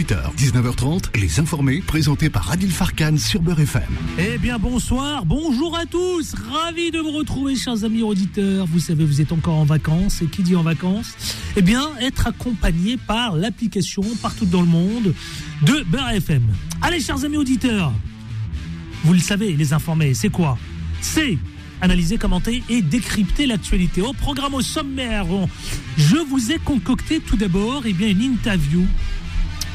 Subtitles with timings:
[0.00, 3.82] 18h, 19h30, Les Informés, présentés par Adil Farkan sur Beurre FM.
[4.18, 6.34] Eh bien, bonsoir, bonjour à tous.
[6.50, 8.64] Ravi de vous retrouver, chers amis auditeurs.
[8.64, 10.22] Vous savez, vous êtes encore en vacances.
[10.22, 11.12] Et qui dit en vacances
[11.54, 15.14] Eh bien, être accompagné par l'application partout dans le monde
[15.66, 16.44] de Beurre FM.
[16.80, 17.92] Allez, chers amis auditeurs,
[19.04, 20.56] vous le savez, Les Informés, c'est quoi?
[21.02, 21.36] C'est
[21.82, 24.00] analyser, commenter et décrypter l'actualité.
[24.02, 25.26] Au programme au sommaire,
[25.96, 28.86] je vous ai concocté tout d'abord eh bien, une interview.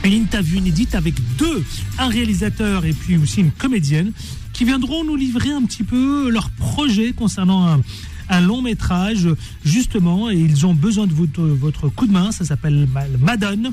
[0.04, 1.64] Une interview inédite avec deux,
[1.98, 4.12] un réalisateur et puis aussi une comédienne,
[4.54, 7.82] qui viendront nous livrer un petit peu leur projet concernant un,
[8.30, 9.28] un long métrage,
[9.64, 12.32] justement, et ils ont besoin de votre, votre coup de main.
[12.32, 12.88] Ça s'appelle
[13.20, 13.72] Madone.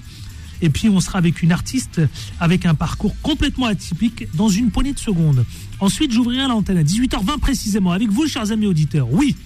[0.63, 2.01] Et puis on sera avec une artiste
[2.39, 5.45] avec un parcours complètement atypique dans une poignée de secondes.
[5.81, 9.13] Ensuite, j'ouvrirai l'antenne à 18h20 précisément avec vous, chers amis auditeurs.
[9.13, 9.37] Oui,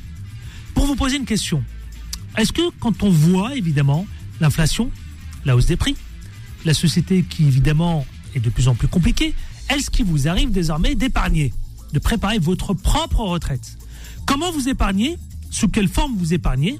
[0.74, 1.64] pour vous poser une question.
[2.36, 4.06] Est-ce que quand on voit évidemment
[4.40, 4.90] l'inflation,
[5.46, 5.96] la hausse des prix,
[6.66, 9.34] la société qui évidemment est de plus en plus compliquée,
[9.70, 11.52] est-ce qu'il vous arrive désormais d'épargner,
[11.92, 13.78] de préparer votre propre retraite.
[14.26, 15.16] Comment vous épargnez
[15.50, 16.78] Sous quelle forme vous épargnez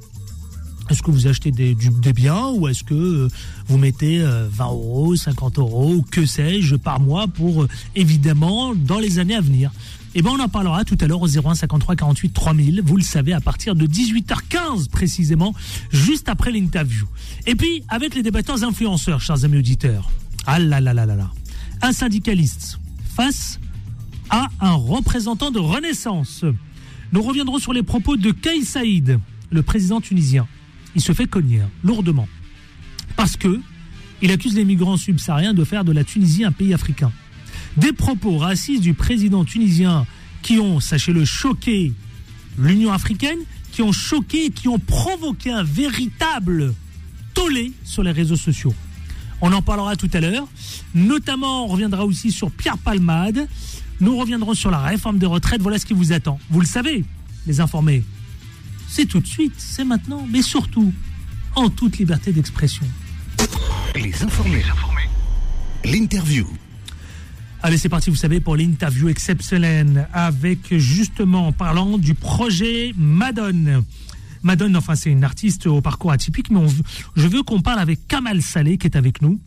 [0.89, 3.29] est-ce que vous achetez des, des biens ou est-ce que euh,
[3.67, 9.01] vous mettez 20 euh, euros, 50 euros que sais-je par mois pour euh, évidemment dans
[9.01, 9.73] les années à venir?
[10.19, 12.83] Eh bien on en parlera tout à l'heure au 01 53 48 3000.
[12.83, 15.55] Vous le savez à partir de 18h15 précisément,
[15.91, 17.07] juste après l'interview.
[17.47, 20.11] Et puis avec les débatteurs influenceurs, chers amis auditeurs.
[20.47, 21.31] Ah là là là là là.
[21.83, 22.81] Un syndicaliste
[23.15, 23.61] face
[24.31, 26.45] à un représentant de Renaissance.
[27.13, 30.49] Nous reviendrons sur les propos de Kay Saïd, le président tunisien
[30.97, 32.27] il se fait cogner hein, lourdement.
[33.17, 33.61] Parce que
[34.23, 37.13] il accuse les migrants subsahariens de faire de la Tunisie un pays africain.
[37.77, 40.07] Des propos racistes du président tunisien
[40.43, 41.93] qui ont, sachez-le, choqué
[42.59, 43.39] l'Union africaine,
[43.73, 46.75] qui ont choqué qui ont provoqué un véritable
[47.35, 48.75] tollé sur les réseaux sociaux.
[49.43, 50.49] On en parlera tout à l'heure.
[50.95, 53.47] Notamment, on reviendra aussi sur Pierre Palmade.
[54.01, 55.61] Nous reviendrons sur la réforme des retraites.
[55.61, 56.39] Voilà ce qui vous attend.
[56.49, 57.05] Vous le savez,
[57.47, 58.03] les informés
[58.89, 60.93] c'est tout de suite, c'est maintenant, mais surtout
[61.55, 62.87] en toute liberté d'expression.
[63.95, 64.63] Les informés.
[65.85, 66.47] L'interview.
[67.67, 73.83] Allez, c'est parti, vous savez, pour l'interview exceptionnelle avec justement, en parlant du projet Madone.
[74.45, 76.61] Madone, enfin, c'est une artiste au parcours atypique, mais
[77.17, 79.41] je veux qu'on parle avec Kamal Saleh qui est avec nous.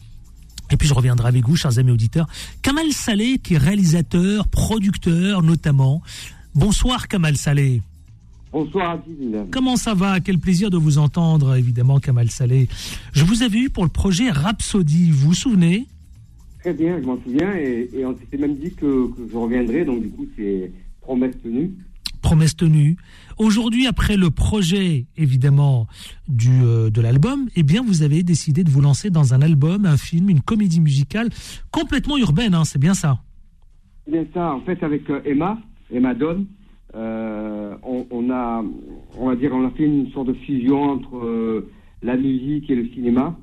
[0.70, 2.28] Et puis je reviendrai avec vous, chers amis auditeurs.
[2.62, 6.02] Kamal Saleh, qui est réalisateur, producteur notamment.
[6.54, 7.82] Bonsoir, Kamal Saleh.
[8.52, 9.46] Bonsoir Adil.
[9.50, 10.20] Comment ça va?
[10.20, 12.68] Quel plaisir de vous entendre, évidemment, Kamal Saleh.
[13.14, 15.88] Je vous avais eu pour le projet Rhapsody, vous vous souvenez?
[16.60, 20.10] Très bien, je m'en souviens, et, on s'était même dit que, je reviendrai, donc du
[20.10, 20.72] coup c'est
[21.02, 21.72] promesse tenue.
[22.22, 22.98] Promesse tenue.
[23.38, 25.88] Aujourd'hui, après le projet, évidemment,
[26.28, 29.86] du, euh, de l'album, eh bien, vous avez décidé de vous lancer dans un album,
[29.86, 31.30] un film, une comédie musicale
[31.72, 33.20] complètement urbaine, hein, c'est bien ça?
[34.04, 35.58] C'est bien ça, en fait, avec euh, Emma,
[35.90, 36.46] Emma Donne,
[36.96, 38.64] euh, on, a,
[39.18, 41.70] on va dire, on a fait une sorte de fusion entre euh,
[42.02, 43.38] la musique et le cinéma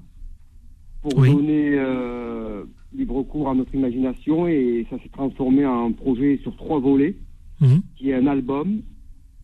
[1.02, 2.64] pour donner euh,
[2.96, 7.16] libre cours à notre imagination et ça s'est transformé en un projet sur trois volets,
[7.60, 7.82] mhm.
[7.96, 8.82] qui est un album,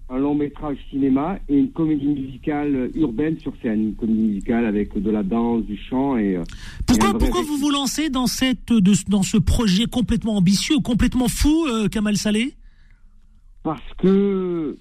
[0.08, 4.98] un long métrage cinéma et une comédie musicale urbaine sur scène, une comédie musicale avec
[4.98, 6.38] de la danse, du chant et.
[6.86, 8.72] pourquoi, pourquoi vous vous lancez dans cette,
[9.08, 12.54] dans ce projet complètement ambitieux, complètement fou, Kamal Saleh?
[13.62, 14.76] Parce que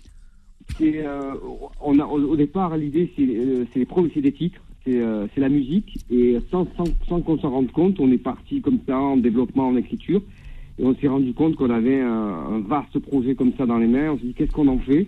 [0.81, 1.33] euh,
[1.81, 5.99] on a, au, départ, l'idée, c'est, euh, c'est, c'est des titres, c'est, euh, la musique,
[6.09, 9.67] et sans, sans, sans qu'on s'en rende compte, on est parti comme ça en développement,
[9.67, 10.21] en écriture,
[10.79, 14.11] et on s'est rendu compte qu'on avait un, vaste projet comme ça dans les mains.
[14.11, 15.07] On s'est dit, qu'est-ce qu'on en fait?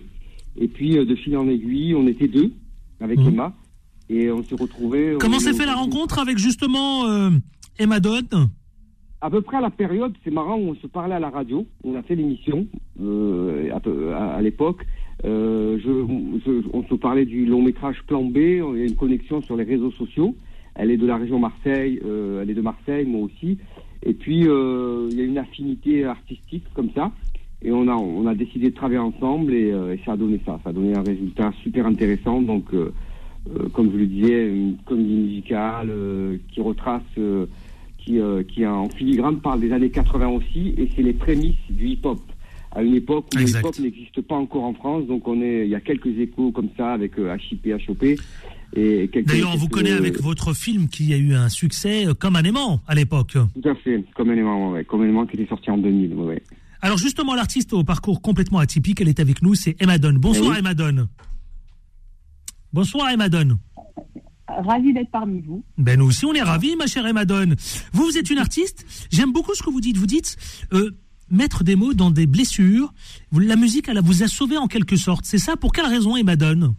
[0.56, 2.52] Et puis, de fil en aiguille, on était deux
[3.00, 3.28] avec mmh.
[3.28, 3.54] Emma,
[4.08, 5.16] et on s'est retrouvés.
[5.18, 7.30] Comment s'est fait la rencontre avec justement
[7.78, 8.48] Emma Dodd?
[9.24, 11.94] À peu près à la période, c'est marrant, on se parlait à la radio, on
[11.94, 12.66] a fait l'émission
[13.00, 14.84] euh, à, l'époque.
[15.24, 15.78] Euh,
[16.72, 19.90] on se parlait du long métrage Plan B, on a une connexion sur les réseaux
[19.92, 20.34] sociaux.
[20.74, 23.58] Elle est de la région Marseille, euh, elle est de Marseille, moi aussi.
[24.02, 27.12] Et puis il y a une affinité artistique comme ça.
[27.62, 29.72] Et on a, on a décidé de travailler ensemble et,
[30.04, 30.60] ça a donné ça.
[30.62, 32.42] Ça a donné un résultat super intéressant.
[32.42, 32.66] Donc,
[33.72, 35.90] comme je le disais, une comédie musicale
[36.52, 37.02] qui retrace
[38.04, 41.88] qui, euh, qui en filigrane parle des années 80 aussi, et c'est les prémices du
[41.88, 42.20] hip-hop.
[42.74, 45.70] À une époque où le hip-hop n'existe pas encore en France, donc on est, il
[45.70, 48.04] y a quelques échos comme ça avec HIP, euh, HOP.
[48.76, 52.34] Et D'ailleurs, on vous connaît avec votre film qui a eu un succès euh, comme
[52.34, 53.32] un aimant à l'époque.
[53.32, 56.14] Tout à fait, comme un aimant, ouais, comme un aimant qui était sorti en 2000.
[56.14, 56.42] Ouais.
[56.80, 60.18] Alors justement, l'artiste au parcours complètement atypique, elle est avec nous, c'est Emma Donne.
[60.18, 61.08] Bonsoir eh Emma Donne.
[62.72, 63.58] Bonsoir Emma Donne.
[64.48, 65.64] Ravi d'être parmi vous.
[65.78, 67.54] Ben nous aussi, on est ravis, ma chère Emma Donne.
[67.92, 68.84] Vous, vous êtes une artiste.
[69.10, 69.96] J'aime beaucoup ce que vous dites.
[69.96, 70.36] Vous dites
[70.72, 70.90] euh,
[71.30, 72.92] mettre des mots dans des blessures.
[73.32, 75.24] La musique, elle vous a sauvé en quelque sorte.
[75.24, 76.74] C'est ça Pour quelle raison, Emma Donne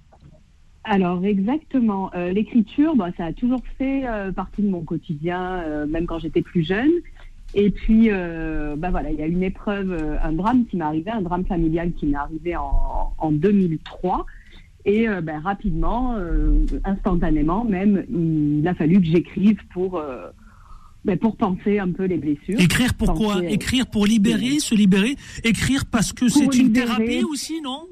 [0.84, 5.88] Alors exactement, Euh, l'écriture, bah, ça a toujours fait euh, partie de mon quotidien, euh,
[5.88, 6.92] même quand j'étais plus jeune.
[7.54, 11.22] Et puis, bah voilà, il y a une épreuve, un drame qui m'est arrivé, un
[11.22, 14.26] drame familial qui m'est arrivé en, en 2003.
[14.84, 16.18] Et bah, rapidement,
[16.84, 20.02] instantanément même, il a fallu que j'écrive pour,
[21.06, 22.60] bah, pour penser un peu les blessures.
[22.60, 25.16] Écrire pourquoi euh, Écrire pour libérer, se libérer.
[25.44, 27.86] Écrire parce que c'est une thérapie aussi, non?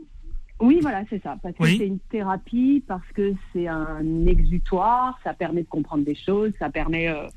[0.59, 1.37] Oui, voilà, c'est ça.
[1.41, 6.15] Parce que c'est une thérapie, parce que c'est un exutoire, ça permet de comprendre des
[6.15, 7.27] choses, ça permet euh,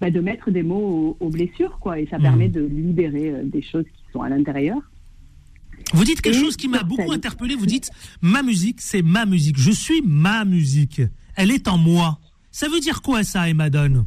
[0.00, 2.22] bah, de mettre des mots aux, aux blessures, quoi, et ça Mhm.
[2.22, 4.78] permet de libérer euh, des choses qui sont à l'intérieur.
[5.92, 7.54] Vous dites quelque Et chose qui m'a beaucoup interpellé.
[7.54, 7.90] Vous dites
[8.20, 9.56] ma musique, c'est ma musique.
[9.58, 11.00] Je suis ma musique.
[11.36, 12.18] Elle est en moi.
[12.50, 14.04] Ça veut dire quoi ça, Emma Donne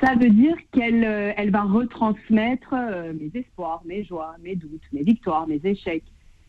[0.00, 4.82] Ça veut dire qu'elle euh, elle va retransmettre euh, mes espoirs, mes joies, mes doutes,
[4.92, 6.04] mes victoires, mes échecs.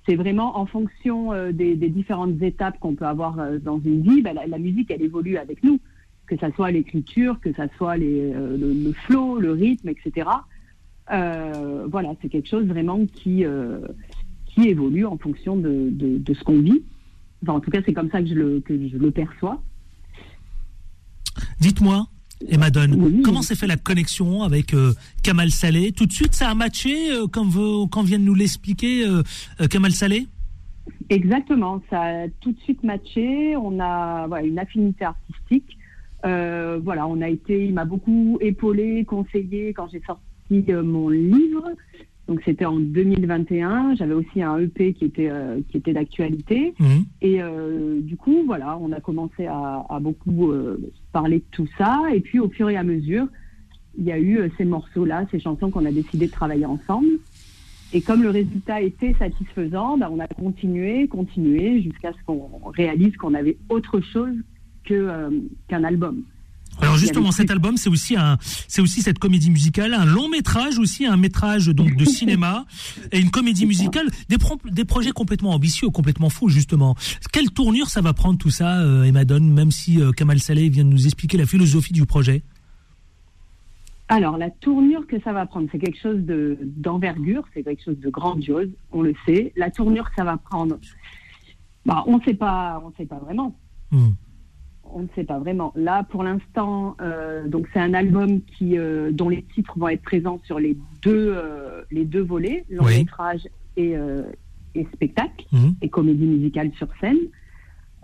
[0.08, 4.34] C'est vraiment en fonction euh, des, différentes étapes qu'on peut avoir dans une vie, bah,
[4.34, 5.80] la, musique, elle évolue avec nous.
[6.28, 10.30] Que ça soit l'écriture, que ça soit le, le flow, le rythme, etc.
[11.10, 13.44] Voilà, c'est quelque chose vraiment qui,
[14.46, 16.82] qui évolue en fonction de, de, ce qu'on vit.
[17.46, 19.62] En tout cas, c'est comme ça que je le, que je le perçois.
[21.60, 22.08] Dites-moi,
[22.50, 23.22] Emma Donne, Oui.
[23.24, 24.94] comment s'est fait la connexion avec euh,
[25.24, 25.92] Kamal Saleh?
[25.92, 27.50] Tout de suite, ça a matché, euh, comme
[28.06, 29.24] vient de nous l'expliquer euh,
[29.62, 30.28] euh, Kamal Saleh?
[31.10, 33.56] Exactement, ça a tout de suite matché.
[33.56, 35.78] On a voilà, une affinité artistique.
[36.24, 40.24] Voilà, on a été, il m'a beaucoup épaulé, conseillé quand j'ai sorti
[40.84, 41.70] mon livre.
[42.28, 43.96] Donc c'était en 2021.
[43.96, 46.74] J'avais aussi un EP qui était euh, qui était d'actualité.
[46.80, 47.06] Mhm.
[47.22, 51.68] Et euh, du coup, voilà, on a commencé à, à beaucoup euh, parler de tout
[51.78, 52.02] ça.
[52.14, 53.28] Et puis au fur et à mesure,
[53.98, 57.20] il y a eu ces morceaux-là, ces chansons qu'on a décidé de travailler ensemble.
[57.96, 63.16] Et comme le résultat était satisfaisant, bah, on a continué, continué, jusqu'à ce qu'on réalise
[63.18, 64.36] qu'on avait autre chose
[64.84, 65.30] que,
[65.68, 66.24] qu'un album.
[66.82, 68.38] Alors justement, cet album, c'est aussi un,
[68.68, 72.66] c'est aussi cette comédie musicale, un long métrage aussi, un métrage donc de cinéma
[73.12, 76.96] et une comédie musicale, des, pro- des projets complètement ambitieux, complètement fous justement.
[77.32, 80.70] Quelle tournure ça va prendre tout ça, euh, Emma Donne, même si euh, Kamal Saleh
[80.70, 82.44] vient de nous expliquer la philosophie du projet?
[84.10, 87.98] Alors, la tournure que ça va prendre, c'est quelque chose de, d'envergure, c'est quelque chose
[88.00, 89.54] de grandiose, on le sait.
[89.56, 90.78] La tournure que ça va prendre,
[91.86, 93.58] bah, on ne sait pas, on sait pas vraiment.
[93.92, 94.10] Hmm.
[94.96, 95.72] On ne sait pas vraiment.
[95.76, 100.04] Là, pour l'instant, euh, donc c'est un album qui, euh, dont les titres vont être
[100.04, 103.00] présents sur les deux, euh, les deux volets, long Oui.
[103.00, 103.42] métrage
[103.76, 104.24] et, euh,
[104.76, 105.76] et spectacle, Mhm.
[105.82, 107.18] et comédie musicale sur scène.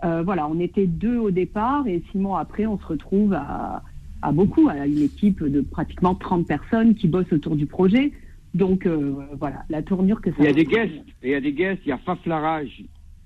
[0.04, 3.82] Euh, voilà, on était deux au départ et six mois après, on se retrouve à,
[4.22, 8.12] à beaucoup, à une équipe de pratiquement 30 personnes qui bossent autour du projet.
[8.54, 10.92] Donc euh, voilà, la tournure que ça Il y a des guests,
[11.22, 12.82] il y a des guests, il y a Faf Larage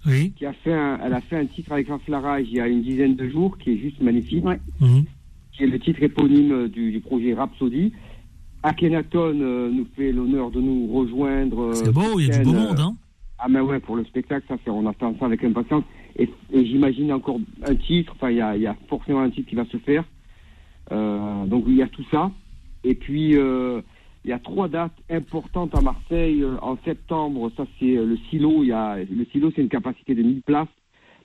[0.06, 0.32] Oui.
[0.36, 2.68] qui a fait un, elle a fait un titre avec Faf Larage il y a
[2.68, 4.58] une dizaine de jours qui est juste magnifique, Ouais.
[4.80, 5.04] Mhm.
[5.52, 7.92] qui est le titre éponyme euh, du, du projet Rhapsody.
[8.62, 11.60] Akhenaton euh, nous fait l'honneur de nous rejoindre.
[11.70, 12.80] euh, C'est beau, il y a du beau monde.
[12.80, 12.96] Hein.
[13.38, 15.84] Ah mais ouais, pour le spectacle, ça, c'est- on attend ça avec impatience.
[16.16, 19.30] Et, et j'imagine encore un titre, enfin il y a, il y a forcément un
[19.30, 20.04] titre qui va se faire.
[20.92, 22.30] Euh, donc il y a tout ça.
[22.84, 23.80] Et puis euh,
[24.24, 26.42] il y a trois dates importantes à Marseille.
[26.42, 28.62] Euh, En septembre, ça c'est euh, le silo.
[28.62, 30.68] Il y a, le silo, c'est une capacité de 1000 places.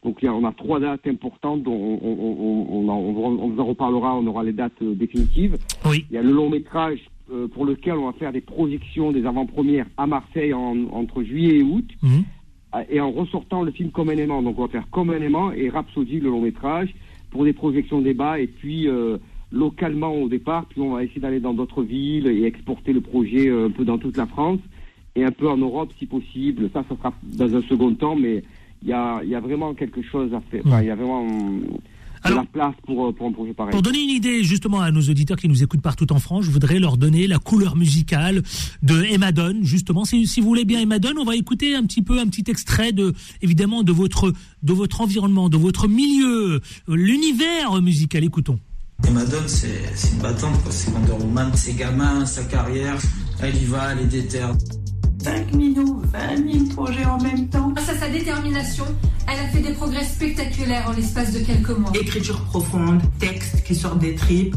[0.03, 3.49] Donc il y a- on a trois dates importantes dont on, on, on, on, on-
[3.49, 5.57] vous en reparlera, on aura les dates euh, définitives.
[5.85, 6.05] Oui.
[6.09, 6.99] Il y a le long métrage
[7.31, 11.57] euh, pour lequel on va faire des projections, des avant-premières à Marseille en- entre juillet
[11.59, 11.87] et août.
[12.01, 12.23] Mhm.
[12.71, 14.41] Ah, et en ressortant le film comme un aimant.
[14.43, 16.93] Donc on va faire comme un aimant et Rhapsody, le long métrage,
[17.31, 19.17] pour des projections débat et puis euh,
[19.51, 23.49] localement au départ, puis on va essayer d'aller dans d'autres villes et exporter le projet
[23.49, 24.59] euh, un peu dans toute la France
[25.15, 26.69] et un peu en Europe si possible.
[26.73, 28.43] Ça, ça sera dans un second temps, mais
[28.83, 30.61] il y a, il y a vraiment quelque chose à faire.
[30.65, 31.61] Enfin, il y a vraiment hum,
[32.25, 33.71] de la place pour, euh, pour un projet pareil.
[33.71, 36.51] Pour donner une idée justement à nos auditeurs qui nous écoutent partout en France, je
[36.51, 38.43] voudrais leur donner la couleur musicale
[38.83, 39.63] de Emma Donne.
[39.63, 42.27] Justement, si, si vous voulez bien Emma Donne, on va écouter un petit peu un
[42.27, 44.31] petit extrait de évidemment de votre
[44.63, 48.23] de votre environnement, de votre milieu, euh, l'univers musical.
[48.23, 48.59] Écoutons.
[49.07, 50.71] Et Madone, c'est c'est une battante, quoi.
[50.71, 52.97] C'est Wonder Woman, ses gamins, sa carrière.
[53.41, 54.53] Elle y va, elle est déterre.
[55.23, 57.69] 5 millions, 20 000 projets en même temps.
[57.71, 58.85] Grâce à sa détermination,
[59.27, 61.91] elle a fait des progrès spectaculaires en l'espace de quelques mois.
[61.93, 64.55] Écriture profonde, texte qui sort des tripes.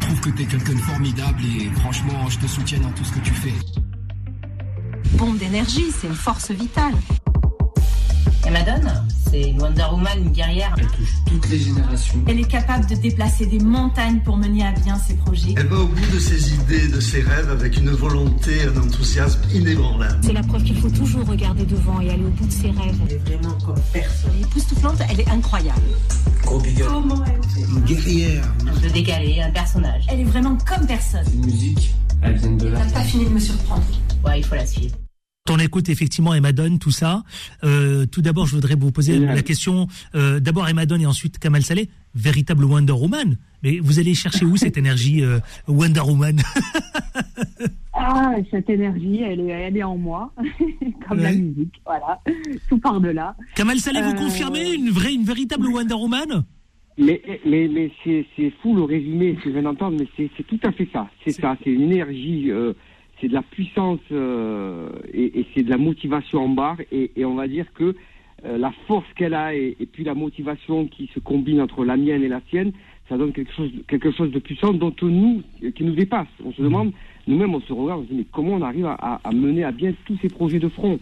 [0.00, 3.12] Je trouve que t'es quelqu'un de formidable et franchement, je te soutiens dans tout ce
[3.12, 3.54] que tu fais.
[5.16, 6.94] Bombe d'énergie, c'est une force vitale.
[8.46, 8.90] Et Madone,
[9.30, 10.74] c'est une Wonder Woman, une guerrière.
[10.76, 12.18] Elle touche toutes les générations.
[12.26, 15.54] Elle est capable de déplacer des montagnes pour mener à bien ses projets.
[15.56, 19.40] Elle va au bout de ses idées, de ses rêves avec une volonté, un enthousiasme
[19.54, 20.18] inébranlable.
[20.22, 22.98] C'est la preuve qu'il faut toujours regarder devant et aller au bout de ses rêves.
[23.06, 24.30] Elle est vraiment comme personne.
[24.34, 25.80] Elle est époustouflante, elle est incroyable.
[26.44, 26.88] Gros big up.
[26.88, 28.52] Comment elle Une guerrière.
[28.68, 30.04] Un peu décalé, un personnage.
[30.08, 31.24] Elle est vraiment comme personne.
[31.32, 32.80] Une musique, elle vient de là.
[32.80, 33.84] Elle n'a pas fini de me surprendre.
[34.24, 34.96] Ouais, il faut la suivre.
[35.50, 37.24] On écoute effectivement Emma Donne, tout ça.
[37.64, 39.34] Euh, tout d'abord, je voudrais vous poser Génial.
[39.34, 39.88] la question.
[40.14, 43.36] euh, d'abord Emma Donne et ensuite Kamal Saleh, véritable Wonder Woman.
[43.64, 46.40] Mais vous allez chercher où cette énergie euh, Wonder Woman?
[48.04, 50.32] Ah, cette énergie, elle est, elle est en moi,
[51.08, 52.18] comme la musique, voilà,
[52.68, 53.36] tout par de là.
[53.54, 56.44] Kamal Saleh, vous Euh, confirmez une vraie, une véritable Wonder Woman?
[56.98, 58.26] Mais, mais, mais c'est,
[58.60, 61.08] fou le résumé, ce que je viens d'entendre, mais c'est, c'est tout à fait ça.
[61.24, 62.72] C'est ça, c'est une énergie, euh,
[63.22, 66.78] c'est de la puissance euh, et, et c'est de la motivation en barre.
[66.90, 67.94] Et, et on va dire que
[68.44, 71.96] euh, la force qu'elle a et, et puis la motivation qui se combine entre la
[71.96, 72.72] mienne et la sienne,
[73.08, 75.42] ça donne quelque chose, quelque chose de puissant dont nous,
[75.76, 76.26] qui nous dépasse.
[76.44, 76.92] On se demande,
[77.28, 79.62] nous-mêmes, on se regarde, on se dit, mais comment on arrive à, à- à mener
[79.64, 80.98] à bien tous ces projets de front.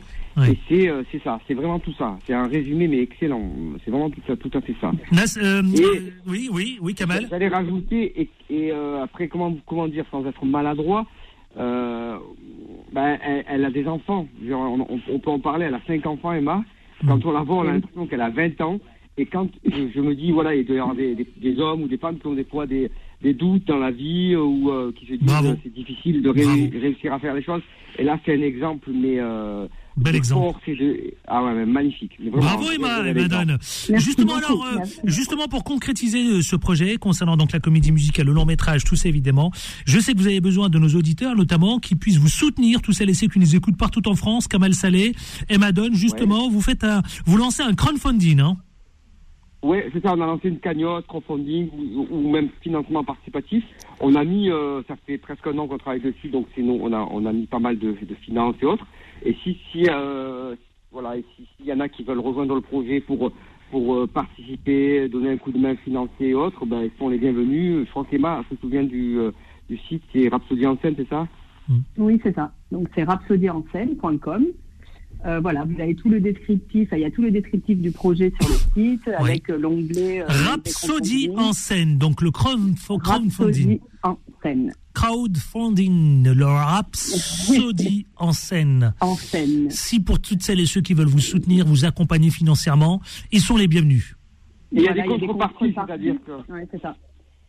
[0.48, 2.16] Et c'est, euh, c'est ça, c'est vraiment tout ça.
[2.26, 3.50] C'est un résumé, mais excellent.
[3.84, 4.92] C'est vraiment tout, ça, tout à fait ça.
[5.12, 7.26] Nas, euh, euh, Oui, oui, oui, Kamal.
[7.28, 11.04] J'allais rajouter, et, euh, après, comment, comment dire, sans être maladroit,
[11.60, 12.16] euh,
[12.92, 14.26] ben, elle, elle a des enfants.
[14.50, 16.64] On, on- on peut en parler, elle a cinq enfants, Emma.
[17.06, 18.78] Quand on la voit, on a l'impression qu'elle a 20 ans.
[19.16, 21.82] Et quand je, je me dis, voilà, il doit y avoir des, des, des hommes
[21.82, 22.90] ou des femmes qui ont des fois des,
[23.22, 25.26] des doutes dans la vie euh, ou euh, qui se disent
[25.62, 26.60] c'est difficile de ré- Bravo.
[26.80, 27.62] réussir à faire les choses.
[27.98, 29.66] Et là, c'est un exemple, mais euh,
[29.96, 30.58] Bel exemple.
[31.26, 32.12] Ah ouais, mais magnifique.
[32.18, 33.28] Vraiment, Bravo Emma, bel Emma.
[33.28, 33.58] Donne.
[33.94, 38.26] Justement beaucoup, alors, euh, justement pour concrétiser euh, ce projet concernant donc la comédie musicale,
[38.26, 39.50] le long métrage, tout ça évidemment.
[39.86, 42.92] Je sais que vous avez besoin de nos auditeurs, notamment, qui puissent vous soutenir, tous
[42.92, 45.12] celles et ceux qui nous écoutent partout en France, Kamal Saleh,
[45.48, 45.94] Emma Donne.
[45.94, 48.56] Justement, vous faites un, vous lancez un crowdfunding, hein
[49.62, 53.64] Oui, c'est ça, on a lancé une cagnotte, crowdfunding ou, ou même financement participatif.
[54.00, 56.92] On a mis, euh, ça fait presque un an qu'on travaille dessus, donc nous, on
[56.92, 58.86] a, on a mis pas mal de, de finances et autres.
[59.24, 60.54] Et si, si, euh,
[60.90, 63.32] voilà, et si- s'il y en a qui veulent rejoindre le projet pour,
[63.70, 67.18] pour euh, participer, donner un coup de main financier et autres, ben, ils sont les
[67.18, 67.86] bienvenus.
[67.86, 69.32] Je crois qu'Emma se souvient du, euh,
[69.68, 71.28] du site qui est Rhapsody en scène, c'est ça?
[71.98, 72.52] Oui, c'est ça.
[72.72, 74.46] Donc c'est rhapsodyenScène.com.
[75.26, 78.32] Euh, voilà, vous avez tout le descriptif, il y a tout le descriptif du projet
[78.40, 78.56] sur le
[78.96, 83.00] site avec euh, l'onglet euh, Rhapsody en scène, donc le crowd- crowdfunding.
[83.02, 84.72] Rhapsody en scène.
[84.94, 88.94] Crowdfunding, le Rhapsody en scène.
[89.00, 89.70] En scène.
[89.70, 93.00] Si pour toutes celles et ceux qui veulent vous soutenir, vous accompagner financièrement,
[93.30, 94.16] ils sont les bienvenus.
[94.72, 96.52] Il y a Voilà, des contreparties, c'est-à-dire que...
[96.52, 96.96] Ouais, c'est ça.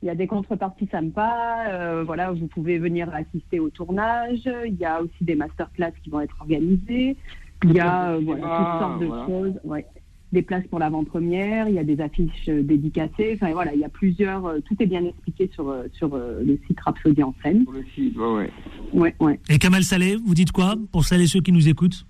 [0.03, 1.67] Il y a des contreparties sympas.
[1.69, 4.49] euh, voilà, vous pouvez venir assister au tournage.
[4.65, 7.15] Il y a aussi des masterclass qui vont être organisées.
[7.63, 9.25] Il y a euh, voilà, Ah, toutes sortes de voilà.
[9.25, 9.59] choses.
[9.63, 9.85] Ouais.
[10.31, 11.67] Des places pour l'avant-première.
[11.67, 13.33] Il y a des affiches euh, dédicacées.
[13.35, 14.45] Enfin voilà, il y a plusieurs.
[14.45, 17.63] euh, tout est bien expliqué sur euh, sur euh, le site Rhapsody en scène.
[17.63, 18.49] Sur le site, ouais, ouais.
[18.93, 19.39] Ouais, ouais.
[19.49, 22.05] Et Kamal Saleh, vous dites quoi pour celles et ceux qui nous écoutent?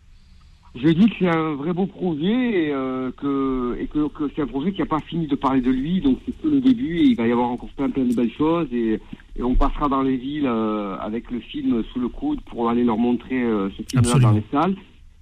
[0.74, 4.42] Je dis que c'est un vrai beau projet et, euh, que, et que, que c'est
[4.44, 6.98] un projet qui n'a pas fini de parler de lui, donc c'est que le début
[7.00, 8.98] et il va y avoir encore plein, plein de belles choses et,
[9.36, 12.86] et on passera dans les villes euh, avec le film sous le coude pour aller
[12.86, 14.76] leur montrer euh, ce film-là dans les salles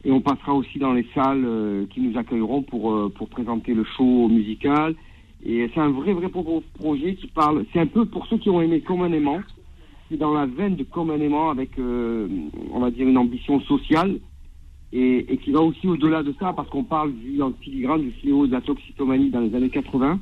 [0.04, 3.74] et on passera aussi dans les salles euh, qui nous accueilleront pour, euh, pour présenter
[3.74, 4.96] le show musical.
[5.44, 8.62] Et c'est un vrai, vrai projet qui parle, c'est un peu pour ceux qui ont
[8.62, 9.40] aimé Comme un aimant,
[10.10, 12.28] c'est dans la veine de Comme un aimant avec, euh,
[12.72, 14.20] on va dire, une ambition sociale.
[14.92, 18.48] Et, qui va aussi au-delà de ça, parce qu'on parle du, en filigrane du fléau
[18.48, 20.20] de la toxicomanie dans les années 80.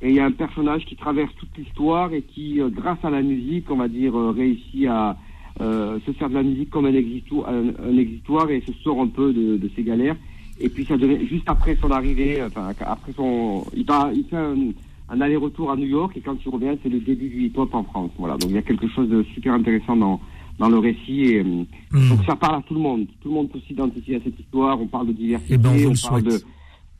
[0.00, 3.20] Et il y a un personnage qui traverse toute l'histoire et qui, grâce à la
[3.20, 5.18] musique, on va dire, réussit à
[5.58, 9.56] se faire de la musique comme un, un exitoire et se sort un peu de,
[9.56, 10.16] de ses galères.
[10.60, 14.36] Et puis ça devient juste après son arrivée, enfin après son, il va, il fait
[14.36, 14.56] un,
[15.08, 17.82] un aller-retour à New York et quand il revient, c'est le début du hip-hop en
[17.84, 18.10] France.
[18.18, 20.20] Voilà, donc il y a quelque chose de super intéressant dans
[20.58, 22.08] dans le récit et euh, Hmm.
[22.10, 23.06] donc ça parle à tout le monde.
[23.22, 24.78] Tout le monde peut s'identifier à cette histoire.
[24.80, 26.24] On parle de diversité, Eh ben, on vous le parle souhaite.
[26.26, 26.44] de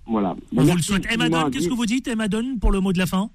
[0.07, 0.35] voilà.
[0.57, 1.05] On vous le souhaite.
[1.13, 3.29] Emma infiniment Donne, qu'est-ce que vous dites, Emma Donne, pour le mot de la fin?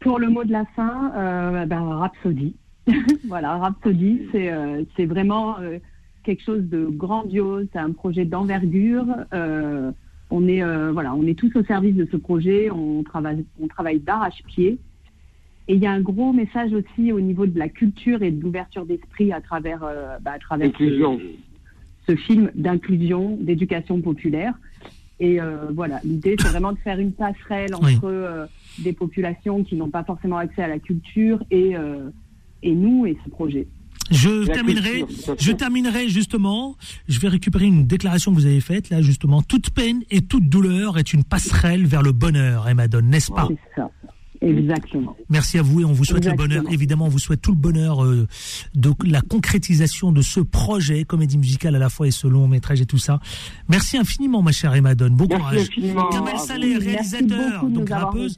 [0.00, 2.54] Pour le mot de la fin, euh, ben, Rhapsody.
[3.28, 5.78] voilà, Rhapsody, c'est euh, c'est vraiment euh,
[6.22, 9.06] quelque chose de grandiose, c'est un projet d'envergure.
[9.32, 9.90] euh,
[10.30, 13.68] on est euh, voilà, on est tous au service de ce projet, on travaille on
[13.68, 14.78] travaille d'arrache-pied.
[15.66, 18.42] Et il y a un gros message aussi au niveau de la culture et de
[18.42, 20.70] l'ouverture d'esprit à travers euh, bah, à travers
[22.06, 24.52] ce- film d'inclusion, d'éducation populaire.
[25.20, 27.98] Et euh, voilà, l'idée, c'est vraiment de faire une passerelle entre Oui.
[28.04, 28.46] euh,
[28.80, 32.10] des populations qui n'ont pas forcément accès à la culture et, euh,
[32.64, 33.68] et nous et ce projet.
[34.10, 36.76] Je La terminerai, culture, je terminerai justement.
[37.08, 39.40] Je vais récupérer une déclaration que vous avez faite là justement.
[39.40, 43.48] Toute peine et toute douleur est une passerelle vers le bonheur, Emma Donne, n'est-ce pas?
[43.48, 43.90] C'est ça.
[44.44, 45.16] Exactement.
[45.30, 46.60] Merci à vous et on vous souhaite le Exactement.
[46.62, 46.72] bonheur.
[46.72, 48.26] Évidemment, on vous souhaite tout le bonheur euh,
[48.74, 52.80] de la concrétisation de ce projet, comédie musicale à la fois et ce long métrage
[52.80, 53.20] et tout ça.
[53.68, 55.14] Merci infiniment, ma chère Emma Donne.
[55.16, 55.60] Bon Merci courage.
[55.60, 56.10] infiniment.
[56.10, 56.44] Vous.
[56.46, 58.36] Saleh, réalisateur, donc rappeuse.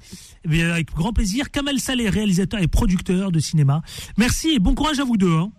[0.51, 1.51] Eh avec grand plaisir.
[1.51, 3.83] Kamal Saleh, réalisateur et producteur de cinéma.
[4.17, 5.33] Merci et bon courage à vous deux.
[5.33, 5.51] hein.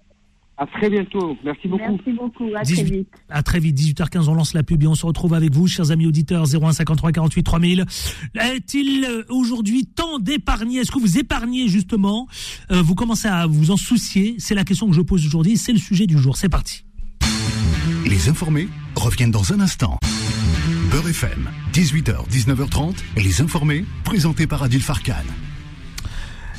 [0.59, 1.37] À très bientôt.
[1.45, 1.83] Merci beaucoup.
[1.87, 2.45] Merci beaucoup.
[2.55, 3.09] À 18 très vite.
[3.29, 5.91] À très vite, 18h15, on lance la pub et on se retrouve avec vous, chers
[5.91, 7.85] amis auditeurs, 0153 48 3000.
[8.39, 10.79] Est-il aujourd'hui temps d'épargner?
[10.79, 12.27] Est-ce que vous épargnez justement?
[12.71, 14.35] Euh, Vous commencez à vous en soucier?
[14.39, 16.37] C'est la question que je pose aujourd'hui, c'est le sujet du jour.
[16.37, 16.83] C'est parti.
[18.07, 19.99] Les informés reviennent dans un instant.
[20.89, 25.13] Beurre FM, 18h, 19h30, les informés, présentés par Adil Farkan.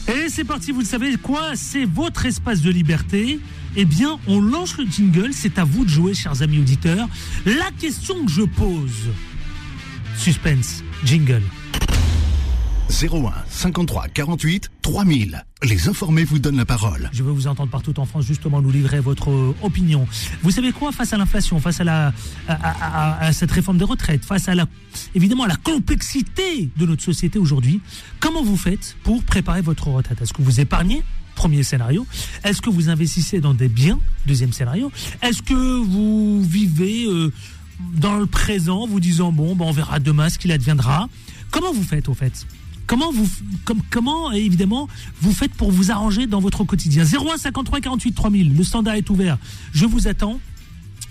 [0.09, 1.55] Et c'est parti, vous le savez quoi?
[1.55, 3.41] C'est votre espace de liberté.
[3.81, 7.09] Eh bien, on lance le jingle, c'est à vous de jouer, chers amis auditeurs.
[7.47, 9.07] La question que je pose,
[10.17, 11.43] suspense, jingle.
[12.91, 15.45] 01 53 48 3000.
[15.63, 17.09] Les informés vous donnent la parole.
[17.13, 20.09] Je veux vous entendre partout en France, justement, nous livrer votre euh, opinion.
[20.43, 22.13] Vous savez quoi, face à l'inflation, face à, la,
[22.49, 24.67] à, à- à- à cette réforme des retraites, face à la,
[25.15, 27.81] évidemment, à la complexité de notre société aujourd'hui,
[28.19, 30.21] comment vous faites pour préparer votre retraite?
[30.23, 31.03] Est-ce que vous épargnez
[31.39, 32.05] Premier scénario.
[32.43, 34.91] Est-ce que vous investissez dans des biens Deuxième scénario.
[35.23, 37.33] Est-ce que vous vivez euh,
[37.95, 41.09] dans le présent, vous disant bon, ben, on verra demain ce qu'il adviendra
[41.53, 42.45] Comment vous faites au fait?
[42.89, 43.29] Comment vous,
[43.65, 43.81] comme,
[44.35, 44.89] évidemment
[45.21, 47.05] vous faites pour vous arranger dans votre quotidien?
[47.05, 49.39] 01 53 48 3000, le standard est ouvert.
[49.73, 50.41] Je vous attends.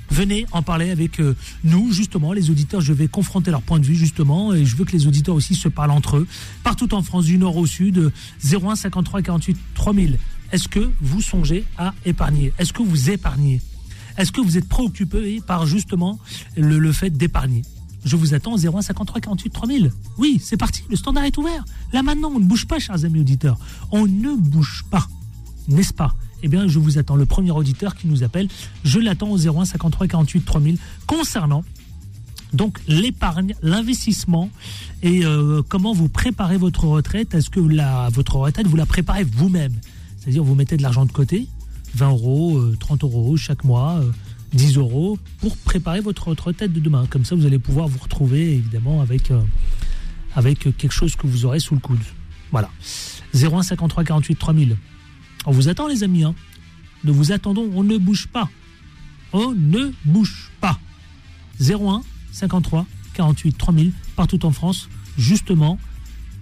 [0.10, 2.82] Venez en parler avec euh, nous, justement, les auditeurs.
[2.82, 5.56] Je vais confronter leur point de vue, justement, et je veux que les auditeurs aussi
[5.56, 6.28] se parlent entre eux,
[6.64, 8.12] partout en France, du nord au sud,
[8.44, 10.18] 01 53 48 3000.
[10.52, 12.54] Est-ce que vous songez à épargner?
[12.58, 13.62] Est-ce que vous épargnez?
[14.18, 16.20] Est-ce que vous êtes préoccupé par, justement,
[16.56, 17.64] le, le fait d'épargner?
[18.06, 19.92] Je vous attends au 01 53 48 3000.
[20.18, 21.66] Oui, c'est parti, le standard est ouvert.
[21.92, 23.60] Là maintenant, on ne bouge pas, chers amis auditeurs.
[23.92, 25.06] On ne bouge pas,
[25.68, 26.14] n'est-ce pas?
[26.44, 27.16] Eh bien, je vous attends.
[27.16, 28.48] Le premier auditeur qui nous appelle,
[28.84, 31.64] je l'attends au 01 53 48 3000 concernant
[32.54, 34.50] donc l'épargne, l'investissement
[35.04, 37.34] et euh, comment vous préparez votre retraite.
[37.34, 39.74] Est-ce que la, votre retraite, vous la préparez vous-même?
[40.18, 41.48] C'est-à-dire, vous mettez de l'argent de côté,
[41.96, 44.12] 20 euros, euh, 30 euros chaque mois, euh,
[44.54, 47.06] 10 euros, pour préparer votre retraite de demain.
[47.10, 49.42] Comme ça, vous allez pouvoir vous retrouver, évidemment, avec, euh,
[50.36, 52.00] avec quelque chose que vous aurez sous le coude.
[52.52, 52.70] Voilà.
[53.34, 54.78] 01 53 48 3000.
[55.48, 56.24] On vous attend, les amis.
[56.24, 56.36] Hein.
[57.04, 57.70] Nous vous attendons.
[57.74, 58.50] On ne bouge pas.
[59.34, 60.78] On ne bouge pas.
[61.60, 64.90] 01 53 48 3000 partout en France.
[65.18, 65.80] Justement,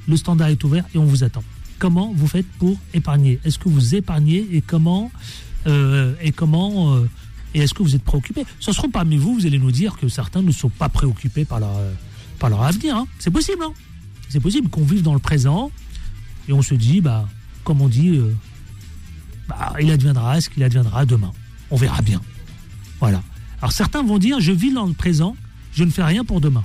[0.07, 1.43] le standard est ouvert et on vous attend.
[1.79, 3.39] Comment vous faites pour épargner?
[3.45, 5.11] Est-ce que vous épargnez et comment
[5.67, 7.09] euh, et comment euh,
[7.53, 8.43] et est-ce que vous êtes préoccupé?
[8.59, 11.45] Ça se trouve parmi vous, vous allez nous dire que certains ne sont pas préoccupés
[11.45, 11.77] par leur
[12.39, 12.97] par leur avenir.
[12.97, 13.07] hein.
[13.19, 13.63] C'est possible.
[13.63, 13.73] Hein
[14.29, 15.71] C'est possible qu'on vive dans le présent
[16.49, 17.27] et on se dit, bah,
[17.63, 18.33] comme on dit, euh,
[19.47, 21.31] bah, il adviendra ce qu'il adviendra demain?
[21.71, 22.21] On verra bien.
[22.99, 23.21] Voilà.
[23.61, 25.35] Alors certains vont dire, je vis dans le présent,
[25.73, 26.63] je ne fais rien pour demain.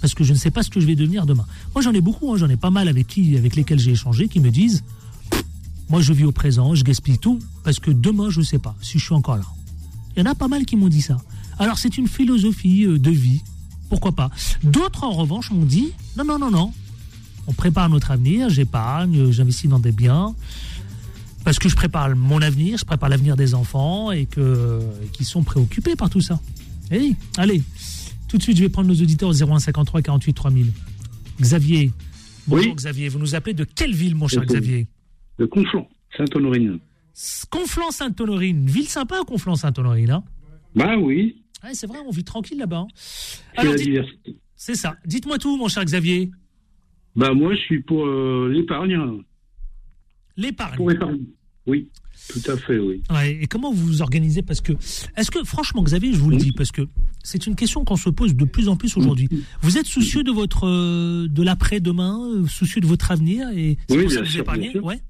[0.00, 1.46] Parce que je ne sais pas ce que je vais devenir demain.
[1.74, 4.28] Moi j'en ai beaucoup, hein, j'en ai pas mal avec, qui, avec lesquels j'ai échangé
[4.28, 4.82] qui me disent,
[5.88, 8.74] moi je vis au présent, je gaspille tout, parce que demain je ne sais pas
[8.80, 9.44] si je suis encore là.
[10.16, 11.18] Il y en a pas mal qui m'ont dit ça.
[11.58, 13.42] Alors c'est une philosophie euh, de vie,
[13.88, 14.30] pourquoi pas?
[14.62, 16.72] D'autres en revanche m'ont dit, non, non, non, non,
[17.46, 20.34] on prépare notre avenir, j'épargne, j'investis dans des biens,
[21.44, 25.24] parce que je prépare mon avenir, je prépare l'avenir des enfants et que et qui
[25.24, 26.40] sont préoccupés par tout ça.
[26.90, 27.62] Eh oui, allez,
[28.28, 30.72] tout de suite, je vais prendre nos auditeurs au 01 53 48 3000.
[31.40, 31.90] Xavier,
[32.46, 34.44] bonjour Xavier, vous nous appelez de quelle ville, mon cher.
[34.44, 34.86] Xavier?
[35.38, 36.78] De Conflans, Sainte-Honorine.
[37.50, 40.10] Conflans-Sainte-Honorine, ville sympa, Conflans-Sainte-Honorine.
[40.10, 40.24] Hein?
[40.74, 42.86] Bah oui, Ouais, c'est vrai, on vit tranquille là-bas.
[43.58, 43.64] hein.
[44.56, 44.96] c'est ça.
[45.04, 46.30] Dites-moi tout, mon cher Xavier.
[47.16, 48.96] Bah moi, je suis pour euh, l'épargne.
[50.40, 50.76] L'épargne.
[50.76, 51.20] Pour épargner.
[51.66, 51.88] Oui,
[52.32, 53.02] tout à fait, oui.
[53.10, 54.42] Ouais, et comment vous vous organisez?
[54.42, 54.72] Parce que,
[55.16, 56.82] est-ce que, franchement, Xavier, je vous le dis, parce que
[57.22, 59.28] c'est une question qu'on se pose de plus en plus aujourd'hui.
[59.60, 63.96] Vous êtes soucieux de votre, euh, de l'après-demain, euh, soucieux de votre avenir, et c'est
[63.96, 64.62] Oui, pour ça bien que vous sûr, épargnez?
[64.62, 64.84] bien sûr.
[64.84, 65.00] Ouais.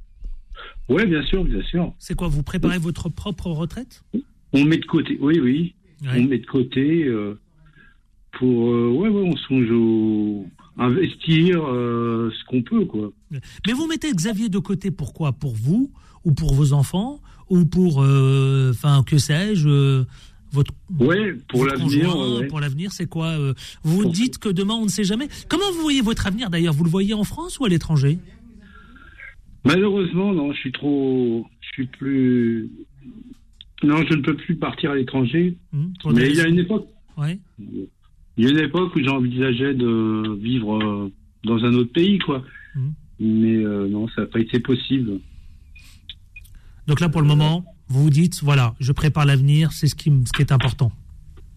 [0.88, 1.94] Ouais, bien sûr, bien sûr.
[1.98, 4.02] C'est quoi Vous préparez votre propre retraite?
[4.52, 5.74] On met de côté, oui, oui.
[6.02, 6.08] Ouais.
[6.18, 7.38] On met de côté euh,
[8.32, 10.46] pour, euh, ouais, ouais, on songe au
[10.78, 13.12] investir euh, ce qu'on peut, quoi.
[13.66, 15.90] Mais vous mettez Xavier de côté, pourquoi Pour vous
[16.24, 20.04] ou pour vos enfants ou pour, euh, enfin, que sais-je, euh,
[20.52, 22.46] votre Ouais, pour l'avenir, ouais.
[22.46, 25.28] Pour l'avenir, c'est quoi euh, Vous Pour- dites que demain, on ne sait jamais.
[25.48, 26.74] Comment vous voyez votre avenir d'ailleurs?
[26.74, 28.18] Vous le voyez en France ou à l'étranger?
[29.64, 32.70] Malheureusement, non, je suis trop, je suis plus.
[33.82, 35.56] Non, je ne peux plus partir à l'étranger.
[35.72, 36.86] Des Mais il y a une époque.
[37.16, 37.38] Ouais.
[38.40, 41.12] Il y a une époque où j'envisageais de vivre euh,
[41.44, 42.42] dans un autre pays, quoi.
[42.74, 42.94] Mhm.
[43.20, 45.20] Mais euh, non, ça n'a pas été possible.
[46.86, 50.10] Donc là, pour le moment, vous vous dites, voilà, je prépare l'avenir, c'est ce qui,
[50.24, 50.90] ce qui est important.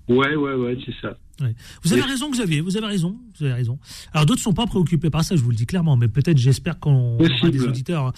[0.09, 1.17] Ouais, ouais, ouais, c'est ça.
[1.41, 1.55] Ouais.
[1.81, 3.79] Vous avez Et- raison, Xavier, vous avez raison, vous avez raison.
[4.11, 6.79] Alors d'autres sont pas préoccupés par ça, je vous le dis clairement, mais peut-être, j'espère
[6.79, 8.13] qu'on aura des auditeurs.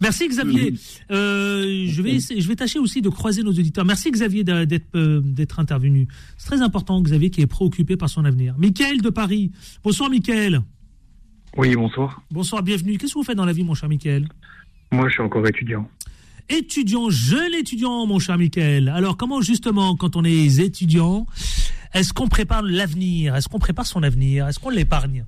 [0.00, 0.74] Merci Xavier.
[1.10, 3.84] Euh, je vais, essayer- je vais tâcher aussi de croiser nos auditeurs.
[3.86, 6.08] Merci Xavier euh, d'être intervenu.
[6.36, 8.54] C'est très important, Xavier, qui est préoccupé par son avenir.
[8.58, 9.52] Michael de Paris.
[9.82, 10.60] Bonsoir, Michael.
[11.56, 12.20] Oui, bonsoir.
[12.30, 12.98] Bonsoir, bienvenue.
[12.98, 14.28] Qu'est-ce que vous faites dans la vie, mon cher Michael
[14.92, 15.88] Moi, je suis encore étudiant.
[16.50, 18.88] Étudiant, jeune étudiant, mon cher Michael.
[18.88, 21.26] Alors, comment justement, quand on est étudiant,
[21.94, 23.34] est-ce qu'on prépare l'avenir?
[23.36, 24.46] Est-ce qu'on prépare son avenir?
[24.48, 25.24] Est-ce qu'on l'épargne?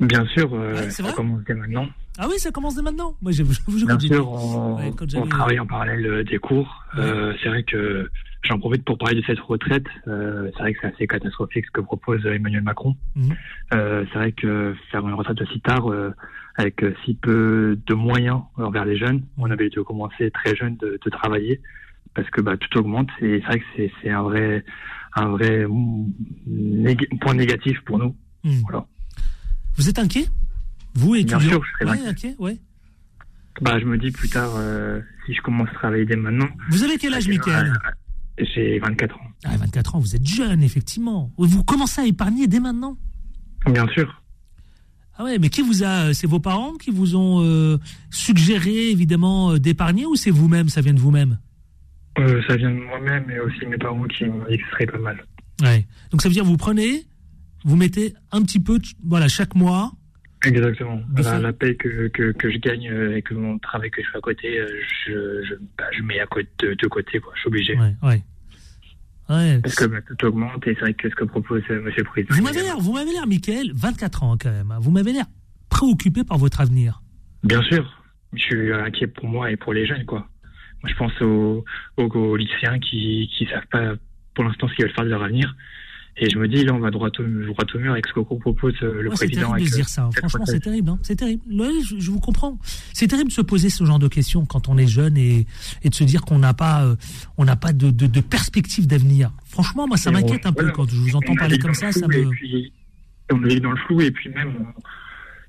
[0.00, 1.86] Bien sûr, euh, Ouais, ça commence dès maintenant.
[2.18, 3.14] Ah oui, ça commence dès maintenant?
[3.22, 4.14] Moi, je, je, je Bien continue.
[4.16, 6.84] sûr, on, Ouais, travaille en parallèle euh, des cours.
[6.98, 8.10] Euh, c'est vrai que
[8.42, 9.86] j'en profite pour parler de cette retraite.
[10.08, 12.96] Euh, c'est vrai que c'est assez catastrophique ce que propose Emmanuel Macron.
[13.14, 13.36] Mhm.
[13.70, 15.86] C'est vrai que faire une retraite aussi tard,
[16.56, 20.76] avec euh, si peu de moyens envers les jeunes, on avait dû commencer très jeune
[20.76, 21.60] de, de travailler
[22.14, 24.64] parce que bah, tout augmente et c'est vrai que c'est, c'est un vrai,
[25.14, 25.64] un vrai
[27.20, 28.14] point négatif pour nous.
[28.44, 28.60] Hmm.
[28.68, 28.86] Voilà.
[29.76, 30.26] Vous êtes inquiet?
[30.94, 32.08] Vous, Bien étudiant sûr, je serais Ouais, inquiet.
[32.08, 32.58] inquiet, ouais.
[33.60, 36.48] Bah, je me dis plus tard, euh, si je commence à travailler dès maintenant.
[36.70, 37.72] Vous avez quel âge, Michael
[38.38, 39.26] J'ai 24 ans.
[39.44, 41.32] Ah, 24 ans, vous êtes jeune, effectivement.
[41.38, 42.96] Vous commencez à épargner dès maintenant?
[43.66, 44.21] Bien sûr.
[45.18, 47.78] Ah ouais, mais qui vous a euh, C'est vos parents qui vous ont euh,
[48.10, 51.38] suggéré, évidemment, euh, d'épargner ou c'est vous-même Ça vient de vous-même?
[52.18, 54.86] Euh, ça vient de moi-même et aussi mes parents qui m'ont dit que ce serait
[54.86, 55.24] pas mal.
[55.62, 55.86] Ouais.
[56.10, 57.04] Donc ça veut dire vous prenez,
[57.64, 59.92] vous mettez un petit peu, voilà, chaque mois.
[60.44, 61.00] Exactement.
[61.10, 64.08] De La, la paye que, que, que je gagne et que mon travail que je
[64.10, 64.58] fais à côté,
[65.06, 65.12] je,
[65.48, 67.32] je, bah, je mets à côté, de, de côté, quoi.
[67.36, 67.78] Je suis obligé.
[67.78, 68.22] Ouais, ouais.
[69.28, 69.60] Ouais.
[69.60, 72.34] Parce que bah, tout augmente et c'est vrai que ce que propose euh, le Président.
[72.34, 74.70] Vous m'avez l'air, vous m'avez l'air, Michael, 24 ans quand même.
[74.70, 74.78] hein.
[74.80, 75.26] Vous m'avez l'air
[75.70, 77.02] préoccupé par votre avenir.
[77.44, 78.02] Bien sûr.
[78.34, 80.28] Je suis inquiet pour moi et pour les jeunes, quoi.
[80.82, 81.64] Moi, je pense aux,
[81.96, 83.94] aux, aux lycéens qui qui savent pas
[84.34, 85.54] pour l'instant ce qu'ils veulent faire de leur avenir.
[86.18, 88.20] Et je me dis, là, on va droit au, droit au mur avec ce que
[88.20, 89.48] propose euh, le Ouais, c'est président.
[89.52, 90.02] terrible de avec, se euh, dire ça.
[90.04, 90.10] hein.
[90.14, 90.90] Franchement, c'est terrible.
[90.90, 90.98] hein.
[91.02, 91.42] C'est terrible.
[91.50, 92.58] Ouais, je, je vous comprends.
[92.92, 95.46] C'est terrible de se poser ce genre de questions quand on est jeune et,
[95.82, 96.96] et de se dire qu'on n'a pas, euh,
[97.38, 99.32] on n'a pas de, de, de perspective d'avenir.
[99.46, 101.90] Franchement, moi, ça m'inquiète un peu quand je vous entends on parler comme ça.
[101.92, 102.28] Ça me.
[102.30, 102.72] Puis,
[103.32, 104.66] on navigue dans le flou et puis même, on,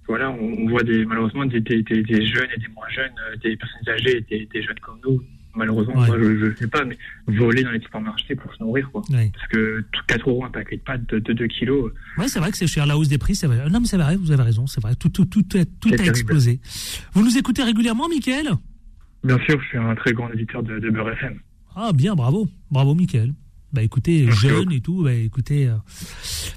[0.07, 3.35] voilà, on, voit des, malheureusement des, des, des, des jeunes et des moins jeunes, euh,
[3.43, 5.21] des personnes âgées et des jeunes comme nous.
[5.55, 6.07] Malheureusement, Ouais.
[6.07, 9.01] moi, je ne sais pas, mais voler dans les supermarchés pour se nourrir, quoi.
[9.11, 9.31] Ouais.
[9.33, 12.27] Parce que tout- 4 euros un paquet de pâtes de, de 2 kilos, euh, Ouais,
[12.27, 12.85] c'est vrai que c'est cher.
[12.87, 13.69] La hausse des prix, c'est vrai.
[13.69, 14.95] Non, mais c'est vrai, vous avez raison, c'est vrai.
[14.95, 16.59] Tout, tout, tout, a- tout explosé.
[17.13, 18.49] Vous nous écoutez régulièrement, Mickaël?
[19.23, 21.39] Bien sûr, je suis un très grand éditeur de, de Beurre FM.
[21.75, 22.47] Ah, bien, bravo.
[22.71, 23.33] Bravo, Mickaël.
[23.73, 25.75] Bah écoutez, jeune et tout, bah écoutez, euh,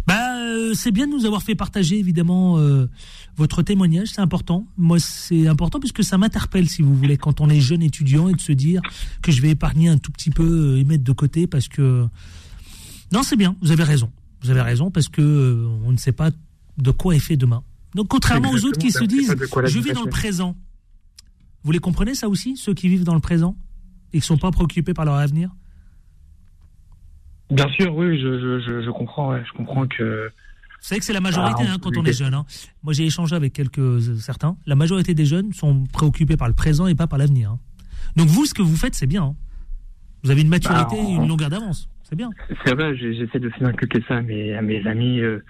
[0.06, 2.90] bah euh, c'est bien de nous avoir fait partager évidemment euh,
[3.38, 4.66] votre témoignage, c'est important.
[4.76, 8.34] Moi, c'est important puisque ça m'interpelle, si vous voulez, quand on est jeune étudiant et
[8.34, 8.82] de se dire
[9.22, 12.06] que je vais épargner un tout petit peu et mettre de côté parce que
[13.12, 13.56] non, c'est bien.
[13.62, 14.12] Vous avez raison.
[14.42, 16.30] Vous avez raison parce que on ne sait pas
[16.76, 17.62] de quoi est fait demain.
[17.94, 20.54] Donc contrairement aux autres qui se disent, je vis dans le présent.
[21.64, 23.56] Vous les comprenez ça aussi, ceux qui vivent dans le présent?
[24.12, 25.50] Et qui sont pas préoccupés par leur avenir?
[27.50, 30.26] Bien sûr, oui, je, je, je, comprends, ouais, je comprends que.
[30.28, 32.34] Vous savez que c'est la majorité Ah, hein, quand on est jeune.
[32.34, 32.44] hein.
[32.82, 34.56] Moi, j'ai échangé avec quelques euh, certains.
[34.66, 37.52] La majorité des jeunes sont préoccupés par le présent et pas par l'avenir.
[37.52, 37.58] hein.
[38.16, 39.34] Donc vous, ce que vous faites, c'est bien.
[40.22, 41.88] Vous avez une maturité, Bah, et une longueur d'avance.
[42.02, 42.30] C'est bien.
[42.64, 45.40] C'est vrai, j'essaie de faire inculquer ça à mes, à mes amis euh,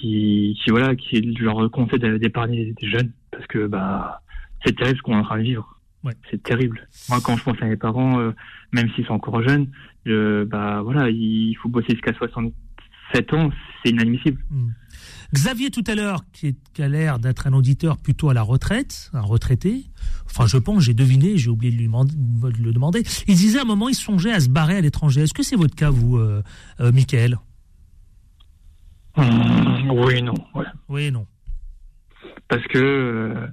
[0.00, 4.20] qui, qui, voilà, qui leur conseillent d'épargner des jeunes parce que bah,
[4.64, 5.73] c'est terrible ce qu'on est en train de vivre.
[6.04, 6.12] Ouais.
[6.30, 6.86] C'est terrible.
[7.08, 8.32] Moi, quand je pense à mes parents, euh,
[8.72, 9.68] même s'ils sont encore jeunes,
[10.04, 13.50] je, bah, voilà, il faut bosser jusqu'à 67 ans,
[13.82, 14.44] c'est inadmissible.
[15.32, 19.20] Xavier, tout à l'heure, qui, a l'air d'être un auditeur plutôt à la retraite, un
[19.22, 19.86] retraité,
[20.26, 23.58] enfin je pense, j'ai deviné, j'ai oublié de lui demander- de le demander, il disait
[23.58, 25.22] à un moment, il songeait à se barrer à l'étranger.
[25.22, 26.42] Est-ce que c'est votre cas, vous, euh,
[26.80, 27.38] euh, Michael?
[29.16, 30.66] Hum, oui, non, ouais.
[30.88, 31.26] Oui, non.
[32.48, 33.46] parce que euh,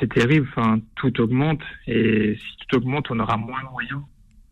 [0.00, 0.48] c'est terrible.
[0.56, 4.00] Enfin, tout augmente et si tout augmente, on aura moins de moyens.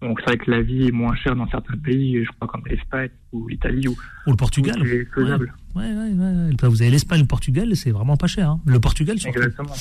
[0.01, 2.63] Donc c'est vrai que la vie est moins chère dans certains pays, je crois comme
[2.67, 3.93] l'Espagne ou l'Italie ou,
[4.27, 4.75] Ou le Portugal.
[4.85, 5.55] c'est faisable.
[5.77, 6.69] Ouais, ouais, ouais, ouais.
[6.69, 8.51] Vous avez l'Espagne, le Portugal, c'est vraiment pas cher.
[8.51, 8.61] hein.
[8.67, 9.39] Le Portugal, surtout.
[9.39, 9.75] Exactement.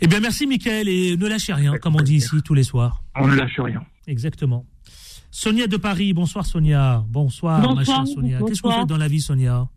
[0.00, 3.02] Eh bien, merci, Michael, et ne lâchez rien, comme on dit ici tous les soirs.
[3.14, 3.82] On ne lâche rien.
[4.06, 4.64] Exactement.
[5.30, 7.04] Sonia de Paris, bonsoir Sonia.
[7.06, 8.38] Bonsoir, ma Bonsoir, chère Sonia.
[8.38, 9.68] Qu'est-ce que vous faites dans la vie, Sonia?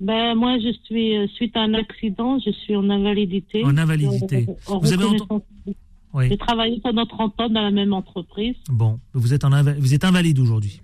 [0.00, 3.64] Ben, moi, je suis, euh, suite à un accident, je suis en invalidité.
[3.64, 4.46] En invalidité.
[4.48, 5.42] Euh, en Vous avez reconnaissance-
[6.14, 6.28] Oui.
[6.30, 8.54] J'ai travaillé pendant 30 ans dans la même entreprise.
[8.70, 10.80] Bon, vous êtes, en inva- vous êtes invalide aujourd'hui.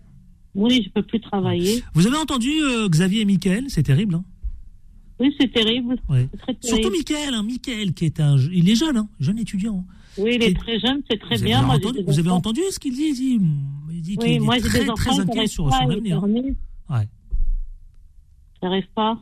[0.54, 1.82] Oui, je peux plus travailler.
[1.94, 4.16] Vous avez entendu euh, Xavier et Mickaël C'est terrible.
[4.16, 4.24] Hein
[5.20, 5.96] Oui, c'est terrible.
[6.08, 6.28] Ouais.
[6.44, 6.58] Terrible.
[6.60, 9.84] Surtout Mickaël, hein, qui est un, il est jeune, hein, jeune étudiant.
[10.18, 11.58] Oui, il est très jeune, c'est très vous bien.
[11.58, 13.06] Avez Moi, entendu, vous avez entendu ce qu'il dit?
[13.08, 13.40] Il dit,
[13.92, 16.22] il dit qu'il Oui, est moi, très, des enfants très qui inquiet sur son avenir.
[16.22, 17.08] Ouais.
[18.64, 19.18] J'arrive pas.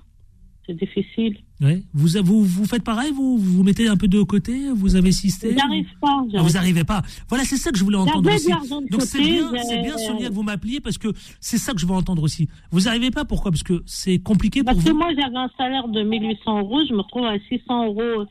[0.65, 1.39] C'est difficile.
[1.61, 1.83] Ouais.
[1.93, 5.57] Vous, vous, vous faites pareil vous, vous vous mettez un peu de côté Vous investissez
[5.59, 6.25] J'arrive pas.
[6.37, 7.03] Ah, vous n'arrivez pas.
[7.29, 8.47] Voilà, c'est ça que je voulais entendre aussi.
[8.47, 11.09] de Donc c'est bien, bien Sonia que vous m'appeliez parce que
[11.41, 12.49] c'est ça que je veux entendre aussi.
[12.71, 13.51] Vous n'arrivez pas pourquoi?
[13.51, 14.97] Parce que c'est compliqué pour Parce que vous.
[14.97, 16.81] moi, j'avais un salaire de 1800 euros.
[16.89, 18.25] Je me retrouve à 600 euros,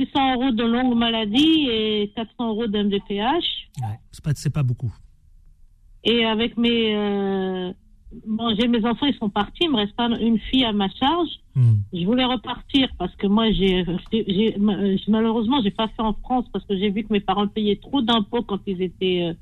[0.00, 3.44] 600 euros de longue maladie et 400 euros d'MDPH.
[3.80, 4.92] Ouais, c'est pas, c'est pas beaucoup.
[6.02, 6.96] Et avec mes.
[6.96, 7.72] Euh,
[8.26, 9.64] bon, j'ai mes enfants, ils sont partis.
[9.64, 11.28] Il me reste pas une fille à ma charge.
[11.54, 11.76] Hmm.
[11.92, 14.76] Je voulais repartir parce que moi, j'ai, j'ai- j'ai- ma-
[15.08, 18.02] malheureusement, j'ai pas fait en France parce que j'ai vu que mes parents payaient trop
[18.02, 19.22] d'impôts quand ils étaient.
[19.30, 19.34] euh,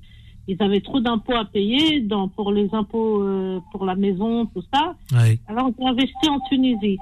[0.47, 4.63] ils avaient trop d'impôts à payer dans, pour les impôts euh, pour la maison, tout
[4.75, 4.95] ça.
[5.15, 6.99] Ouais, Alors, j'ai investi en Tunisie.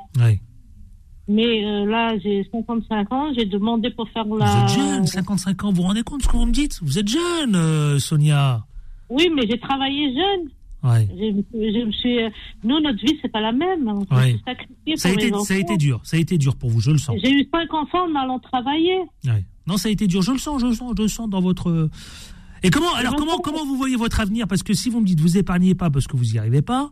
[1.29, 3.33] Mais euh, là, j'ai 55 ans.
[3.37, 4.47] J'ai demandé pour faire Vous la.
[4.65, 5.71] êtes jeune, 55 ans.
[5.71, 6.79] Vous vous rendez compte de ce que vous me dites?
[6.83, 8.65] Vous êtes jeune, Sonia.
[9.09, 10.49] Oui, mais j'ai travaillé jeune.
[10.83, 11.07] Ouais.
[11.17, 12.19] Je me suis.
[12.65, 13.87] Nous, notre vie, c'est pas la même.
[13.89, 14.37] On s'est Ouais.
[14.97, 16.01] Ça a, été, ça a été dur.
[16.03, 17.17] Ça a été dur pour vous, je le sens.
[17.23, 18.99] J'ai eu cinq enfants en allant travailler.
[19.25, 19.45] Ouais.
[19.67, 20.23] Non, ça a été dur.
[20.23, 21.89] Je le sens, je le sens, je le sens dans votre.
[22.65, 24.47] Et comment, alors comment, comment vous voyez votre avenir?
[24.49, 26.91] Parce que si vous me dites vous épargnez pas parce que vous y arrivez pas,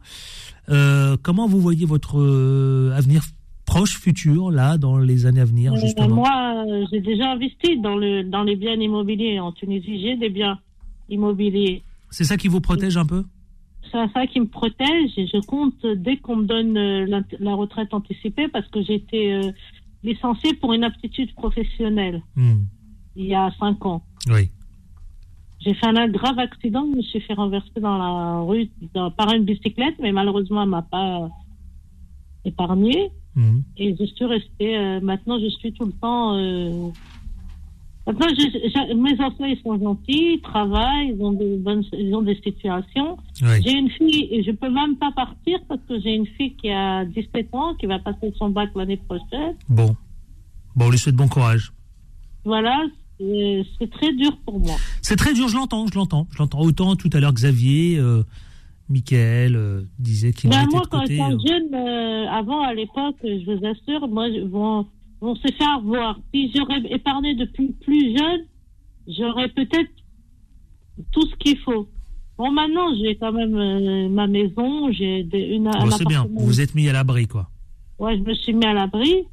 [0.68, 3.22] euh, comment vous voyez votre euh, avenir
[3.66, 6.16] proche, futur, là, dans les années à venir, Euh, justement?
[6.16, 9.38] moi, euh, j'ai déjà investi dans, le, dans les biens immobiliers.
[9.38, 10.58] En Tunisie, j'ai des biens
[11.08, 11.82] immobiliers.
[12.10, 13.24] C'est ça qui vous protège un peu?
[13.92, 17.22] C'est ça qui me protège et je compte euh, dès qu'on me donne euh, la,
[17.40, 19.50] la retraite anticipée parce que j'ai été euh,
[20.04, 22.64] licenciée pour une aptitude professionnelle Hmm.
[23.16, 24.02] il y a cinq ans.
[24.28, 24.50] Oui.
[25.60, 29.32] J'ai fait un grave accident, je me suis fait renverser dans la rue dans- par
[29.34, 31.28] une bicyclette, mais malheureusement, elle m'a pas
[32.44, 33.10] épargnée.
[33.34, 33.60] Hmm.
[33.76, 34.76] Et je suis restée.
[34.76, 36.34] euh, maintenant, je suis tout le temps.
[36.36, 36.88] euh,
[38.06, 42.14] Maintenant, je- je- mes enfants, ils sont gentils, ils travaillent, ils ont des bonnes, ils
[42.14, 43.16] ont des situations.
[43.42, 43.62] Oui.
[43.64, 46.70] J'ai une fille et je peux même pas partir parce que j'ai une fille qui
[46.70, 49.54] a 17 ans, qui va passer son bac l'année prochaine.
[49.68, 49.94] Bon.
[50.74, 51.72] Bon, on lui souhaite bon courage.
[52.44, 52.82] Voilà,
[53.18, 54.76] c'est très dur pour moi.
[55.02, 56.26] C'est très dur, je l'entends, je l'entends.
[56.32, 56.60] Je l'entends.
[56.60, 58.22] Autant tout à l'heure, Xavier, euh,
[58.88, 62.72] Michael euh, disait qu'il Ben, mettait moi, de quand j'étais euh, jeune, euh, avant, à
[62.74, 64.86] l'époque, je vous assure, moi, je- bon,
[65.20, 66.18] on s'est fait avoir.
[66.32, 68.46] Si j'aurais épargné depuis plus jeune,
[69.06, 69.90] j'aurais peut-être
[71.12, 71.88] tout ce qu'il faut.
[72.38, 76.46] Bon, maintenant, j'ai quand même euh, ma maison, j'ai une, un bon, c'est bien, vous
[76.46, 77.50] vous êtes mis à l'abri, quoi.
[77.98, 79.26] Ouais, je me suis mis à l'abri.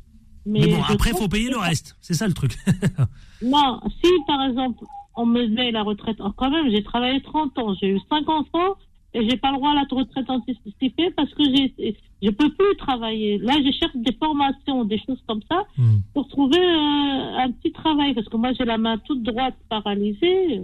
[0.45, 1.95] Mais, Mais bon, après, il faut payer le reste.
[2.01, 2.55] C'est ça le truc.
[3.41, 4.83] Non, si par exemple,
[5.15, 8.27] on me met la retraite, oh, quand même, j'ai travaillé 30 ans, j'ai eu 5
[8.27, 8.75] enfants
[9.13, 12.75] et j'ai pas le droit à la retraite anticipée parce que j'ai, je peux plus
[12.77, 13.37] travailler.
[13.39, 15.99] Là, je cherche des formations, des choses comme ça Hmm.
[16.13, 20.61] pour trouver euh, un petit travail parce que moi, j'ai la main toute droite paralysée.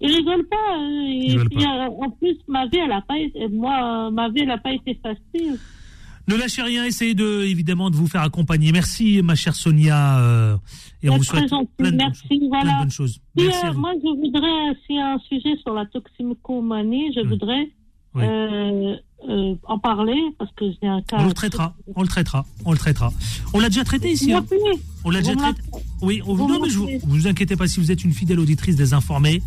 [0.00, 0.78] Ils rigolent pas.
[0.78, 4.28] euh, Et rigolent puis, euh, en plus, ma vie, elle a pas été, moi, ma
[4.28, 5.58] vie, elle a pas été facile.
[6.28, 8.70] Ne lâchez rien, essayez de, évidemment de vous faire accompagner.
[8.70, 10.20] Merci, ma chère Sonia.
[10.20, 10.56] euh,
[11.02, 12.72] et on vous souhaite gentil, plein de, bonnes merci, plein voilà.
[12.74, 13.12] de bonnes choses.
[13.38, 17.26] Si, Merci euh, moi, je voudrais, s'il y a un sujet sur la toxicomanie, je
[17.26, 17.68] voudrais
[18.14, 18.24] Oui.
[18.24, 18.96] euh,
[19.28, 21.16] euh, en parler parce que j'ai un cas.
[21.18, 23.12] On le traitera, on le traitera, on le traitera.
[23.54, 24.32] On l'a déjà traité ici.
[24.32, 24.44] Hein.
[25.04, 25.60] On l'a déjà traité.
[26.02, 28.76] Oui, on, Vous non, mais je vous, inquiétez pas, si vous êtes une fidèle auditrice
[28.76, 29.42] des informés,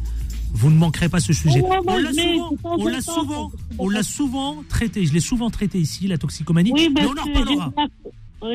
[0.54, 1.62] vous ne manquerez pas ce sujet.
[1.64, 5.06] Oh, on l'a souvent, on l'a souvent, on l'a souvent traité.
[5.06, 6.72] Je l'ai souvent traité ici, la toxicomanie.
[6.74, 7.74] Oui, mais on en reparlera.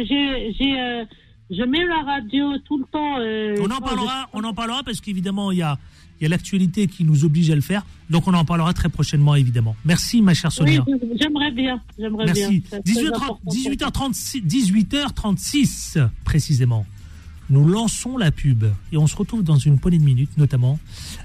[0.09, 1.05] j'ai- euh,
[1.51, 3.19] je mets la radio tout le temps.
[3.19, 5.79] euh, On en parlera, on en parlera parce qu'évidemment il y a,
[6.21, 7.85] il y a l'actualité qui nous oblige à le faire.
[8.11, 9.77] Donc on en parlera très prochainement évidemment.
[9.85, 10.85] Merci ma chère Oui, Sonia.
[11.21, 11.81] j'aimerais bien.
[11.99, 12.61] J'aimerais Merci.
[12.61, 12.61] bien.
[12.71, 13.39] Très 18h30 important.
[13.51, 16.85] 18h36, 18h36 précisément.
[17.49, 20.79] Nous lançons la pub et on se retrouve dans une poignée de minutes, notamment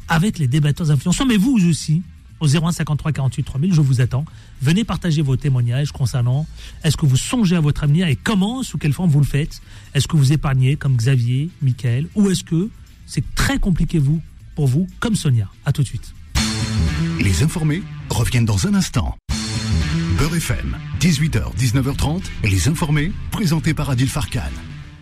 [0.07, 2.03] avec les débatteurs influenceurs, mais vous aussi,
[2.39, 4.25] au 01 53 48 3000, je vous attends.
[4.61, 6.45] Venez partager vos témoignages concernant
[6.83, 9.61] est-ce que vous songez à votre avenir et comment, sous quelle forme vous le faites?
[9.93, 12.69] Est-ce que vous épargnez comme Xavier, Michael, ou est-ce que
[13.07, 14.21] c'est très compliqué vous,
[14.55, 15.49] pour vous, comme Sonia?
[15.65, 16.13] À tout de suite.
[17.19, 19.15] Les informés reviennent dans un instant.
[20.17, 24.41] Beurre FM, 18h, 19h30, les informés, présentés par Adil Farkan.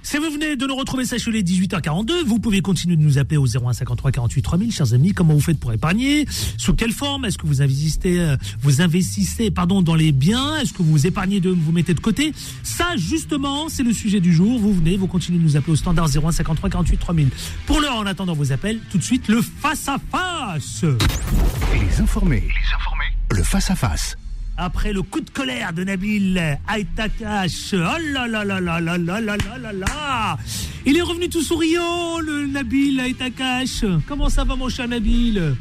[0.09, 3.45] Si vous venez de nous retrouver, sachez-le, 18h42, vous pouvez continuer de nous appeler au
[3.45, 5.13] 0153 48 3000, chers amis.
[5.13, 6.25] Comment vous faites pour épargner?
[6.57, 7.25] Sous quelle forme?
[7.25, 10.57] Est-ce que vous investissez, euh, vous investissez, pardon, dans les biens?
[10.57, 12.33] Est-ce que vous épargnez de, vous mettez de côté?
[12.63, 14.57] Ça, justement, c'est le sujet du jour.
[14.57, 17.29] Vous venez, vous continuez de nous appeler au standard 0153 48 3000.
[17.67, 20.85] Pour l'heure, en attendant vos appels, tout de suite, le face-à-face.
[21.71, 22.47] Les informés.
[22.47, 23.13] Les informés.
[23.29, 24.17] Le face-à-face.
[24.61, 26.37] Après le coup de colère de Nabil
[26.75, 30.37] Aitakash, oh là là là là là là là là là là
[30.85, 33.85] Il est revenu tout souriant, le Nabil Aitakash.
[34.05, 35.55] Comment ça va, mon cher Nabil?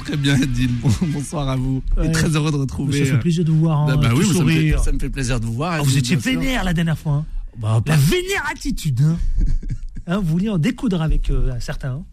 [0.00, 0.68] Très bien, Edil.
[0.82, 1.80] Bon- bonsoir à vous.
[2.02, 3.04] Et très heureux de retrouver.
[3.04, 3.86] Ça fait plaisir de vous voir.
[3.86, 5.74] Bah, hein, bah tout oui, ça me, fait, ça me fait plaisir de vous voir.
[5.74, 7.24] Ah, vous étiez vénère la dernière fois.
[7.62, 7.82] hein.
[7.86, 9.00] la vénère attitude.
[9.02, 9.16] Hein.
[10.10, 11.92] Hein, vous vouliez en découdre avec euh, certains.
[11.92, 12.04] hein.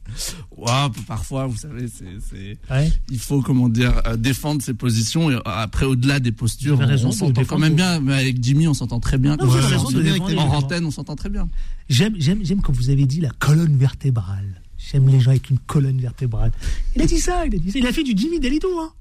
[0.56, 2.92] Ouais, parfois, vous savez, c'est, Ouais.
[3.10, 5.32] il faut, comment dire, euh, défendre ses positions.
[5.32, 8.00] Et euh, après, au-delà des postures, on, raison on de s'entend quand même bien.
[8.00, 9.36] Mais avec Jimmy, on s'entend très bien.
[9.36, 11.50] Non, Ouais, raison de les en antenne, on s'entend très bien.
[11.90, 14.62] J'aime, j'aime, j'aime quand vous avez dit la colonne vertébrale.
[14.78, 16.52] J'aime les gens avec une colonne vertébrale.
[16.96, 17.80] Il a dit ça, il a dit ça.
[17.80, 18.92] Il a fait du Jimmy Dalidou, hein.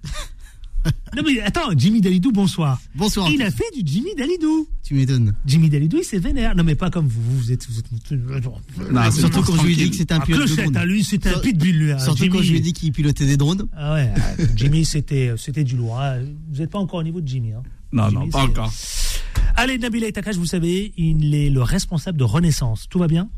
[1.16, 2.80] Non mais attends, Jimmy Dalidou, bonsoir.
[2.94, 3.30] Bonsoir.
[3.30, 4.68] Il a fait du Jimmy Dalidou.
[4.84, 5.34] Tu m'étonnes.
[5.46, 6.54] Jimmy Dalidou, il s'est vénère.
[6.54, 7.66] Non mais pas comme vous, vous êtes...
[7.68, 10.64] Vous êtes Non, surtout quand je lui ai dit que c'était un pilote de clochette,
[10.72, 10.76] drone.
[10.76, 11.92] hein, lui, c'était un pitbull, lui.
[11.92, 11.98] hein.
[11.98, 13.66] Surtout Jimmy, quand je lui ai dit qu'il pilotait des drones.
[13.76, 16.00] Ah ouais, ah, Jimmy, c'était, c'était du lourd.
[16.00, 16.18] hein.
[16.50, 17.52] Vous n'êtes pas encore au niveau de Jimmy.
[17.52, 17.62] Hein.
[17.92, 18.72] Non, Jimmy, non, pas encore.
[19.56, 22.86] Allez, Nabil Aitakash, vous savez, il est le responsable de Renaissance.
[22.90, 23.28] Tout va bien?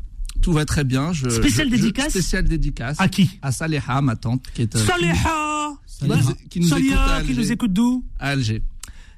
[0.41, 1.13] Tout va très bien.
[1.13, 2.09] Je, Spécial je- je- dédicace?
[2.09, 2.97] Spécial dédicace.
[2.99, 3.39] À qui?
[3.41, 4.75] À Saleha, ma tante, qui est.
[4.75, 4.79] euh,
[5.99, 8.63] Saléha qui nous- écoute Salia, qui nous écoute d'où À Alger.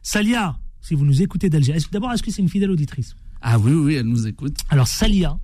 [0.04, 3.60] Salia, si vous nous écoutez d'Alger, est-ce- d'abord, est-ce que c'est une fidèle auditrice Ah
[3.60, 4.58] oui, oui, elle nous écoute.
[4.70, 5.38] Alors, Salia,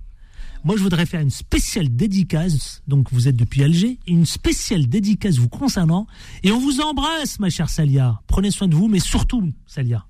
[0.64, 2.82] moi, je voudrais faire une spéciale dédicace.
[2.88, 6.06] Donc, vous êtes depuis Alger, une spéciale dédicace vous concernant.
[6.42, 8.20] Et on vous embrasse, ma chère Salia.
[8.26, 10.04] Prenez soin de vous, mais surtout, Salia,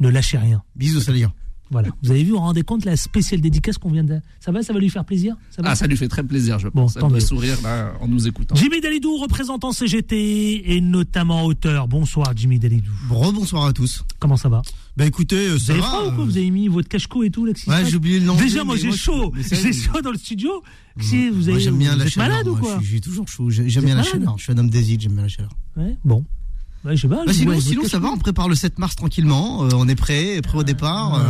[0.00, 0.62] ne lâchez rien.
[0.74, 1.32] Bisous, Salia.
[1.72, 1.88] Voilà.
[2.02, 4.20] Vous avez vu, vous vous rendez compte la spéciale dédicace qu'on vient de.
[4.40, 5.36] Ça va, ça va lui faire plaisir?
[5.50, 5.70] Ça va?
[5.70, 6.96] Ah, ça lui fait très plaisir, je Bon, pense.
[6.96, 8.54] Elle tant doit sourire là, en nous écoutant.
[8.54, 11.88] Jimmy Dalidou, représentant CGT et notamment auteur.
[11.88, 12.90] Bonsoir, Jimmy Dalidou.
[13.10, 14.04] Rebonsoir à tous.
[14.20, 14.62] Comment ça va?
[14.96, 15.86] Bah écoutez, euh, Vous ça avez va.
[15.88, 16.24] froid ou quoi?
[16.24, 18.36] euh, Vous avez mis votre cache-cou et tout là, Ouais, j'ai oublié le nom.
[18.36, 19.32] Déjà, moi j'ai chaud.
[19.42, 20.62] ça, J'ai chaud dans le studio.
[21.00, 22.28] Si vous avez, Moi, j'aime bien vous la êtes chaleur.
[22.28, 23.48] malade ou quoi je suis- J'ai toujours chaud.
[23.48, 24.34] J'ai- Vous J'aime bien la malade chaleur.
[24.36, 25.50] Je suis un homme des îles, j'aime bien la chaleur.
[25.78, 26.26] Ouais, bon.
[26.84, 27.24] Ouais, je sais pas.
[27.24, 29.64] Bah, je sinon, ça va, on prépare le 7 mars tranquillement.
[29.64, 31.14] euh, on est prêt, prêt au départ.
[31.14, 31.20] euh,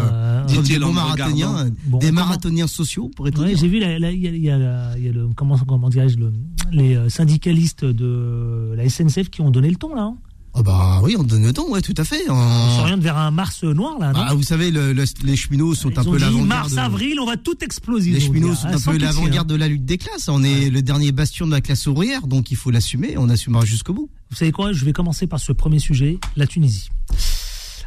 [0.43, 1.71] Euh, dit-il des bons me marathoniens, regardant.
[1.87, 4.95] Bon, des comment- marathoniens sociaux, pour être Ouais, j'ai vu, il y y y a
[5.13, 6.33] le, comment, comment dirais-je, le-
[6.73, 10.03] les euh, syndicalistes de la SNCF qui ont donné le ton, là.
[10.05, 10.17] hein.
[10.55, 12.29] Ah bah oui, on donne le temps, ouais, tout à fait.
[12.29, 15.35] On En- s'oriente vers un Mars noir, là, non Ah, vous savez, le- le- les
[15.37, 16.47] cheminots sont Ils un ont peu l'avant-garde.
[16.47, 18.11] mars, avril, on va tout exploser.
[18.11, 19.55] Les cheminots hein, sont un peu l'avant-garde hein.
[19.55, 20.29] de la lutte des classes.
[20.29, 23.15] On est le dernier bastion de la classe ouvrière, donc il faut l'assumer.
[23.17, 24.11] On assumera jusqu'au bout.
[24.31, 26.91] Vous savez quoi Je vais commencer par ce premier sujet, la Tunisie.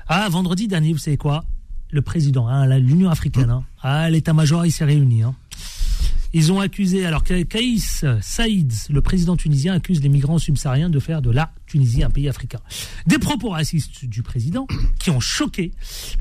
[0.07, 1.43] Ah, vendredi dernier, vous savez quoi?
[1.91, 5.21] Le président, hein, l'Union africaine, hein, ah, l'état-major, il s'est réuni.
[5.21, 5.35] hein.
[6.37, 10.99] Ils ont accusé, alors Ka- Kaïs Saïd, le président tunisien, accuse les migrants subsahariens de
[10.99, 12.59] faire de la Tunisie un pays africain.
[13.07, 14.67] Des propos racistes du président
[14.99, 15.71] qui ont choqué,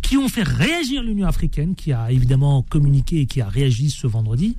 [0.03, 4.07] qui ont fait réagir l'Union africaine, qui a évidemment communiqué et qui a réagi ce
[4.07, 4.57] vendredi.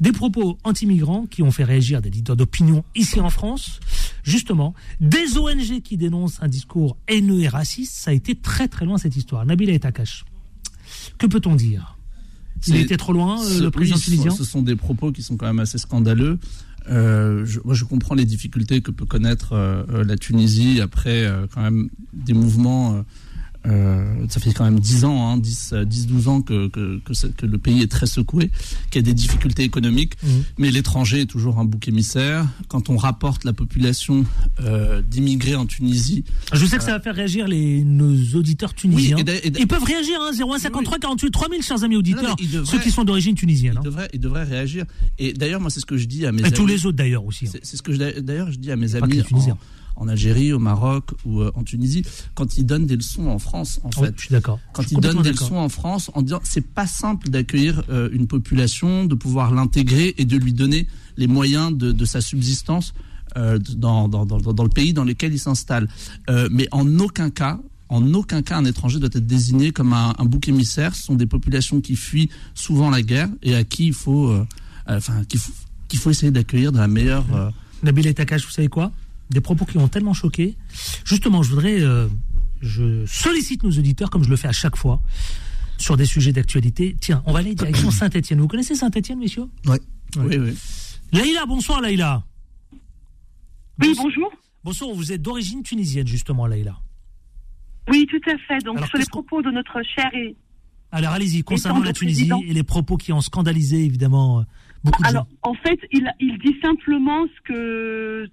[0.00, 3.78] Des propos anti-migrants qui ont fait réagir des leaders d'opinion ici en France.
[4.24, 7.94] Justement, des ONG qui dénoncent un discours haineux et raciste.
[7.94, 9.46] Ça a été très très loin cette histoire.
[9.46, 10.24] Nabil Etakash.
[11.16, 11.96] Que peut-on dire?
[12.68, 15.22] Il été trop loin, euh, ce- le président oui, tunisien Ce sont des propos qui
[15.22, 16.38] sont quand même assez scandaleux.
[16.88, 21.24] Euh, je, moi, je comprends les difficultés que peut connaître euh, euh, la Tunisie après
[21.24, 23.04] euh, quand même des mouvements.
[23.66, 26.98] Euh, ça fait quand même 10 ans, hein, 10, euh, 10 12 ans que, que,
[27.04, 28.50] que, ce- que le pays est très secoué,
[28.90, 30.14] qu'il y a des difficultés économiques.
[30.22, 30.42] Mhm.
[30.58, 32.46] Mais l'étranger est toujours un bouc émissaire.
[32.68, 34.24] Quand on rapporte la population
[34.60, 36.24] euh, d'immigrés en Tunisie.
[36.52, 39.16] Je sais que ça va faire réagir les, nos auditeurs tunisiens.
[39.16, 42.64] Oui, et et Ils peuvent réagir, hein, 0153 48 3000, chers amis auditeurs, Non, devraient-
[42.70, 43.76] ceux qui sont d'origine tunisienne.
[43.76, 43.80] hein.
[43.82, 44.84] Ils devraient, ils devraient réagir.
[45.18, 46.54] Et d'ailleurs, moi, c'est ce que je dis à mes Et amis.
[46.54, 47.46] tous les autres d'ailleurs aussi.
[47.46, 47.50] hein.
[47.62, 49.54] C'est ce que je- d'ailleurs je dis à mes Pas que amis les Tunisiens.
[49.54, 49.58] en,
[50.00, 52.02] en Algérie, au Maroc ou euh, en Tunisie,
[52.34, 54.14] quand ils donnent des leçons en France, en Oui, fait.
[54.16, 54.58] je suis d'accord.
[54.72, 58.08] Quand suis ils donnent des leçons en France en disant c'est pas simple d'accueillir euh,
[58.12, 62.94] une population, de pouvoir l'intégrer et de lui donner les moyens de, de sa subsistance
[63.36, 65.86] euh, dans, dans, dans, dans le pays dans lequel il s'installe.
[66.30, 67.60] Euh, mais en aucun cas,
[67.90, 70.94] en aucun cas, un étranger doit être désigné comme un, un bouc émissaire.
[70.94, 74.46] Ce sont des populations qui fuient souvent la guerre et à qui il faut, euh,
[74.86, 75.24] enfin,
[75.88, 77.26] qu'il faut, essayer d'accueillir de la meilleure.
[77.82, 78.92] Nabil Etakash, vous savez quoi?
[79.30, 80.56] Des propos qui ont tellement choqué.
[81.04, 81.80] Justement, je voudrais.
[81.80, 82.08] euh,
[82.60, 85.00] je sollicite nos auditeurs, comme je le fais à chaque fois,
[85.78, 86.94] sur des sujets d'actualité.
[87.00, 88.40] Tiens, on va aller direction Saint-Etienne.
[88.40, 89.46] Vous connaissez Saint-Etienne, messieurs?
[89.66, 89.80] Ouais.
[90.18, 90.54] Oui, oui.
[91.12, 92.22] Laïla, bonsoir Laïla.
[93.80, 94.30] Oui, bonjour.
[94.62, 96.76] Bonsoir, vous êtes d'origine tunisienne, justement, Laïla.
[97.88, 98.62] Oui, tout à fait.
[98.62, 100.36] Donc, Alors, sur les propos de notre cher et
[100.92, 104.42] Alors allez-y, concernant la Tunisie président- et les propos qui ont scandalisé évidemment euh,
[104.84, 105.50] beaucoup de Alors, gens.
[105.50, 108.28] en fait, il, il dit simplement ce que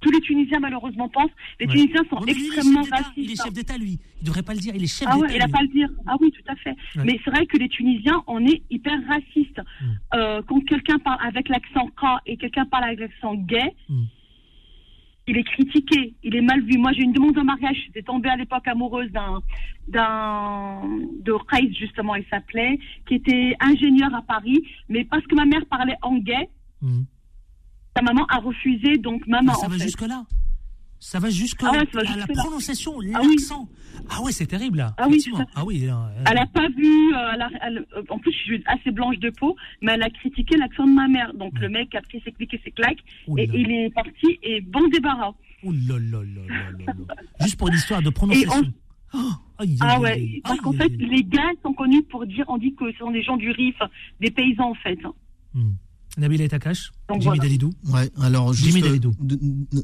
[0.00, 1.30] tous les Tunisiens malheureusement pensent.
[1.60, 1.72] Les Ouais.
[1.72, 3.12] Tunisiens sont il extrêmement racistes.
[3.16, 3.98] Il est chef d'État, lui.
[4.20, 4.74] Il devrait pas le dire.
[4.74, 5.26] Il est chef Ah d'État.
[5.26, 5.52] ouais, il a lui.
[5.52, 5.88] pas à le dire.
[6.06, 6.70] Ah oui, tout à fait.
[6.96, 7.04] Ouais.
[7.04, 9.60] Mais c'est vrai que les Tunisiens, on est hyper racistes.
[9.80, 9.86] Hmm.
[10.14, 14.04] Euh, quand quelqu'un parle avec l'accent K et quelqu'un parle avec l'accent gay, Hmm.
[15.28, 16.76] il est critiqué, il est mal vu.
[16.78, 17.76] Moi, j'ai une demande en mariage.
[17.86, 19.40] J'étais tombée à l'époque amoureuse d'un,
[19.88, 20.80] d'un,
[21.22, 24.62] de Reis, justement, il s'appelait, qui était ingénieur à Paris.
[24.88, 26.48] Mais parce que ma mère parlait en gay,
[26.82, 27.02] Hmm.
[27.96, 29.54] Sa maman a refusé, donc maman.
[29.54, 29.84] Ça en va fait.
[29.84, 30.24] jusque-là.
[31.02, 32.34] Ça va jusque Ah ouais, va à la jusque-là.
[32.42, 33.28] prononciation, Ah oui.
[33.30, 33.68] l'accent.
[34.10, 34.94] Ah ouais, c'est terrible là.
[34.98, 35.24] Ah oui.
[35.54, 35.78] Ah oui.
[35.80, 38.62] là, euh, Elle n'a pas vu, euh, elle a- elle- euh, en plus je suis
[38.66, 41.32] assez blanche de peau, mais elle a critiqué l'accent de ma mère.
[41.34, 42.98] Donc le mec a pris ses clics et ses claques
[43.38, 43.52] et là.
[43.56, 45.32] il est parti et bon débarras.
[45.62, 47.14] Ouh là là là là là là.
[47.40, 48.70] Juste pour une histoire de prononciation.
[49.14, 49.18] Oh,
[49.58, 52.74] aïe, Ah ouais, aïe, parce qu'en fait les gars sont connus pour dire, on dit
[52.74, 53.76] que ce sont des gens du RIF,
[54.20, 54.98] des paysans en fait.
[56.18, 57.42] Nabil Takash, Donc Jimmy voilà.
[57.42, 57.72] Dalidou.
[57.92, 59.14] Ouais, alors juste, Jimmy euh, Dalidou.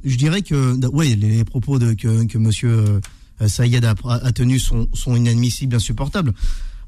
[0.05, 3.01] je dirais que ouais, les, propos de, que, que Monsieur
[3.41, 6.33] euh, Saïd a, a tenus sont, sont inadmissibles, insupportables.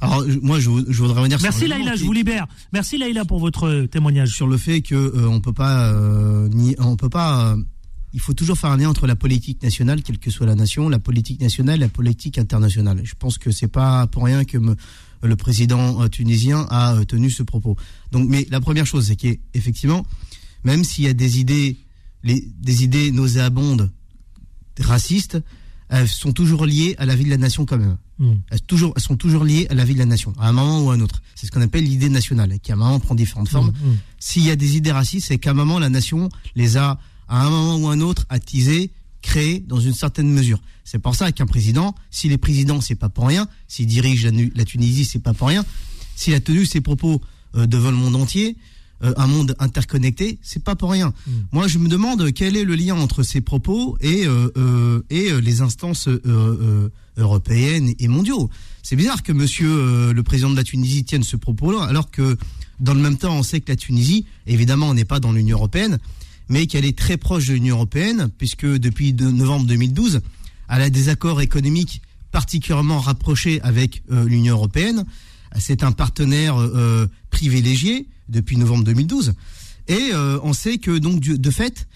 [0.00, 1.38] Alors moi, je, vou- je voudrais revenir.
[1.42, 2.46] Merci sur Laïla, je vous libère.
[2.72, 4.30] Merci Laïla pour votre euh, témoignage.
[4.30, 7.56] sur le fait que euh, on peut pas euh, ni on peut pas euh,
[8.14, 10.88] il faut toujours faire un lien entre la politique nationale quelle que soit la nation
[10.88, 14.56] la politique nationale et la politique internationale je pense que c'est pas pour rien que
[14.56, 14.76] me-
[15.22, 17.76] le président euh, tunisien a euh, tenu ce propos
[18.12, 20.06] donc mais la première chose c'est qu'effectivement
[20.64, 21.78] même s'il y a des idées
[22.22, 23.90] les des idées nauséabondes
[24.80, 25.38] racistes
[25.88, 28.34] elles sont toujours liées à la vie de la nation quand même Hmm.
[28.50, 30.80] elles, toujours, elles sont toujours liées à la vie de la nation, à un moment
[30.82, 31.22] ou à un autre.
[31.36, 33.68] C'est ce qu'on appelle l'idée nationale, qui à un moment prend différentes formes.
[33.68, 33.98] Mm, mm.
[34.18, 36.98] S'il y a des idées racistes, c'est qu'à un moment, la nation les a,
[37.28, 38.90] à un moment ou à un autre, attisées,
[39.22, 40.60] créées dans une certaine mesure.
[40.84, 43.46] C'est pour ça qu'un président, s'il est président, c'est pas pour rien.
[43.66, 45.64] S'il dirige la, Tunisie, c'est pas pour rien.
[46.16, 47.20] S'il a tenu ses propos
[47.56, 48.56] euh, devant le monde entier,
[49.04, 51.12] euh, un monde interconnecté, c'est pas pour rien.
[51.52, 55.60] Moi, je me demande quel est le lien entre ces propos et euh, et les
[55.60, 56.08] instances
[57.16, 58.50] européennes et mondiaux.
[58.82, 62.36] C'est bizarre que Monsieur le président de la Tunisie tienne ce propos-là, alors que
[62.80, 65.56] dans le même temps, on sait que la Tunisie, évidemment, on n'est pas dans l'Union
[65.56, 65.98] européenne,
[66.48, 70.20] mais qu'elle est très proche de l'Union européenne, puisque depuis de novembre 2012,
[70.68, 75.04] elle a des accords économiques particulièrement rapprochés avec euh, l'Union européenne.
[75.58, 79.34] C'est un partenaire euh, privilégié depuis novembre 2012.
[79.88, 81.88] Et euh, on sait que donc de fait,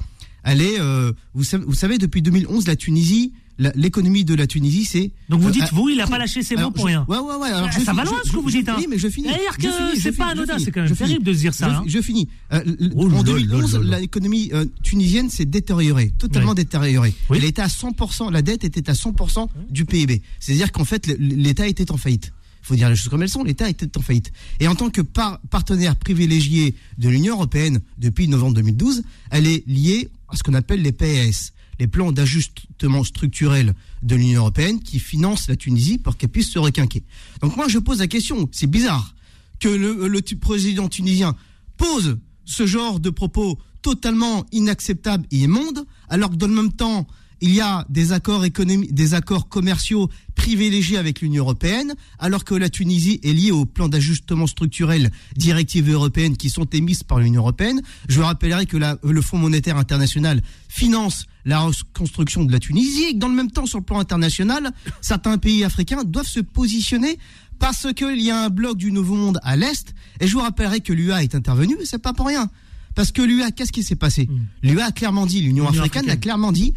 [0.44, 4.84] elle est, euh, vous, savez, vous savez, depuis 2011, la Tunisie, l'économie de la Tunisie,
[4.84, 5.11] c'est.
[5.28, 7.05] Donc vous euh, dites, euh, vous, il a pas lâché ses mots pour je- rien.
[7.09, 7.48] Ouais, ouais, ouais.
[7.48, 8.68] alors Ah, je ça va loin je- ce que vous dites.
[8.68, 8.76] hein.
[8.78, 9.28] Oui, mais je finis.
[9.28, 11.68] C'est-à-dire Je que c'est pas anodin, c'est quand même terrible de se dire ça.
[11.68, 11.84] Je, hein.
[11.86, 12.28] je finis.
[12.53, 12.61] Euh,
[12.96, 14.00] Oh en là 2011, là là là.
[14.00, 17.14] l'économie euh, tunisienne s'est détériorée, totalement détériorée.
[17.30, 17.38] Oui.
[17.38, 20.22] Elle était à 100%, la dette était à 100% du PIB.
[20.40, 22.32] C'est-à-dire qu'en fait, l'État était en faillite.
[22.62, 24.30] Il faut dire les choses comme elles sont, l'État était en faillite.
[24.61, 29.66] Et en tant que par- partenaire privilégié de l'Union européenne depuis novembre 2012, elle est
[29.66, 31.50] liée à ce qu'on appelle les PAS,
[31.83, 33.74] les plans d'ajustement structurel
[34.05, 37.03] de l'Union européenne qui financent la Tunisie pour qu'elle puisse se requinquer.
[37.41, 39.16] Donc moi je pose la question, c'est bizarre
[39.59, 41.35] que le, président tunisien
[41.76, 47.09] pose ce genre de propos totalement inacceptables et immondes, alors que dans le même temps,
[47.43, 52.55] il y a des accords économiques, des accords commerciaux privilégiés avec l'Union européenne, alors que
[52.55, 57.43] la Tunisie est liée au plan d'ajustement structurel directives européennes qui sont émises par l'Union
[57.43, 57.82] européenne.
[58.09, 63.12] Je rappellerai que la- le Fonds monétaire international finance la reconstruction de la Tunisie et
[63.14, 64.70] que dans le même temps, sur le plan international,
[65.01, 67.18] certains pays africains doivent se positionner
[67.59, 69.95] parce qu'il y a un bloc du Nouveau Monde à l'Est.
[70.20, 72.49] Et je vous rappellerai que l'UA est intervenue, mais c'est pas pour rien.
[72.95, 74.28] Parce que l'UA, qu'est-ce qui s'est passé?
[74.62, 75.68] L'UA a clairement dit, l'Union Hmm.
[75.70, 76.20] L'Union africaine a africaine.
[76.20, 76.74] clairement dit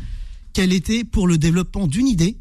[0.55, 2.37] qu'elle était pour le développement d'une idée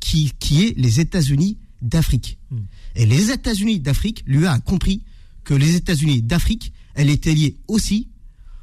[0.00, 2.36] qui, qui est les États-Unis d'Afrique.
[2.50, 2.62] Hmm.
[2.96, 5.04] Et les États-Unis d'Afrique, l'UA a compris
[5.44, 8.08] que les États-Unis d'Afrique, elle était liée aussi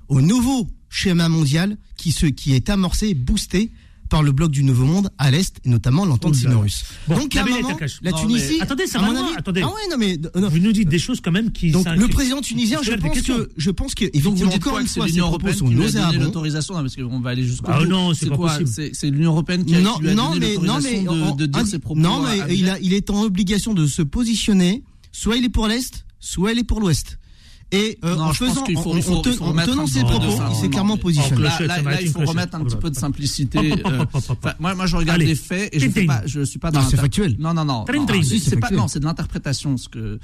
[0.09, 3.71] au nouveau schéma mondial qui, se, qui est amorcé, boosté
[4.11, 6.83] par le bloc du Nouveau Monde à l'Est, et notamment l'entente sino-russe.
[7.07, 8.55] Bon, Donc, à un moment, la Non, Tunisie.
[8.57, 9.61] mais- Attendez, à mon avis- attendez.
[9.63, 10.19] Ah ouais, non, mais.
[10.35, 10.49] non.
[10.49, 11.71] Vous nous dites des choses quand même qui.
[11.71, 15.27] Donc, le président tunisien, je pense que, je pense que, effectivement, encore une fois, l'Union
[15.27, 18.29] européenne qui lui a donné l'autorisation Non, parce qu'on va aller jusqu'au Ah non, c'est
[18.29, 18.89] pas quoi possible.
[18.93, 21.99] C'est l'Union européenne qui, a, donné mais, non, mais, l'autorisation de, dire ses propos.
[21.99, 24.83] non, mais il est en obligation de se positionner.
[25.13, 27.17] Soit il est pour l'Est, soit il est pour l'Ouest.
[27.73, 29.29] Et euh, Non, en faisant, faut- en, faut- en te-
[29.65, 31.41] tenant ses propos, il s'est clairement positionné.
[31.43, 33.71] Là, là, là, il faut remettre un petit peu de simplicité.
[33.85, 34.05] Euh,
[34.59, 35.27] moi, moi, je regarde Allez.
[35.27, 35.87] les faits et je
[36.25, 37.35] je suis pas dans Non, c'est factuel.
[37.39, 37.85] Non, non, non.
[37.93, 38.05] Non,
[38.39, 40.19] c'est pas, non, c'est de l'interprétation ce que,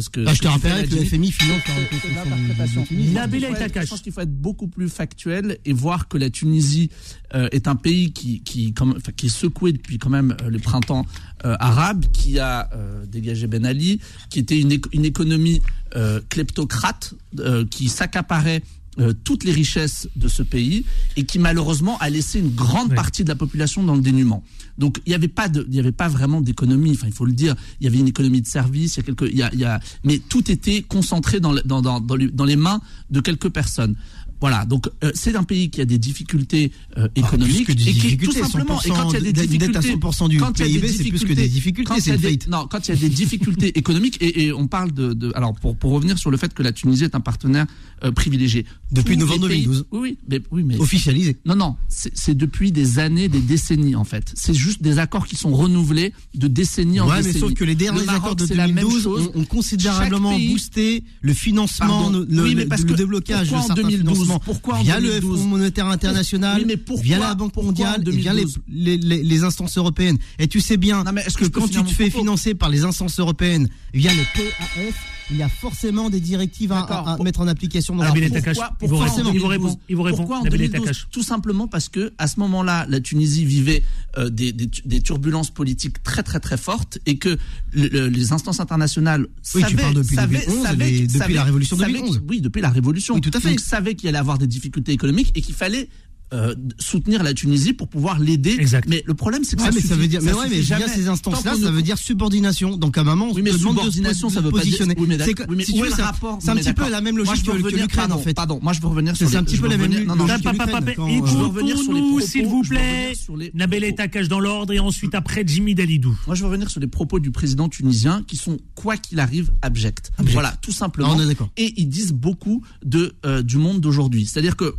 [0.00, 0.24] ce que.
[0.26, 1.04] Ah, ce je te Fred que a le.
[1.04, 2.82] FMI finance la C'est de reconstruction l'interprétation.
[2.82, 3.12] de Tunisie.
[3.12, 3.84] Nabil Je pense qu'il faut être- Aitakash.
[3.84, 6.90] Je pense qu'il faut être beaucoup plus factuel et voir que la Tunisie
[7.34, 10.48] euh, est un pays qui, qui, comme, enfin, qui est secoué depuis quand même euh,
[10.50, 11.04] le printemps
[11.44, 15.60] euh, arabe, qui a euh, dégagé Ben Ali, qui était une, éco- une économie
[15.96, 18.62] euh, kleptocrate, euh, qui s'accaparait
[18.98, 20.84] euh, toutes les richesses de ce pays
[21.16, 24.44] et qui malheureusement a laissé une grande partie de la population dans le dénuement.
[24.78, 26.92] Donc il n'y avait pas de, il y avait pas vraiment d'économie.
[26.92, 27.54] Enfin, il faut le dire.
[27.80, 28.96] Il y avait une économie de service.
[28.96, 31.54] Il y a quelques, il y a, il y a, mais tout était concentré dans,
[31.64, 32.80] dans, dans, dans les mains
[33.10, 33.96] de quelques personnes.
[34.40, 37.72] Voilà, donc euh, c'est un pays qui a des difficultés euh, économiques Ah, plus que
[37.72, 39.76] des et qui difficultés, tout simplement et 100% quand il y a des de- dette
[39.76, 42.94] à difficultés 100% du quand PIB, c'est plus que des difficultés, c'est non, quand il
[42.94, 46.18] y a des difficultés économiques et, et on parle de, de alors pour pour revenir
[46.18, 47.66] sur le fait que la Tunisie est un partenaire
[48.04, 49.86] euh, privilégié Depuis novembre les pays- 2012.
[49.92, 51.36] Oui, oui, mais oui, mais Officialisé.
[51.46, 54.32] non, non, c'est depuis des années, des décennies en fait.
[54.34, 57.40] C'est juste des accords qui sont renouvelés de décennie en Ouais, mais décennie.
[57.40, 59.30] sauf que les derniers Le Maroc, accords de c'est la même 2012 chose.
[59.34, 62.26] ont, ont considérablement pays- boosté le financement, Pardon.
[62.28, 64.23] le, Oui, mais parce le que déblocage de certains 2012?
[64.44, 65.30] Pourquoi en via 2012?
[65.30, 68.58] le Fonds monétaire international, Oui, mais pourquoi- via la Banque mondiale et via les, 2012?
[68.68, 70.18] les, les- les instances européennes.
[70.38, 72.84] Et tu sais bien Non, mais est-ce que, quand tu te fais financer par les
[72.84, 74.94] instances européennes via les PAF,
[75.30, 77.96] il y a forcément des directives à, à- à mettre en application.
[77.96, 78.14] Dans Alors.
[78.14, 79.50] Takash, pourquoi, il vous pourquoi répond, il vous 2012?
[79.50, 81.06] répond, il vous répond, Pourquoi en Nabil 2012 Takash.
[81.10, 83.82] Tout simplement parce que à ce moment-là, la Tunisie vivait
[84.18, 87.38] euh, des, des, des turbulences politiques très très très fortes et que
[87.72, 91.18] le- le- les instances internationales Oui, tu savaient, parles depuis savaient- 2011, savaient- les- depuis
[91.18, 92.18] savaient- la révolution savaient 2011.
[92.18, 93.14] qu'il- Oui, depuis la révolution.
[93.14, 93.50] Oui, tout à fait.
[93.50, 95.88] Donc savaient qu'il allait avoir des difficultés économiques et qu'il fallait
[96.34, 98.56] euh, soutenir la Tunisie pour pouvoir l'aider.
[98.58, 98.86] Exact.
[98.88, 100.78] Mais le problème, c'est que Ouais, ça mais ça veut dire, mais ouais, mais via
[100.80, 100.92] jamais.
[100.92, 102.76] ces instances-là, ça veut dire subordination.
[102.76, 104.56] Donc, à un moment, on Oui, mais te demande de se- subordination, ça veut pas
[104.58, 104.64] dire.
[104.64, 104.94] positionner.
[104.98, 105.46] Oui, mais C'est d'accord.
[105.48, 108.34] Oui, si c'est un- petit peu la même logique que l'Ukraine, en fait.
[108.34, 110.26] Pardon, moi je veux revenir sur C'est un petit peu la même revenir- non, non,
[110.26, 113.12] logique propos, s'il vous plaît.
[113.26, 113.94] propos.
[113.96, 116.16] Takash dans l'ordre et ensuite après Jimmy Dalidou.
[116.26, 119.50] Moi, je veux revenir sur les propos du président tunisien qui sont, quoi qu'il arrive,
[119.62, 120.10] abjects.
[120.32, 121.08] Voilà, tout simplement.
[121.12, 121.50] Ah, on est d'accord.
[121.56, 124.26] Et ils disent beaucoup de, euh, du monde d'aujourd'hui.
[124.26, 124.74] C'est-à-dire que,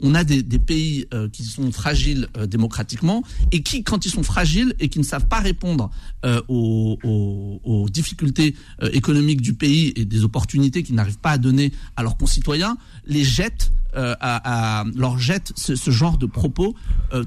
[0.00, 4.22] on a des, pays euh, qui sont fragiles euh, démocratiquement et qui, quand ils sont
[4.22, 5.90] fragiles et qui ne savent pas répondre
[6.24, 8.56] euh, aux, difficultés
[8.92, 12.76] économiques du pays et des opportunités qu'ils n'arrivent pas à donner à leurs concitoyens,
[13.06, 16.74] les jettent, leur jettent ce, genre de propos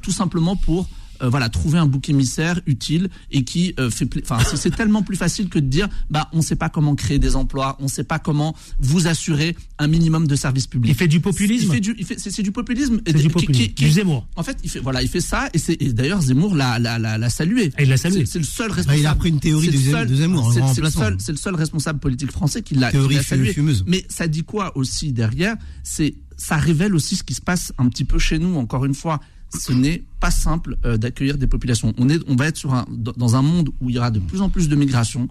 [0.02, 0.90] tout simplement pour
[1.22, 4.10] euh, voilà, trouver un bouc émissaire utile et qui euh, fait.
[4.24, 7.20] Enfin, c'est- tellement plus facile que de dire, bah, on ne sait pas comment créer
[7.20, 10.92] des emplois, on ne sait pas comment vous assurer un minimum de services publics.
[10.92, 13.02] Il fait du populisme Il fait du, c'est, du populisme.
[13.08, 13.64] C'est du populisme.
[13.64, 14.28] qui- qui- Du Zemmour.
[14.36, 17.18] En fait, il fait, voilà, il fait ça et c'est, d'ailleurs Zemmour l'a, l'a, l'a,
[17.18, 17.72] l'a salué.
[17.78, 18.26] Et il l'a salué.
[18.26, 19.00] C'est, le seul Bah, responsable.
[19.02, 21.56] il a repris une théorie de seul- de Zemmour, c'est, le seul, c'est le seul
[21.56, 23.54] responsable politique français qui l'a, Théorie salué.
[23.54, 23.84] fumeuse.
[23.88, 25.56] Mais ça dit quoi aussi derrière?
[25.84, 28.58] C'est ça révèle aussi ce qui se passe un petit peu chez nous.
[28.58, 29.20] Encore une fois,
[29.54, 31.94] ce n'est pas simple euh, d'accueillir des populations.
[31.98, 34.20] On est, on va être sur un, dans un monde où il y aura de
[34.20, 35.28] plus en plus de migration,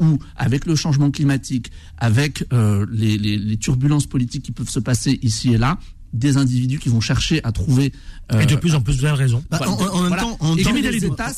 [0.00, 5.52] où avec le changement climatique, avec euh, les turbulences politiques qui peuvent se passer ici
[5.52, 5.78] et là,
[6.12, 7.92] des individus qui vont chercher à trouver
[8.32, 9.42] euh, Et de plus en plus, vous avez raison.
[9.50, 10.22] Bah, en- en même voilà.
[10.22, 11.32] temps- en les États,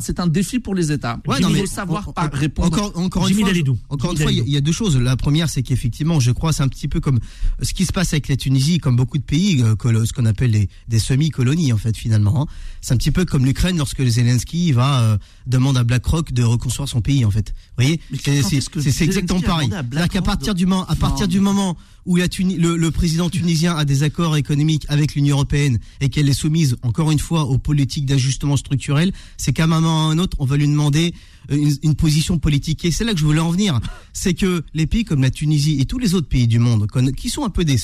[0.00, 1.20] c'est un, défi pour les États.
[1.26, 2.68] Ouais, il non, faut mais savoir en- pas répondre.
[2.68, 3.78] Encore, encore une Jimmy fois, Dalidou.
[3.90, 4.50] encore une Jimmy fois, il y a- Dalidou.
[4.50, 4.96] il y, a deux choses.
[4.96, 7.18] La première, c'est qu'effectivement, je crois, c'est un petit peu comme
[7.60, 10.24] ce qui se passe avec la Tunisie, comme beaucoup de pays, euh, colo- ce qu'on
[10.24, 12.42] appelle les, des semi-colonies, en fait, finalement.
[12.42, 12.46] hein.
[12.80, 16.88] C'est un petit peu comme l'Ukraine lorsque Zelensky va euh, demande à BlackRock de reconstruire
[16.88, 17.50] son pays, en fait.
[17.76, 18.00] Vous voyez,
[18.42, 19.68] c'est que exactement pareil.
[19.70, 21.76] C'est-à-dire qu'à partir du moment, à partir Non, du mais- moment
[22.06, 26.28] où la le, le président tunisien a des accords économiques avec l'Union européenne et qu'elle
[26.28, 30.12] est soumise, encore une fois, aux politiques d'ajustement structurel, c'est qu'à un moment ou à
[30.12, 31.14] un autre, on va lui demander
[31.50, 32.84] euh, une, une position politique.
[32.84, 33.80] Et c'est là que je voulais en venir.
[34.12, 37.30] C'est que les pays comme la Tunisie et tous les autres pays du monde, qui
[37.30, 37.76] sont un peu des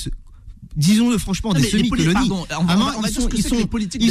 [0.75, 2.29] disons-le franchement, Non, des semi-colonies.
[3.03, 3.43] ils sont, que ils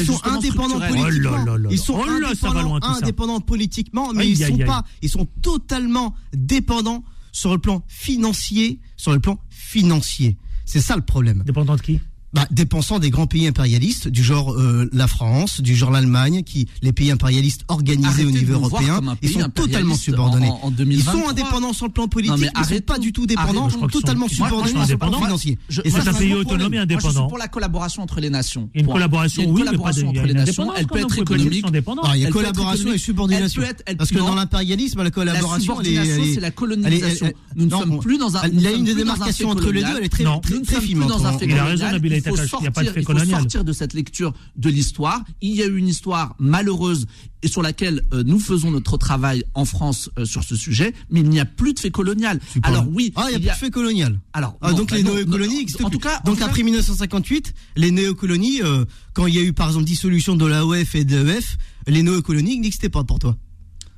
[0.04, 1.44] sont, indépendants politiquement.
[1.46, 2.32] Oh Ils sont Oh là,
[2.82, 4.66] indépendants, politiquement, mais Aïe, ils aïe, sont aïe.
[4.66, 10.36] pas, ils sont totalement dépendants sur le plan financier, sur le plan financier.
[10.64, 11.42] C'est ça le problème.
[11.44, 12.00] Dépendant de qui?
[12.34, 16.66] Bah, dépensant des grands pays impérialistes, du genre euh, la France, du genre l'Allemagne, qui
[16.82, 20.48] les pays impérialistes organisés Arrêtez au niveau européen, ils sont totalement subordonnés.
[20.48, 21.12] en- en ils 2023.
[21.22, 23.68] sont indépendants sur le plan politique, Non, mais mais, ils sont pas du tout dépendants,
[23.88, 25.20] totalement sont- je subordonnés sur le plan indépendant.
[25.24, 25.58] financier.
[25.68, 26.44] Je- Et moi, ça, c'est un pays problème.
[26.50, 27.28] et Moi, je suis indépendant.
[27.28, 28.68] pour la collaboration entre les nations.
[28.74, 28.94] Une Point.
[28.94, 30.62] collaboration, une oui, mais pas de- collaboration entre les nations.
[30.62, 31.64] indépendance Elle peut être économique.
[32.02, 33.62] Ah, il y a collaboration et subordination.
[33.96, 37.32] Parce que dans l'impérialisme, la La collaboration, c'est la colonisation.
[37.54, 38.42] Nous ne sommes plus dans un.
[38.42, 40.24] la ligne de démarcation entre les deux, elle est très,
[40.80, 41.02] fine.
[41.44, 41.86] Il a raison,
[42.26, 43.40] Il faut sortir, fait il faut colonial.
[43.40, 45.22] sortir de cette lecture de l'histoire.
[45.40, 47.06] Il y a eu une histoire malheureuse
[47.42, 51.20] et sur laquelle euh, nous faisons notre travail en France euh, sur ce sujet, mais
[51.20, 52.40] il n'y a plus de fait colonial.
[52.62, 54.18] Alors oui, Ah, il y a plus de fait colonial.
[54.32, 55.92] Alors, Ah, non, donc bah les non, néocolonies en plus.
[55.92, 59.52] tout cas, en donc cas- après 1958, les néocolonies, euh, quand il y a eu
[59.52, 63.36] par exemple dissolution de l'AOF et de l'EF, les néocolonies n'existaient pas pour toi.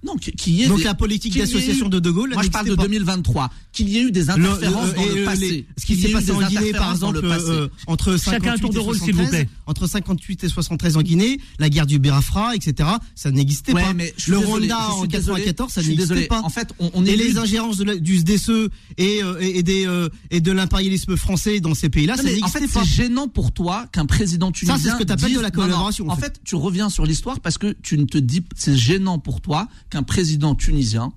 [0.07, 2.77] Non, qui- Donc des- la politique d'association de De Gaulle, Moi, je parle de n'existait
[2.77, 2.83] pas.
[2.89, 3.51] 2023.
[3.73, 5.49] Qu'il y ait eu des interférences Le- dans et, le passé.
[5.51, 7.45] les- ce qui s'est passé en Guinée, par exemple, le passé.
[7.49, 9.49] euh, entre Chacun 58 un tour de et rôle, s'il vous 73, plaît.
[9.67, 12.89] entre 58 et 73 en Guinée, la guerre du Biafra, etc.
[13.15, 13.93] Ça n'existait Ouais, pas.
[13.95, 16.41] mais je suis le désolé, Rwanda je suis en désolé, 94, ça n'existait pas.
[16.43, 19.63] En fait, on- on et est les ingérences de la- du SDSE et, euh, et,
[19.63, 22.85] des, euh, et de l'impérialisme français dans ces pays-là, ça mais en n'existait fait, pas.
[22.85, 24.79] c'est gênant pour toi qu'un président tunisien.
[24.79, 27.75] c'est ce que t'appelles de la collaboration, en fait, tu reviens sur l'histoire parce que
[27.83, 28.43] tu ne te dis.
[28.55, 31.15] C'est gênant pour toi qu'un président tunisien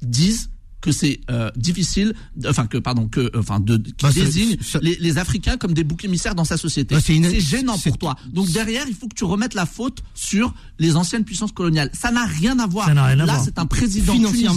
[0.00, 0.50] dise
[0.82, 2.12] que c'est euh, difficile,
[2.46, 5.84] enfin que pardon que enfin de qui Bah, désigne ça- les, les Africains comme des
[5.84, 6.94] boucs émissaires dans sa société.
[6.94, 8.16] Bah, c'est une- gênant pour toi.
[8.32, 11.88] Donc derrière, il faut que tu remettes la faute sur les anciennes puissances coloniales.
[11.94, 12.86] Ça n'a rien à voir.
[12.88, 14.52] Rien à Là, c'est un président tunisien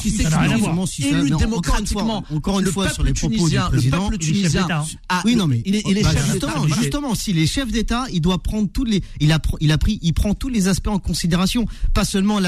[0.00, 2.24] qui s'exprime élu démocratiquement.
[2.34, 4.68] encore une fois, sur les propos du président, le peuple est chef tunisien
[5.08, 6.32] a- Oui, non, mais il est, est chef d'État.
[6.32, 6.76] justement, Voilà.
[6.82, 9.98] justement, si les chefs d'État, il doit prendre tous les, il a, il a pris,
[10.02, 12.38] il prend tous les aspects en considération, pas seulement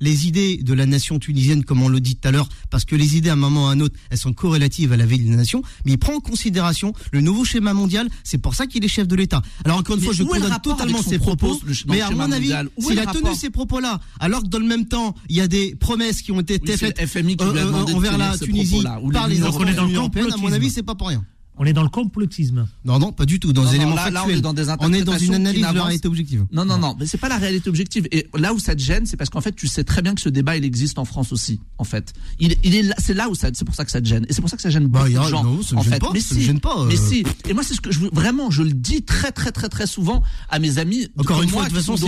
[0.00, 2.96] les idées de la nation tunisienne, comme on le dit tout à l'heure, parce que
[2.96, 5.20] les idées à un moment ou à un autre, elles sont corrélatives à la vie
[5.20, 8.08] de la nation, mais il prend en considération le nouveau schéma mondial.
[8.24, 9.42] C'est pour ça qu'il est chef de l'État.
[9.64, 11.56] Alors encore une Mais fois, je condamne totalement ses propos,
[11.86, 15.14] mais à mon avis, s'il a tenu ces propos-là, alors que dans le même temps,
[15.28, 18.18] il y a des promesses qui ont été Oui, faites FMI qui euh, de envers
[18.18, 21.24] la Tunisie par les européenne, à mon avis, c'est pas pour rien.
[21.56, 22.66] On est dans le complotisme.
[22.84, 23.52] Non, non, pas du tout.
[23.52, 24.38] Dans Non, des non, éléments là, là, on factuels.
[24.38, 26.46] est dans des on est dans une analyse de la réalité objective.
[26.52, 28.08] Non, non, non, mais c'est pas la réalité objective.
[28.10, 30.20] Et là où ça te gêne, c'est parce qu'en fait, tu sais très bien que
[30.20, 32.12] ce débat, il existe en France aussi, en fait.
[32.40, 34.26] Il, il est là, c'est là où ça, c'est pour ça que ça te gêne.
[34.28, 35.44] Et c'est pour ça que ça gêne Bah, beaucoup y a- de gens.
[35.44, 35.98] non, ça me en gêne fait.
[36.00, 36.86] pas, mais ça me si, gêne pas, euh.
[36.88, 37.24] mais si.
[37.48, 39.86] Et moi, c'est ce que je veux, vraiment, je le dis très, très, très, très
[39.86, 41.06] souvent à mes amis.
[41.16, 42.06] Encore une fois, de toute façon, c'est-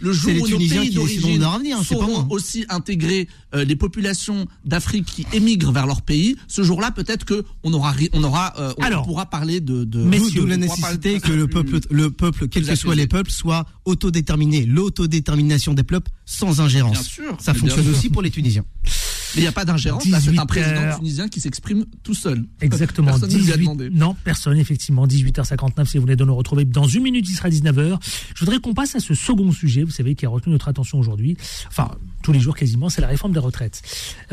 [0.00, 1.44] le jour- où nos Tunisiens pays d'origine
[1.84, 2.26] sauront moi.
[2.30, 7.44] aussi intégrer euh, les populations d'Afrique qui émigrent vers leur pays, ce jour-là, peut-être que
[7.64, 11.32] on aura, on aura, euh, on Alors, pourra parler de, Messieurs, la de nécessité que
[11.32, 14.64] le peuple, le peuple, quels que soient les peuples, soit autodéterminé.
[14.66, 16.92] L'autodétermination des peuples sans ingérence.
[16.92, 17.92] Bien sûr, Ça bien fonctionne sûr.
[17.96, 18.64] aussi pour les Tunisiens.
[19.34, 20.98] Mais il n'y a pas d'ingérence, c'est 18 un président heures.
[20.98, 22.44] tunisien qui s'exprime tout seul.
[22.60, 23.08] Exactement.
[23.08, 23.90] Personne ne lui a 18 demandé.
[23.90, 25.06] Non, personne, effectivement.
[25.06, 26.64] 18h59, si vous venez de nous retrouver.
[26.64, 27.98] Dans une minute, il sera 19h.
[28.34, 30.98] Je voudrais qu'on passe à ce second sujet, vous savez, qui a retenu notre attention
[30.98, 31.36] aujourd'hui.
[31.68, 31.90] Enfin,
[32.22, 33.82] tous les jours quasiment, c'est la réforme des retraites.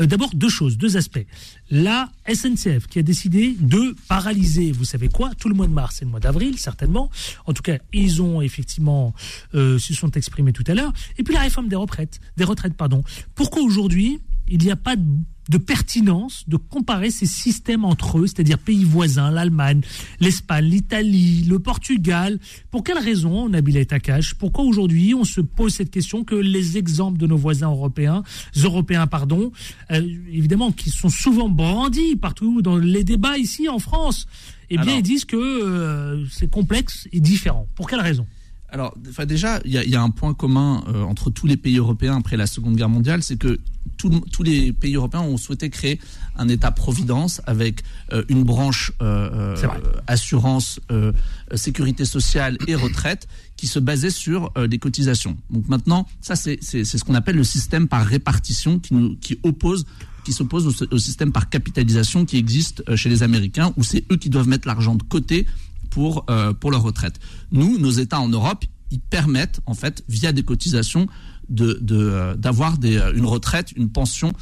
[0.00, 1.24] Euh, D'abord, deux choses, deux aspects.
[1.70, 6.02] La SNCF qui a décidé de paralyser, vous savez quoi, tout le mois de mars
[6.02, 7.10] et le mois d'avril, certainement.
[7.46, 9.14] En tout cas, ils ont effectivement
[9.54, 10.92] euh, se sont exprimés tout à l'heure.
[11.18, 13.02] Et puis la réforme des retraites, des retraites, pardon.
[13.34, 14.20] Pourquoi aujourd'hui
[14.50, 15.04] il n'y a pas de
[15.48, 19.80] de pertinence de comparer ces systèmes entre eux, c'est-à-dire pays voisins, l'Allemagne,
[20.20, 22.38] l'Espagne, l'Italie, le Portugal.
[22.70, 27.18] Pour quelle raison, Nabil Takash Pourquoi aujourd'hui on se pose cette question que les exemples
[27.18, 28.22] de nos voisins européens,
[28.62, 29.50] européens pardon,
[29.90, 34.26] euh, évidemment, qui sont souvent brandis partout dans les débats ici en France,
[34.68, 37.66] eh bien Alors- ils disent que euh, c'est complexe et différent.
[37.74, 38.26] Pour quelle raison?
[38.70, 41.78] Alors, enfin, déjà, il y, y a un point commun euh, entre tous les pays
[41.78, 43.58] européens après la Seconde Guerre mondiale, c'est que
[43.96, 45.98] tout tous les pays européens ont souhaité créer
[46.36, 51.12] un État-providence avec euh, une branche euh, euh, assurance, euh,
[51.54, 55.36] sécurité sociale et retraite qui se basait sur euh, les cotisations.
[55.50, 59.86] Donc maintenant, ça c'est ce qu'on appelle le système par répartition qui, nous, qui oppose
[60.24, 64.16] qui s'oppose au, au système par capitalisation qui existe chez les Américains, où c'est eux
[64.16, 65.46] qui doivent mettre l'argent de côté
[65.90, 67.18] pour, euh, pour leur retraite.
[67.52, 71.06] Nous, nos États en Europe, ils permettent, en fait, via des cotisations,
[71.48, 74.32] de, de, euh, d'avoir euh, une retraite, une pension,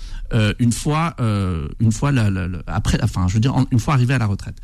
[0.59, 1.17] une fois,
[1.81, 2.13] une fois
[2.67, 4.57] après, enfin, je veux dire, une fois arrivé à la retraite.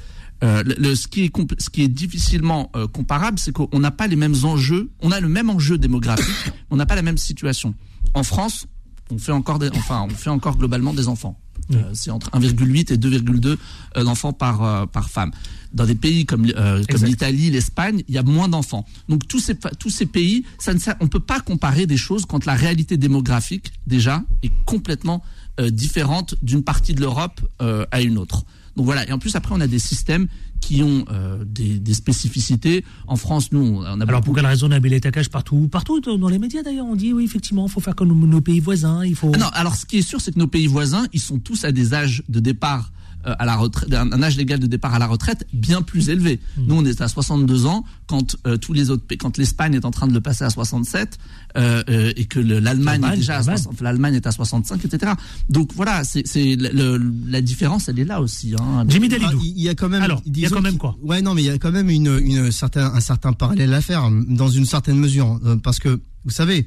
[0.43, 4.91] Ce, qui est ce qui est difficilement comparable, c'est qu'on n'a pas les mêmes enjeux.
[5.01, 7.74] On a le même enjeu démographique, on n'a pas la même situation.
[8.14, 8.66] En France,
[9.12, 11.39] on fait encore, enfin, on fait encore globalement des enfants.
[11.73, 13.57] Euh, c'est entre 1,8 et 2,2
[13.97, 15.31] euh, d'enfants par euh, par femme.
[15.73, 18.85] Dans des pays comme euh, comme l'Italie, l'Espagne, il y a moins d'enfants.
[19.09, 22.27] Donc tous ces tous ces pays, ça ne sert- on peut pas comparer des choses
[22.27, 25.23] quand la réalité démographique déjà est complètement
[25.61, 28.45] euh, différente d'une partie de l'Europe euh, à une autre.
[28.77, 29.09] Donc voilà.
[29.09, 30.29] Et en plus après on a des systèmes
[30.63, 32.85] qui ont euh, des, des spécificités.
[33.07, 36.39] En France, nous, on a Alors pour quelle raison Nabil Takash partout, partout dans les
[36.39, 39.33] médias d'ailleurs, on dit oui effectivement, il faut faire comme nos, pays voisins, il faut.
[39.35, 41.65] Ah non, alors ce qui est sûr, c'est que nos pays voisins, ils sont tous
[41.65, 42.93] à des âges de départ
[43.25, 46.41] à la retraite, un, un âge légal de départ à la retraite bien plus élevé.
[46.57, 49.91] Nous, on est à 62 ans quand euh, tous les autres, quand l'Espagne est en
[49.91, 51.18] train de le passer à 67
[51.57, 53.57] euh, euh, et que le- l'Allemagne est déjà à l'Allemagne.
[53.59, 55.12] 60 l'Allemagne est à 65, etc.
[55.49, 56.23] Donc voilà, c'est
[56.57, 58.55] la différence, elle est là aussi.
[58.59, 58.85] Hein.
[58.89, 59.31] Jimmy Ah.
[59.43, 60.03] Il y a quand même.
[60.03, 60.97] Alors, il y a quand même quoi?
[61.03, 63.81] Ouais, non, mais il y a quand même une, une certain, un certain parallèle à
[63.81, 65.39] faire, dans une certaine mesure.
[65.45, 66.59] euh, Parce que, vous savez,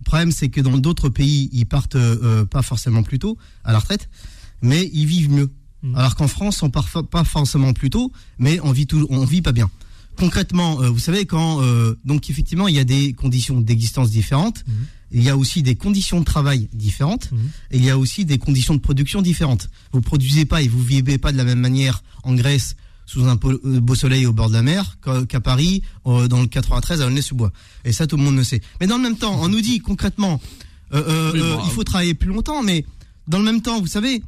[0.00, 3.72] le problème, c'est que dans d'autres pays, ils partent euh, pas forcément plus tôt à
[3.72, 4.08] la retraite,
[4.62, 5.50] mais ils vivent mieux.
[5.82, 5.96] Mm.
[5.96, 9.42] Alors qu'en France, on part pas forcément plus tôt, mais on vit, tout, on vit
[9.42, 9.70] pas bien.
[10.16, 11.62] Concrètement, euh, vous savez, quand.
[11.62, 14.64] euh, donc, effectivement, il y a des conditions d'existence différentes.
[14.66, 14.72] Mm.
[15.14, 17.30] Il y a aussi des conditions de travail différentes.
[17.70, 19.68] Et il y a aussi des conditions de production différentes.
[19.92, 23.38] Vous produisez pas et vous vivez pas de la même manière en Grèce sous un
[23.44, 24.96] euh, beau soleil au bord de la mer
[25.28, 27.52] qu'à Paris euh, dans le 93 à Aulnay-sous-Bois.
[27.84, 28.60] Et ça, tout le monde le sait.
[28.80, 30.40] Mais dans le même temps, on nous dit concrètement,
[30.94, 32.86] euh, euh, Oui, bon, il faut travailler plus longtemps, mais
[33.28, 34.22] dans le même temps, vous savez,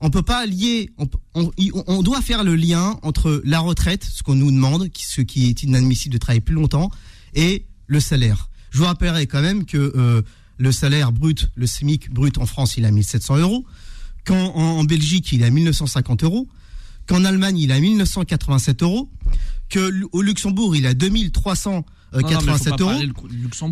[0.00, 0.90] on peut pas lier,
[1.34, 5.62] on, doit faire le lien entre la retraite, ce qu'on nous demande, ce qui est
[5.62, 6.90] inadmissible de travailler plus longtemps,
[7.34, 8.50] et le salaire.
[8.70, 10.22] Je vous rappellerai quand même que euh,
[10.58, 13.64] le salaire brut, le SMIC brut en France, il est à 1700 euros,
[14.24, 16.48] qu'en en, en Belgique, il est à 1950 euros,
[17.06, 19.10] qu'en Allemagne, il est à 1987 euros,
[19.68, 21.84] que au Luxembourg, il est à 2387 Non,
[22.22, 22.92] non, mais faut pas euros.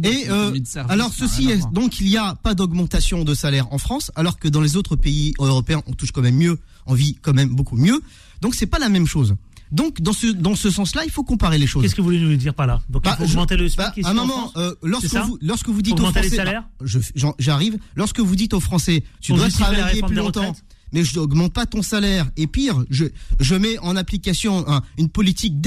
[0.05, 0.53] Et euh,
[0.89, 4.49] alors ceci est donc il n'y a pas d'augmentation de salaire en France, alors que
[4.49, 7.77] dans les autres pays européens, on touche quand même mieux, on vit quand même beaucoup
[7.77, 8.01] mieux.
[8.41, 9.35] Donc c'est pas la même chose.
[9.71, 11.83] Donc dans ce dans ce sens-là, il faut comparer les choses.
[11.83, 12.83] Qu'est-ce que vous voulez nous dire par là?
[12.91, 14.53] Donc Bah, il faut je- augmenter le SMIC bah, ici un en moment, France?
[14.57, 16.65] euh, lorsque vous, lorsque vous dites aux Français, salaires?
[16.79, 20.65] bah, je- j'en- j'arrive, lorsque vous dites aux Français, tu dois travailler plus longtemps, retraites.
[20.93, 22.29] Mais je n'augmente pas ton salaire.
[22.37, 23.05] Et pire, je,
[23.41, 25.61] je mets en application un- une politique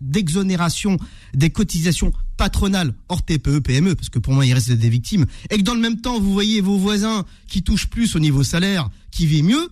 [0.00, 0.96] d'exonération
[1.34, 5.26] des cotisations patronales hors TPE, PME, parce que pour moi, il reste des victimes.
[5.50, 8.42] Et que dans le même temps, vous voyez vos voisins qui touchent plus au niveau
[8.42, 9.68] salaire, qui vivent mieux,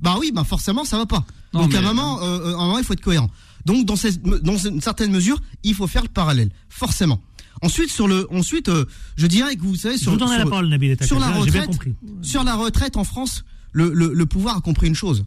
[0.00, 1.24] bah oui, bah forcément, ça va pas.
[1.52, 3.30] Non, Donc à un mais- moment, euh, euh, à un moment, il faut être cohérent.
[3.66, 7.20] Donc dans, cette- dans une certaine mesure, il faut faire le parallèle, forcément.
[7.62, 8.84] Ensuite, sur le, ensuite, euh,
[9.16, 11.26] je dirais que vous savez sur, vous donne sur- la parole, Nabil Etaka, sur la
[11.44, 14.94] j'ai bien retraite, sur la retraite en France, le, le, le pouvoir a compris une
[14.94, 15.24] chose,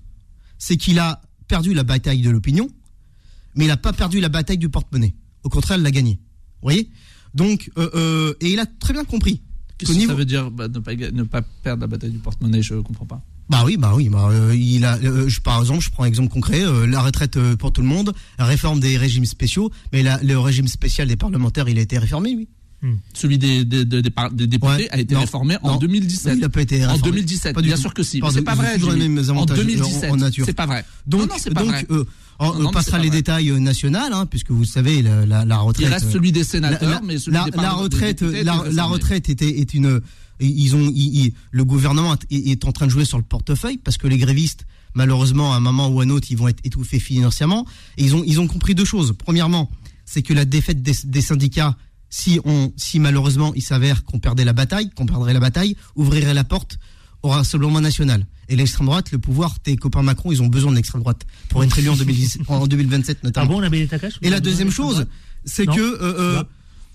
[0.58, 2.70] c'est qu'il a perdu la bataille de l'opinion,
[3.56, 5.14] mais il n'a pas perdu la bataille du porte-monnaie.
[5.44, 6.14] Au contraire, il l'a gagné.
[6.62, 6.90] Vous voyez?
[7.34, 9.42] Donc, euh, euh, et il a très bien compris.
[9.78, 12.12] Qu'est-ce qu'au que niveau- ça veut dire bah, ne, pas, ne pas perdre la bataille
[12.12, 12.62] du porte-monnaie?
[12.62, 13.22] Je comprends pas.
[13.52, 16.08] Bah oui, bah oui, bah euh, il a, euh, je, par exemple, je prends un
[16.08, 20.04] exemple concret, euh, la retraite pour tout le monde, la réforme des régimes spéciaux, mais
[20.04, 22.48] la- le régime spécial des parlementaires, il a été réformé, oui.
[23.14, 25.78] Celui des, des, des- des par- des députés Ouais, a été non, réformé en non.
[25.78, 26.34] 2017.
[26.34, 27.12] Oui, il a pas été En réformé.
[27.12, 27.82] 2017, Pas du bien tout.
[27.82, 28.20] sûr que si.
[28.20, 28.70] Pardon, C'est pas vrai.
[28.82, 28.88] en
[29.30, 30.46] avantages, euh, 2017, en nature.
[30.48, 30.84] c'est pas vrai.
[31.06, 31.86] Donc, non, non, c'est pas donc vrai.
[32.40, 33.18] on, Non, passera les vrai.
[33.18, 35.88] détails nationales, hein, puisque vous savez, la, la, la retraite.
[35.88, 38.84] Il reste celui des sénateurs, la, mais celui la, des la retraite, des députés la,
[38.86, 40.02] retraite était est une.
[40.42, 43.78] Ils ont, ils- ils- le gouvernement est, est en train de jouer sur le portefeuille
[43.78, 46.60] parce que les grévistes, malheureusement, à un moment ou à un autre, ils vont être
[46.66, 47.66] étouffés financièrement.
[47.98, 49.14] Et ils ont, ils ont compris deux choses.
[49.18, 49.70] Premièrement,
[50.06, 51.78] c'est que la défaite des, des syndicats,
[52.10, 56.34] si on, si malheureusement il s'avère qu'on perdait la bataille, qu'on perdrait la bataille, ouvrirait
[56.34, 56.78] la porte
[57.24, 58.26] au rassemblement national.
[58.50, 61.64] Et l'extrême droite, le pouvoir, tes copains Macron, ils ont besoin de l'extrême droite pour
[61.64, 63.60] être élus en, 2010 en 2027 notamment.
[63.64, 65.06] Ah bon, Etaka Et la deuxième chose,
[65.46, 66.44] c'est que euh, euh,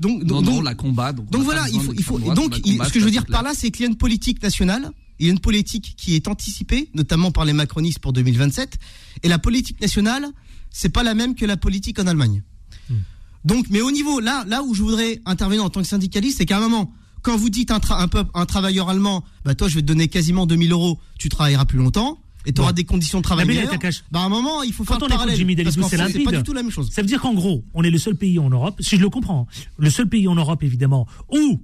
[0.00, 1.12] Donc Non, donc non, la combat.
[1.12, 3.42] Donc, voilà, il faut, il faut, droite, donc, combat, ce que je veux dire par
[3.42, 6.28] là, c'est qu'il y a une politique nationale, il y a une politique qui est
[6.28, 8.78] anticipée, notamment par les macronistes pour 2027,
[9.22, 10.26] et la politique nationale,
[10.70, 12.42] c'est pas la même que la politique en Allemagne.
[12.90, 12.96] Hmm.
[13.44, 16.46] Donc, mais au niveau, là, là où je voudrais intervenir en tant que syndicaliste, c'est
[16.46, 16.92] qu'à un moment,
[17.22, 19.86] quand vous dites un, tra- un, peuple, un travailleur allemand, bah toi, je vais te
[19.86, 23.46] donner quasiment 2000 euros, tu travailleras plus longtemps, et tu auras des conditions de travail
[23.46, 24.04] meilleures, Etakash.
[24.10, 25.36] bah à un moment, il faut faire Quand on écoute parallèle.
[25.36, 26.90] Jimmy c'est c'est pas du tout la même chose.
[26.90, 29.10] Ça veut dire qu'en gros, on est le seul pays en Europe, si je le
[29.10, 29.46] comprends,
[29.78, 31.60] le seul pays en Europe évidemment où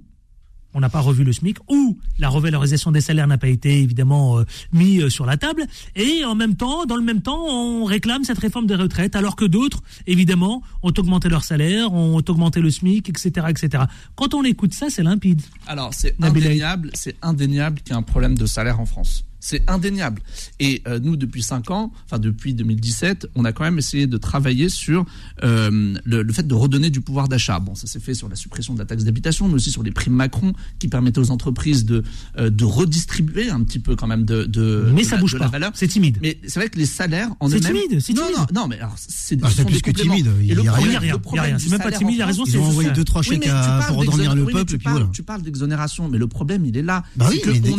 [0.73, 4.39] on n'a pas revu le SMIC, où la revalorisation des salaires n'a pas été évidemment
[4.39, 5.65] euh, mis euh, sur la table,
[5.95, 9.35] et en même temps, dans le même temps, on réclame cette réforme des retraites, alors
[9.35, 13.83] que d'autres, évidemment, ont augmenté leur salaire, ont augmenté le SMIC, etc., etc.
[14.15, 15.41] Quand on écoute ça, c'est limpide.
[15.67, 19.25] Alors, c'est indéniable, c'est indéniable qu'il y a un problème de salaire en France.
[19.45, 20.21] C'est indéniable.
[20.61, 24.15] Et euh, nous, depuis 5 ans, enfin depuis 2017, on a quand même essayé de
[24.17, 25.05] travailler sur
[25.43, 27.59] euh, le, le fait de redonner du pouvoir d'achat.
[27.59, 29.91] Bon, ça s'est fait sur la suppression de la taxe d'habitation, mais aussi sur les
[29.91, 32.03] primes Macron qui permettaient aux entreprises de,
[32.37, 35.33] euh, de redistribuer un petit peu quand même de, de, Mais de ça la- bouge
[35.33, 35.51] de la pas.
[35.51, 35.71] valeur.
[35.73, 36.19] C'est timide.
[36.21, 38.37] Mais c'est vrai que les salaires en C'est timide, c'est non, timide.
[38.53, 40.55] non, non, mais alors c'est Ah, ce c'est sont plus des que timide, il Et
[40.55, 40.87] le y a rien.
[40.87, 41.57] Il y a rien.
[41.59, 42.95] C'est même pas timide, en il a raison, c'est Ils ont envoyé ça.
[42.95, 44.77] deux trois oui, chèques mais tu à- pour d'exoné- le peuple
[45.11, 47.03] tu parles, d'exonération, mais le problème il est là.
[47.17, 47.73] Bah oui, C'est que mais des-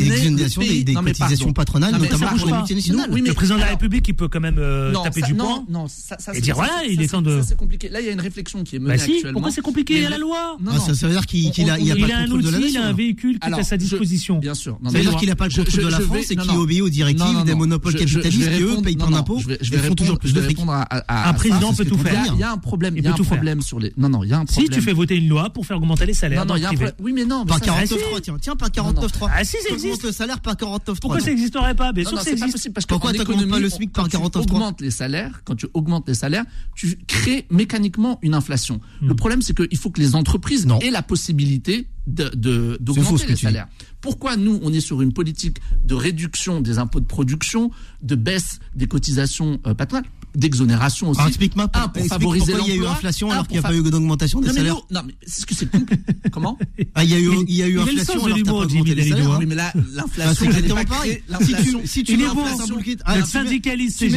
[1.55, 3.11] patronales, notamment pour les multinationales.
[3.11, 5.65] Oui, mais le président de la République, il peut quand même euh, taper du poing
[6.35, 7.41] et dire voilà, il est temps de.
[7.43, 7.89] C'est compliqué.
[7.89, 9.33] Là, il y a une réflexion qui est menée bah actuellement.
[9.33, 10.57] Pourquoi c'est compliqué Il y a la loi.
[10.67, 13.63] Ah, ça veut dire qu'il a un outil, il a un véhicule qui est à
[13.63, 14.39] sa disposition.
[14.39, 14.79] Bien sûr.
[14.85, 16.89] Ça veut dire qu'il n'a pas le contrôle de la France et qu'il obéit aux
[16.89, 19.41] directives des monopoles capitalistes qui eux payent plein d'impôts.
[19.61, 21.29] Je vais répondre à.
[21.29, 22.25] Un président peut tout faire.
[22.35, 22.97] Il y a un problème.
[22.97, 23.93] Il y a un problème sur les.
[23.97, 24.67] Non, non, il y a un problème.
[24.67, 26.45] Si tu fais voter une loi pour faire augmenter les salaires.
[26.45, 26.95] Non, non, il y a un problème.
[27.01, 27.45] Oui, mais non.
[27.45, 29.31] Par 49.3, tiens, tiens, par 49.3.
[29.33, 30.05] Ah si, ça existe.
[30.05, 31.01] le salaire par 49.3.
[31.01, 31.93] Pourquoi ça existe n'existerait pas.
[31.93, 32.25] Bien sûr, non.
[32.25, 35.43] Pas possible, parce que Pourquoi tu pas le SMIC par 49 tu augmentes les salaires,
[35.45, 38.81] quand tu augmentes les salaires, tu crées mécaniquement une inflation.
[39.01, 39.09] Hmm.
[39.09, 43.69] Le problème, c'est qu'il faut que les entreprises aient la possibilité d'augmenter les salaires.
[44.01, 47.71] Pourquoi nous, on est sur une politique de réduction des impôts de production,
[48.03, 51.21] de baisse des cotisations euh, patronales d'exonération aussi.
[51.27, 53.83] Explique-moi pour, favoriser pourquoi il y a eu inflation alors qu'il n'y a pas eu
[53.83, 54.81] d'augmentation des salaires.
[54.91, 55.69] Non, mais c'est que c'est
[56.33, 56.59] comment
[56.95, 61.87] ah, il y a eu y a eu inflation là bah, l'inflation c'est.
[61.87, 62.19] Si tu
[63.05, 64.13] ah, syndicaliste Il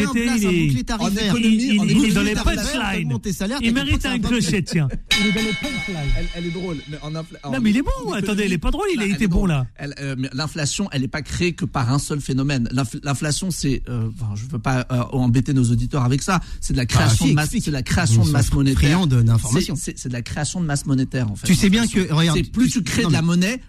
[3.73, 4.19] mérite un
[4.63, 4.88] tiens.
[5.19, 5.33] Il.
[6.35, 6.77] Elle est drôle
[7.78, 8.13] il est bon.
[8.13, 8.88] Attendez, il est pas drôle.
[8.93, 9.67] Il a été bon, là.
[9.82, 12.69] Euh, l'inflation, elle n'est pas créée que par un seul phénomène.
[13.03, 16.39] L'inflation, c'est, euh, je ne veux pas euh, embêter nos auditeurs avec ça.
[16.61, 18.99] C'est de la bah, création de masse, c'est la création de masse monétaire.
[19.75, 21.47] C'est de la création de masse monétaire en fait.
[21.47, 23.61] Tu sais bien que regarde, plus tu, crées de la monnaie,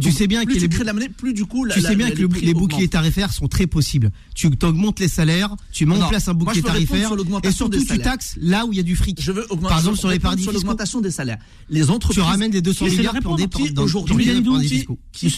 [0.00, 1.64] tu sais bien que les la monnaie, plus du coup.
[1.64, 4.10] Les boucliers tarifaires sont très possibles.
[4.34, 7.98] Tu augmentes les salaires, tu mets en place un bouclier tarifaire sur et surtout tu
[7.98, 9.20] taxes là où il y a du fric.
[9.20, 9.68] Je veux augmenter.
[9.68, 11.38] Par exemple sur les paradis sur l'augmentation des salaires.
[11.68, 12.16] Les entreprises.
[12.16, 13.46] Tu ramènes des 200 milliards pour des
[13.78, 14.44] aujourd'hui.
[15.12, 15.34] Qui.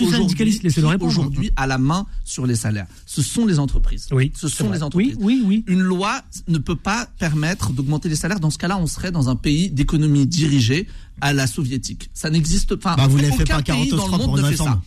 [1.00, 4.06] Aujourd'hui, à la main sur les salaires, ce sont les entreprises.
[4.10, 4.32] Oui.
[4.36, 5.16] Ce sont les entreprises.
[5.20, 5.64] Oui, oui.
[5.66, 8.40] Une loi ne peut pas permettre d'augmenter les salaires.
[8.40, 10.86] Dans ce cas-là, on serait dans un pays d'économie dirigée
[11.20, 12.10] à la soviétique.
[12.14, 12.96] Ça n'existe pas.
[12.96, 14.80] Bah, vous l'avez fait pas 40 pays dans le monde ne fait ça.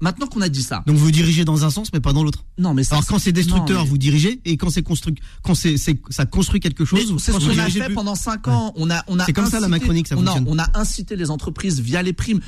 [0.00, 0.82] Maintenant qu'on a dit ça.
[0.86, 2.44] Donc vous dirigez dans un sens, mais pas dans l'autre.
[2.56, 5.76] Non, mais ça, Alors quand c'est destructeur, vous dirigez, et quand c'est construit, quand c'est,
[6.10, 7.16] ça construit quelque chose.
[7.18, 8.72] C'est ce qu'on a fait pendant 5 ans.
[8.76, 9.24] On a, on a.
[9.24, 10.16] C'est comme ça la Macronique, ça.
[10.16, 12.40] On a, on a incité les entreprises via les primes.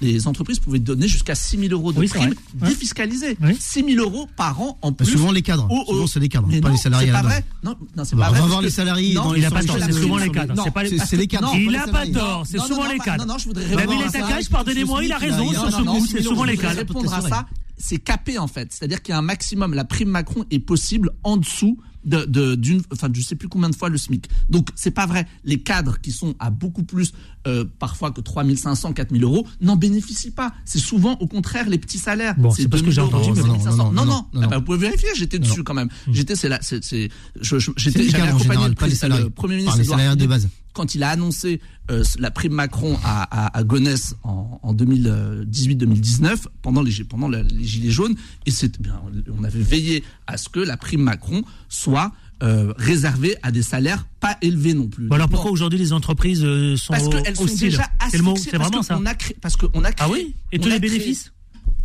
[0.00, 3.36] Les, entreprises pouvaient donner jusqu'à 6 000 euros de primes défiscalisées.
[3.40, 3.56] Oui.
[3.58, 5.12] 6 000 euros par an en bah, plus.
[5.12, 5.68] Souvent les cadres.
[5.86, 7.06] Souvent c'est les cadres, pas les salariés.
[7.06, 7.44] C'est pas vrai.
[7.62, 8.40] Non, c'est pas vrai.
[8.40, 9.14] On va les salariés.
[9.14, 9.78] Non, il a pas tort.
[9.90, 10.54] Souvent les cadres.
[11.06, 11.52] C'est les cadres.
[11.56, 12.44] Il a pas tort.
[12.46, 13.24] C'est souvent les cadres.
[13.24, 13.64] Non, non, je voudrais.
[13.64, 15.50] Daniel Takash, pardonnez-moi, il a raison.
[16.06, 17.46] C'est souvent les cadres répondre à ça,
[17.76, 18.72] c'est capé en fait.
[18.72, 19.74] C'est-à-dire qu'il y a un maximum.
[19.74, 23.74] La prime Macron est possible en dessous de, d'une, enfin, je sais plus combien de
[23.74, 24.28] fois le SMIC.
[24.48, 25.26] Donc, c'est pas vrai.
[25.44, 27.12] Les cadres qui sont à beaucoup plus,
[27.46, 30.52] euh, parfois que 3500, 4000 euros, n'en bénéficient pas.
[30.64, 32.34] C'est souvent, au contraire, les petits salaires.
[32.54, 35.38] C'est, parce que j'ai entendu, non, non, non, non, ah bah, vous pouvez vérifier, j'étais
[35.38, 35.88] dessus quand même.
[36.10, 36.80] J'étais, c'est là, c'est,
[38.20, 39.72] accompagné le, premier ministre.
[39.72, 41.60] Par les salariés de base quand il a annoncé
[41.90, 47.90] euh, la prime Macron à, à, Gonesse en, en 2018-2019, pendant les, pendant les Gilets
[47.90, 48.14] jaunes,
[48.44, 49.00] et eh bien,
[49.38, 52.12] on avait veillé à ce que la prime Macron soit
[52.42, 55.08] euh, réservée à des salaires pas élevés non plus.
[55.12, 59.32] Alors pourquoi aujourd'hui les entreprises euh, sont parce qu'elles sont déjà asphyxiées, parce, vraiment parce
[59.40, 61.32] parce qu'on ah a créé, ah oui et tous les bénéfices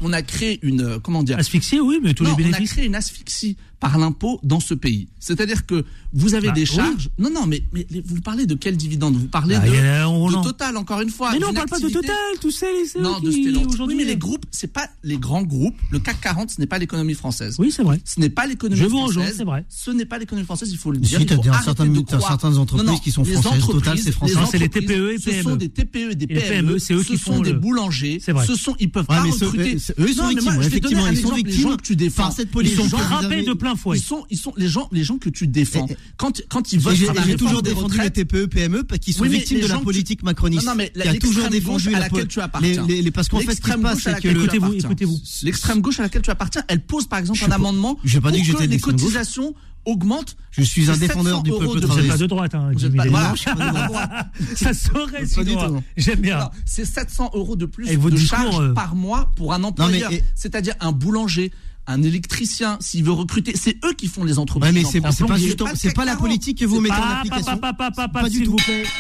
[0.02, 2.76] on a créé une euh, comment dire asphyxie oui mais tous les bénéfices on a
[2.76, 5.08] créé une asphyxie par l'impôt dans ce pays.
[5.20, 7.10] C'est-à-dire que vous avez bah des charges.
[7.18, 7.64] Non non mais,
[8.06, 11.40] vous parlez de quel dividende vous parlez bah, de, de, Total encore une fois mais
[11.40, 13.78] non on ne parle pas de Total tout ça les non de Stellantis.
[13.88, 15.76] Mais les euh, groupes c'est pas les grands groupes.
[15.92, 17.56] Le CAC 40 ce n'est pas l'économie française.
[17.60, 18.02] Oui c'est vrai.
[18.04, 19.66] Ce n'est pas l'économie française je vous c'est vrai.
[19.70, 21.20] Ce n'est pas l'économie française il faut le dire.
[21.20, 24.34] Si, il as certaines, certaines entreprises qui sont françaises Total c'est français.
[24.52, 27.18] c'est les TPE et PME ce sont des TPE et des PME c'est eux qui
[27.18, 28.20] font des boulangers.
[28.20, 29.76] Ce sont ils peuvent pas recruter.
[29.76, 30.54] Euh, eux, ils sont non, victimes.
[30.54, 31.56] Moi, effectivement, ils sont victimes.
[31.56, 32.32] Les gens que tu défends.
[32.32, 32.50] Cette.
[32.62, 33.98] Ils sont frappés de plein fouet.
[33.98, 35.88] Ils sont, ils sont les gens, les gens que tu défends.
[36.18, 36.96] Quand, quand ils votent.
[36.96, 40.66] J'ai toujours défendu les TPE, PME, qui sont victimes de la politique macroniste.
[40.66, 42.86] Non, mais a toujours défendu à laquelle tu appartiens.
[43.14, 45.20] Parce qu'en fait, ce qui passe, que écoutez-vous, écoutez-vous.
[45.44, 47.98] L'extrême gauche à laquelle tu appartiens, elle pose par exemple un amendement.
[48.04, 49.56] J'ai pas que Les cotisations
[49.90, 50.36] augmente.
[50.52, 53.00] Je suis un défendeur du peuple de Vous n'êtes pas de droite, hein, Jimmy
[53.36, 54.12] suis pas de droite.
[54.56, 55.40] Ça saurait si
[55.98, 56.50] J'aime bien.
[56.66, 58.74] C'est 700 euros de plus de charge euh...
[58.74, 60.12] par mois pour un employeur.
[60.36, 61.52] C'est-à-dire un boulanger,
[61.88, 64.72] un électricien, s'il veut recruter, c'est eux qui font les entreprises.
[64.72, 67.58] Ouais, mais c'est pas, pas, la politique que vous mettez en application.
[67.58, 68.56] Pas, du tout.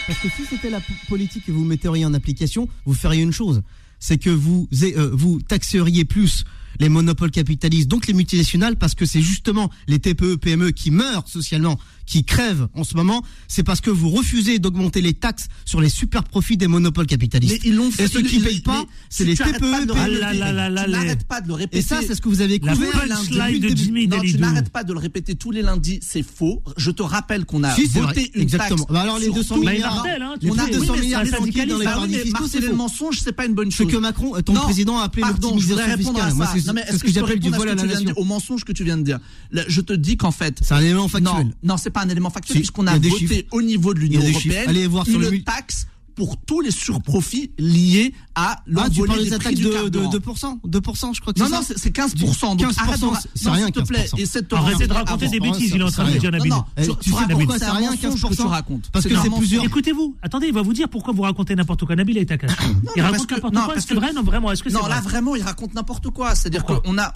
[0.07, 3.61] Parce que si c'était la politique que vous metteriez en application, vous feriez une chose.
[3.99, 6.45] C'est que vous, euh, vous taxeriez plus
[6.79, 11.27] les monopoles capitalistes, donc les multinationales, parce que c'est justement les TPE, PME qui meurent
[11.27, 11.79] socialement,
[12.09, 15.89] qui crèvent en ce moment, c'est parce que vous refusez d'augmenter les taxes sur les
[15.89, 17.63] super profits des monopoles capitalistes.
[17.63, 19.59] Et ceux qui ne payent pas, c'est les TPE.
[19.59, 21.77] Tu n'arrêtes pas de le répéter.
[21.77, 24.07] Et ça, c'est ce que vous avez couvert lundi.
[24.07, 25.99] Non, tu n'arrêtes pas de le répéter tous les lundis.
[26.01, 26.63] C'est faux.
[26.77, 28.73] Je te rappelle qu'on a voté une taxe.
[28.89, 32.47] Bah alors les 200 milliards, hein, on a 200 milliards dans les bah paradis fiscaux.
[32.49, 33.19] C'est le mensonge.
[33.23, 33.87] C'est pas une bonne chose.
[33.87, 36.33] C'est euh, que Macron, ton président a appelé l'optimisation fiscale.
[36.89, 38.13] C'est ce que j'appelle du voile à la nation.
[38.15, 39.19] Au mensonge que tu viens de dire?
[39.51, 40.57] Je te dis qu'en fait.
[40.61, 41.53] C'est un élément factuel.
[41.61, 44.87] Non, c'est pas un élément factuel puisqu'on a, voté au niveau de l'Union européenne Allez
[44.87, 45.43] voir sur une le...
[45.43, 45.87] taxe
[46.19, 50.09] pour tous les surprofits liés à ah, l'envolée ah, des, attaques prix de, du carburant.
[50.09, 52.57] De, de 2%, 2%, je crois que c'est Non, non, c'est 15%.
[52.57, 52.99] Donc 15%, arrête,
[53.35, 54.05] c'est rien, s'il te plaît.
[54.17, 56.51] Et cette Arrêtez de raconter des ah bêtises, il est en train de dire Nabil.
[56.51, 59.63] Non, eh, tu sais pourquoi c'est rien 15% tu Parce que c'est plusieurs.
[59.63, 61.95] Écoutez-vous, attendez, il va vous dire pourquoi vous racontez n'importe quoi.
[61.95, 62.51] Nabil est à cache.
[62.97, 63.75] Il raconte n'importe quoi.
[63.77, 66.35] Est-ce que vrai Non, vraiment, Non, là vraiment, il raconte n'importe quoi.
[66.35, 67.13] C'est-à-dire qu'on a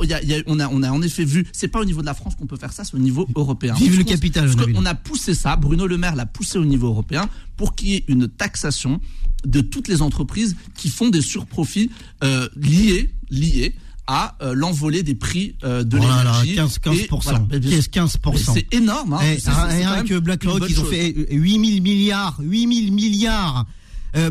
[0.90, 2.96] en effet vu, c'est pas au niveau de la France qu'on peut faire ça, c'est
[2.96, 3.74] au niveau européen.
[3.74, 4.50] Vive le capital.
[4.76, 7.28] On a poussé ça, Bruno Le Maire l'a poussé au niveau européen
[7.58, 9.00] pour qu'il y ait une taxation
[9.46, 11.90] de toutes les entreprises qui font des surprofits
[12.24, 13.76] euh, liés, liés
[14.08, 16.56] à euh, l'envolée des prix euh, de voilà, l'énergie.
[16.56, 17.22] 15, 15%.
[17.22, 18.54] Voilà, 15, 15%.
[18.54, 19.14] C'est énorme.
[19.14, 20.92] Hein, et, c'est, c'est, ah, c'est rien que BlackRock, ils ont chose.
[20.92, 23.66] fait 8000 milliards, 8000 milliards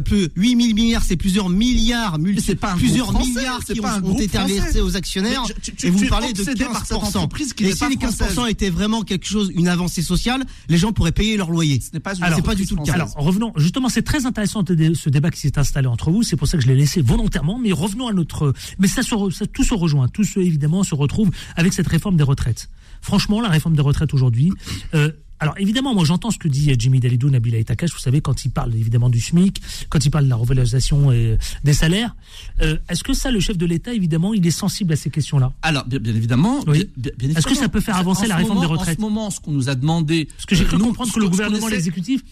[0.05, 4.39] plus 8 000 milliards, c'est plusieurs milliards, multi, pas plusieurs milliards qui pas ont, été
[4.39, 5.43] versés aux actionnaires.
[5.83, 7.55] Et vous parlez de 15%.
[7.55, 8.51] Qui et si les 15% française.
[8.51, 11.81] étaient vraiment quelque chose, une avancée sociale, les gens pourraient payer leur loyer.
[11.81, 12.15] Ce n'est pas,
[12.55, 12.95] du tout le cas.
[12.95, 16.23] Alors revenons, justement, c'est très intéressant ce débat qui s'est installé entre vous.
[16.23, 17.59] C'est pour ça que je l'ai laissé volontairement.
[17.59, 18.53] Mais revenons à notre.
[18.79, 22.25] Mais ça, se tout se rejoint, tout se évidemment se retrouve avec cette réforme des
[22.25, 22.69] retraites.
[23.01, 24.53] Franchement, la réforme des retraites aujourd'hui.
[24.95, 25.11] Euh,
[25.43, 28.45] alors évidemment, moi j'entends ce que dit euh, Jimmy Dalidou, Nabila Itakash, vous savez, quand
[28.45, 32.15] il parle évidemment du SMIC, quand il parle de la revalorisation euh, des salaires.
[32.61, 35.53] Euh, est-ce que ça, le chef de l'État, évidemment, il est sensible à ces questions-là?
[35.63, 36.65] Alors, bien, évidemment.
[36.65, 38.99] Est-ce que ça peut faire avancer la réforme des retraites?
[38.99, 40.29] En ce moment, ce qu'on nous a demandé.
[40.37, 42.23] Parce que j'ai cru comprendre que, que le gouvernement, l'exécutif,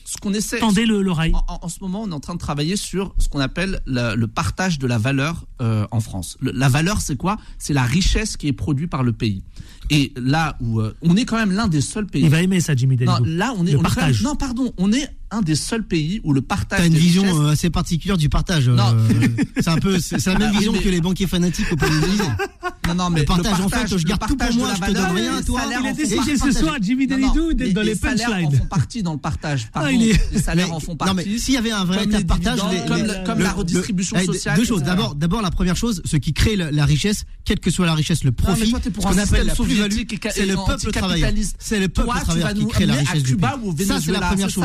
[0.61, 1.33] tendait l'oreille.
[1.35, 4.27] En, en, ce moment, on est en train de travailler sur ce qu'on appelle le
[4.27, 6.39] partage de la valeur en France.
[6.41, 7.39] La valeur, c'est quoi?
[7.59, 9.43] C'est la richesse qui est produite par le pays.
[9.91, 12.23] Et là où euh, on est quand même l'un des seuls pays.
[12.23, 13.13] Il va aimer ça, Jimmy Delgo.
[13.13, 14.23] Non, là on est, le on partage.
[14.23, 16.81] Non, pardon, on est un des seuls pays où le partage.
[16.81, 18.69] T'as une vision euh, assez particulière du partage.
[18.69, 18.95] Euh, non.
[18.95, 19.29] Euh,
[19.61, 21.91] c'est un peu, c'est la même vision que les banquiers fanatiques au pays
[22.89, 25.17] Non, non, mais le partage, en fait, je garde tout pour moi, je te donne
[25.17, 25.63] rien à toi.
[25.81, 28.17] Il est décidé ce soir, Jimmy Delidou, d'être dans les, punchlines.
[28.17, 29.69] Les salaires en font partie dans le partage.
[29.69, 30.33] Ah, pardon, ah, est...
[30.33, 31.15] Les salaires en font partie.
[31.15, 32.59] Non, mais s'il y avait un vrai comme partage,
[33.25, 34.57] comme, la, redistribution eh, sociale.
[34.57, 34.83] Deux choses.
[34.83, 38.33] D'abord, la première chose, ce qui crée la, richesse, quelle que soit la richesse, le
[38.33, 40.03] profit, non, qu'on appelle la plus-value,
[40.33, 41.33] c'est le peuple travailleur.
[41.59, 43.23] C'est le peuple travailleur qui crée la richesse.
[43.23, 44.65] À Cuba ou c'est la première chose.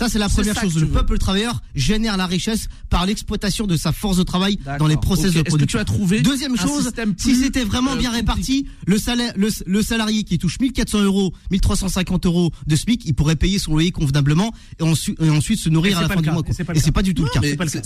[0.00, 0.78] Ça, c'est la première chose.
[0.78, 4.96] Le peuple travailleur génère la richesse par l'exploitation de sa force de travail dans les
[4.96, 5.78] process de production.
[5.78, 10.38] Que tu as Deuxième chose, si c'était vraiment bien réparti, le, salaire, le, salarié qui
[10.38, 15.60] touche 1400 euros, 1350 euros de SMIC, il pourrait payer son loyer convenablement et, ensuite,
[15.60, 16.44] se nourrir à la fin du mois.
[16.48, 17.40] Et c'est pas, du tout le cas.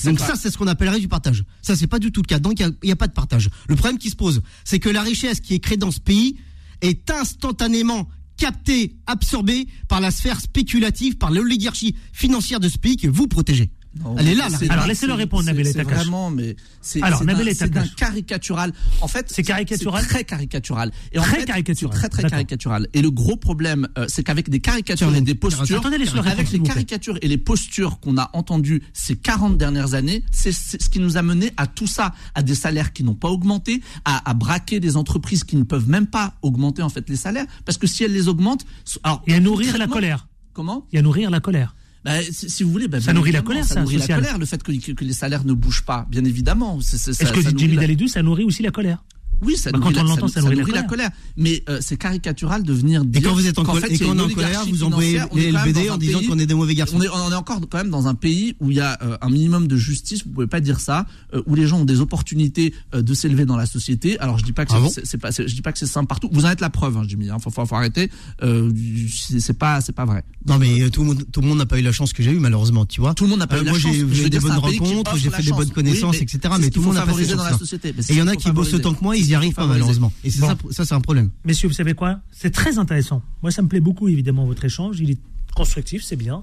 [0.05, 1.43] Donc ça, c'est ce qu'on appellerait du partage.
[1.62, 2.39] Ça, c'est pas du tout le cas.
[2.39, 3.51] Donc il n'y a pas de partage.
[3.67, 6.37] Le problème qui se pose, c'est que la richesse qui est créée dans ce pays
[6.81, 13.28] est instantanément capté, absorbé par la sphère spéculative, par l'oligarchie financière de ce que vous
[13.28, 13.70] protégez.
[14.03, 14.49] Non, Elle est là.
[14.70, 18.72] Alors laissez-le répondre, Nabil C'est vraiment, mais c'est d'un caricatural.
[19.01, 20.92] En fait, c'est caricatural, très caricatural.
[21.12, 22.88] Et très caricatural, très très caricatural.
[22.92, 26.53] Et le gros problème, euh, c'est qu'avec des caricatures et des postures, Attendez, avec répondre,
[26.53, 30.99] les caricatures et les postures qu'on a entendues ces 40 dernières années, c'est ce qui
[30.99, 34.80] nous a mené à tout ça, à des salaires qui n'ont pas augmenté, à, braquer
[34.80, 38.05] des entreprises qui ne peuvent même pas augmenter en fait les salaires, parce que si
[38.05, 38.66] elles les augmentent,
[39.03, 40.26] alors, et à nourrir la colère.
[40.53, 40.86] Comment?
[40.92, 41.74] Il Et à nourrir la colère.
[42.05, 43.64] Bah, si vous voulez, bah, ça nourrit la colère.
[43.64, 44.72] Ça, nourrit la colère, le fait que,
[45.05, 46.78] les salaires ne bougent pas, bien évidemment.
[46.78, 48.09] Est-ce que Jimmy la...
[48.09, 49.02] Ça nourrit aussi la colère?
[49.43, 51.11] Oui, ça bah nourrit, quand on l'entend, ça, ça, nourrit, la, la, colère.
[51.37, 53.20] Mais euh, c'est caricatural de venir dire.
[53.20, 56.20] Et quand vous êtes en, colère, qu en colère, vous envoyez les LBD en disant
[56.28, 56.97] qu'on est des mauvais garçons.
[56.99, 59.16] On est, on est, encore quand même dans un pays où il y a euh,
[59.20, 60.24] un minimum de justice.
[60.24, 61.07] Vous pouvez pas dire ça.
[61.35, 64.18] Euh, où les gens ont des opportunités de s'élever dans la société.
[64.20, 66.28] Alors je dis pas que ah dis pas que c'est simple partout.
[66.32, 67.30] Vous en êtes la preuve, hein, Jimmy.
[67.30, 68.11] Hein, faut, faut, arrêter.
[68.41, 70.24] c'est pas, c'est pas vrai.
[70.47, 72.30] Non, mais tout le monde, tout le monde n'a pas eu la chance que j'ai
[72.30, 72.87] eu malheureusement.
[72.87, 73.14] Tu vois.
[73.14, 73.85] Tout le monde n'a pas eu la chance.
[73.85, 76.39] Moi, j'ai eu des bonnes rencontres, j'ai fait des bonnes connaissances, etc.
[76.61, 77.72] Mais tout le monde n'a pas eu la chance.
[77.72, 79.68] Et il y en a qui bossent autant que moi ils n'y arrivent pas ah,
[79.68, 80.12] malheureusement.
[80.22, 81.31] Et ça, c'est un problème.
[81.45, 82.20] Messieurs, vous savez quoi?
[82.31, 83.22] C'est très intéressant.
[83.43, 85.01] Moi, ça me plaît beaucoup évidemment votre échange.
[85.01, 85.18] Il est
[85.55, 86.43] constructif, c'est bien.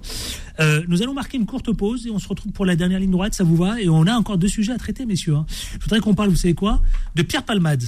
[0.60, 3.12] Euh, nous allons marquer une courte pause et on se retrouve pour la dernière ligne
[3.12, 3.80] droite, ça vous va?
[3.82, 5.36] Et on a encore deux sujets à traiter, messieurs.
[5.36, 5.46] Hein.
[5.74, 6.82] Je voudrais qu'on parle, vous savez quoi?
[7.16, 7.84] De Pierre Palmade.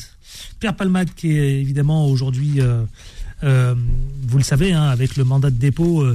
[0.59, 2.83] Pierre Palmade qui est évidemment aujourd'hui, euh,
[3.43, 3.75] euh,
[4.27, 6.05] vous le savez, hein, avec le mandat de dépôt,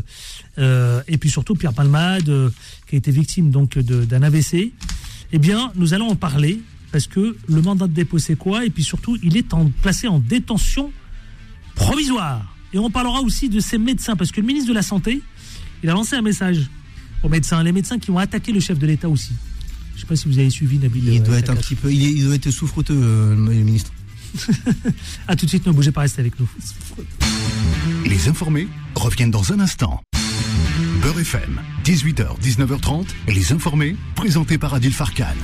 [0.58, 2.30] et puis surtout Pierre Palmade
[2.86, 4.72] qui a été victime d'un AVC.
[5.30, 6.60] Eh bien, nous allons en parler
[6.92, 8.64] parce que le mandat de dépôt, c'est quoi?
[8.64, 9.46] Et puis surtout, il est
[9.82, 10.92] placé en détention
[11.74, 12.54] provisoire.
[12.72, 15.22] Et on parlera aussi de ces médecins, parce que le ministre de la Santé,
[15.82, 16.68] il a lancé un message
[17.22, 19.32] aux médecins, les médecins qui ont attaqué le chef de l'État aussi.
[19.92, 21.08] Je ne sais pas si vous avez suivi Nabil.
[21.08, 23.92] Il euh, doit être un petit peu, il, doit être souffreteux, euh, le ministre.
[25.28, 26.48] à tout de suite, ne bougez pas, restez avec nous.
[28.04, 30.00] Les informés reviennent dans un instant.
[31.02, 33.06] Beurre FM, 18h, 19h30.
[33.28, 35.34] Les informés, présentés par Adil Farkan.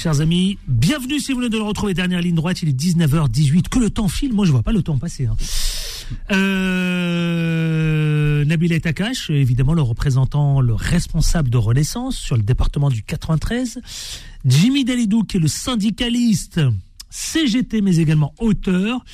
[0.00, 1.92] Chers amis, bienvenue si vous venez de le retrouver.
[1.92, 3.68] Dernière ligne droite, il est 19h18.
[3.68, 5.26] Que le temps file, moi je vois pas le temps passer.
[5.26, 5.36] Hein.
[6.30, 7.64] Euh,
[8.44, 8.80] Nabil
[9.30, 13.80] évidemment le représentant, le responsable de Renaissance sur le département du 93.
[14.44, 16.60] Jimmy Dalidou, qui est le syndicaliste
[17.10, 19.04] CGT, mais également auteur.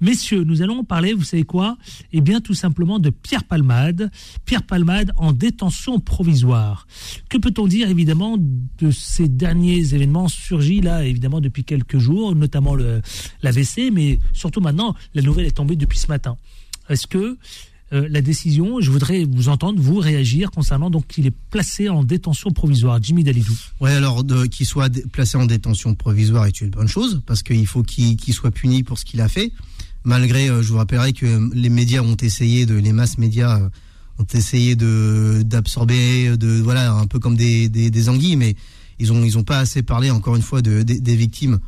[0.00, 1.76] Messieurs, nous allons parler, vous savez quoi?
[2.12, 4.10] Eh bien, tout simplement de Pierre Palmade.
[4.44, 6.86] Pierre Palmade en détention provisoire.
[7.28, 12.74] Que peut-on dire, évidemment, de ces derniers événements surgis, là, évidemment, depuis quelques jours, notamment
[12.74, 16.36] l'AVC, mais surtout maintenant, la nouvelle est tombée depuis ce matin?
[16.88, 17.38] Est-ce que
[17.92, 22.04] euh, la décision, je voudrais vous entendre, vous réagir concernant donc qu'il est placé en
[22.04, 22.98] détention provisoire.
[23.02, 23.54] Jimmy Dalidou.
[23.80, 27.82] Ouais, alors qu'il soit placé en détention provisoire est une bonne chose parce qu'il faut
[27.82, 29.52] qu'il soit puni pour ce qu'il a fait.
[30.04, 33.68] Malgré, euh, je vous rappellerai que les médias ont essayé les masses médias euh,
[34.18, 38.54] ont essayé d'absorber, voilà, un peu comme des, anguilles, mais
[38.98, 41.58] ils ont ils ont pas assez parlé encore une fois de, des victimes.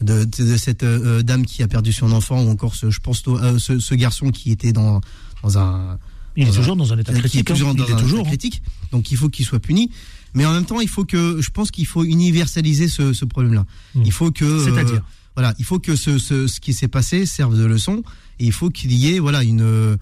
[0.00, 4.50] De, cette dame qui a perdu son enfant ou encore je pense ce garçon qui
[4.50, 5.00] était dans
[5.44, 5.98] dans un.
[6.36, 7.48] Il est toujours dans un état critique.
[7.50, 7.54] Hein.
[7.54, 8.62] il est un toujours état critique.
[8.90, 9.90] Donc il faut qu'il soit puni.
[10.34, 13.64] Mais en même temps, il faut que, je pense qu'il faut universaliser ce, ce problème-là.
[13.94, 14.02] Mmh.
[14.04, 14.64] Il faut que.
[14.64, 14.96] C'est-à-dire.
[14.96, 18.02] Euh, voilà, il faut que ce, ce, ce qui s'est passé serve de leçon.
[18.40, 19.62] Et il faut qu'il y ait, voilà, une.
[19.62, 19.96] Euh,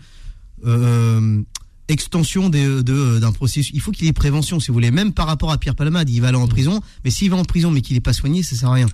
[0.64, 1.43] euh
[1.88, 3.70] extension d'un de, d'un processus.
[3.74, 4.90] Il faut qu'il y ait prévention, si vous voulez.
[4.90, 6.80] Même par rapport à Pierre Palmade, il va aller en prison.
[7.05, 8.86] Mais s'il va en prison, mais qu'il n'est pas soigné, ça sert à rien.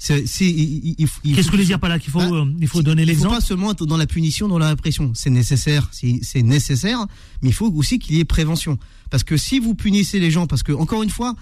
[0.00, 3.34] Qu'est-ce que voulez dire par là qu'il faut, Bah, euh, il faut donner l'exemple Il
[3.34, 5.12] faut pas seulement être dans la punition, dans la répression.
[5.14, 7.06] C'est nécessaire, c'est nécessaire,
[7.42, 8.78] mais il faut aussi qu'il y ait prévention.
[9.10, 11.34] Parce que si vous punissez les gens, parce que encore une fois,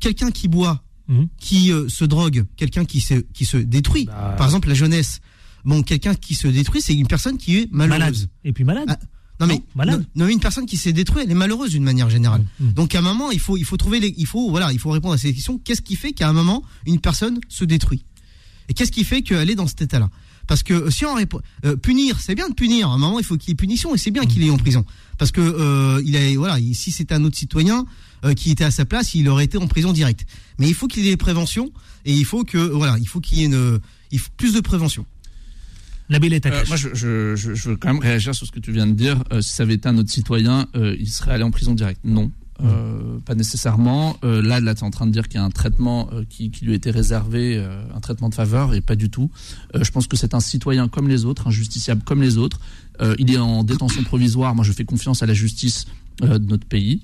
[0.00, 1.26] quelqu'un qui boit, Mhm.
[1.36, 4.34] qui euh, se drogue, quelqu'un qui se qui se détruit, Bah.
[4.38, 5.20] par exemple la jeunesse.
[5.64, 7.98] Bon, quelqu'un qui se détruit, c'est une personne qui est malheureuse.
[8.00, 8.28] Malade.
[8.44, 8.86] Et puis malade.
[8.88, 8.98] Ah,
[9.42, 10.00] non mais malade.
[10.14, 12.44] Non, non, une personne qui s'est détruite, elle est malheureuse d'une manière générale.
[12.60, 14.90] Donc à un moment, il faut il faut trouver les, il faut voilà, il faut
[14.90, 15.58] répondre à ces questions.
[15.58, 18.04] Qu'est-ce qui fait qu'à un moment une personne se détruit?
[18.68, 20.08] Et qu'est-ce qui fait qu'elle est dans cet état-là?
[20.48, 22.88] Parce que si on répond, euh, punir, c'est bien de punir.
[22.88, 24.56] À un moment, il faut qu'il y ait punition et c'est bien qu'il est en
[24.58, 24.84] prison.
[25.18, 27.84] Parce que euh, il a voilà, il- si c'était un autre citoyen
[28.24, 30.26] euh, qui était à sa place, il aurait été en prison direct.
[30.58, 31.70] Mais il faut qu'il y ait prévention
[32.04, 33.78] et il faut que voilà, il faut qu'il y ait une
[34.10, 35.06] il faut plus de prévention.
[36.10, 38.72] Nabil Euh, moi, je, je, je, je veux quand même réagir sur ce que tu
[38.72, 39.22] viens de dire.
[39.32, 42.00] Euh, si ça avait été un autre citoyen, euh, il serait allé en prison direct.
[42.04, 42.30] Non.
[42.62, 44.16] Euh, pas nécessairement.
[44.22, 46.22] Euh, là, là, tu es en train de dire qu'il y a un traitement euh,
[46.28, 49.30] qui, qui lui a été réservé, un traitement de faveur, et pas du tout.
[49.74, 52.60] Je pense que c'est un citoyen comme les autres, un justiciable comme les autres.
[53.18, 54.54] Il est en détention provisoire.
[54.54, 55.86] Moi, je fais confiance à la justice
[56.20, 57.00] de notre pays.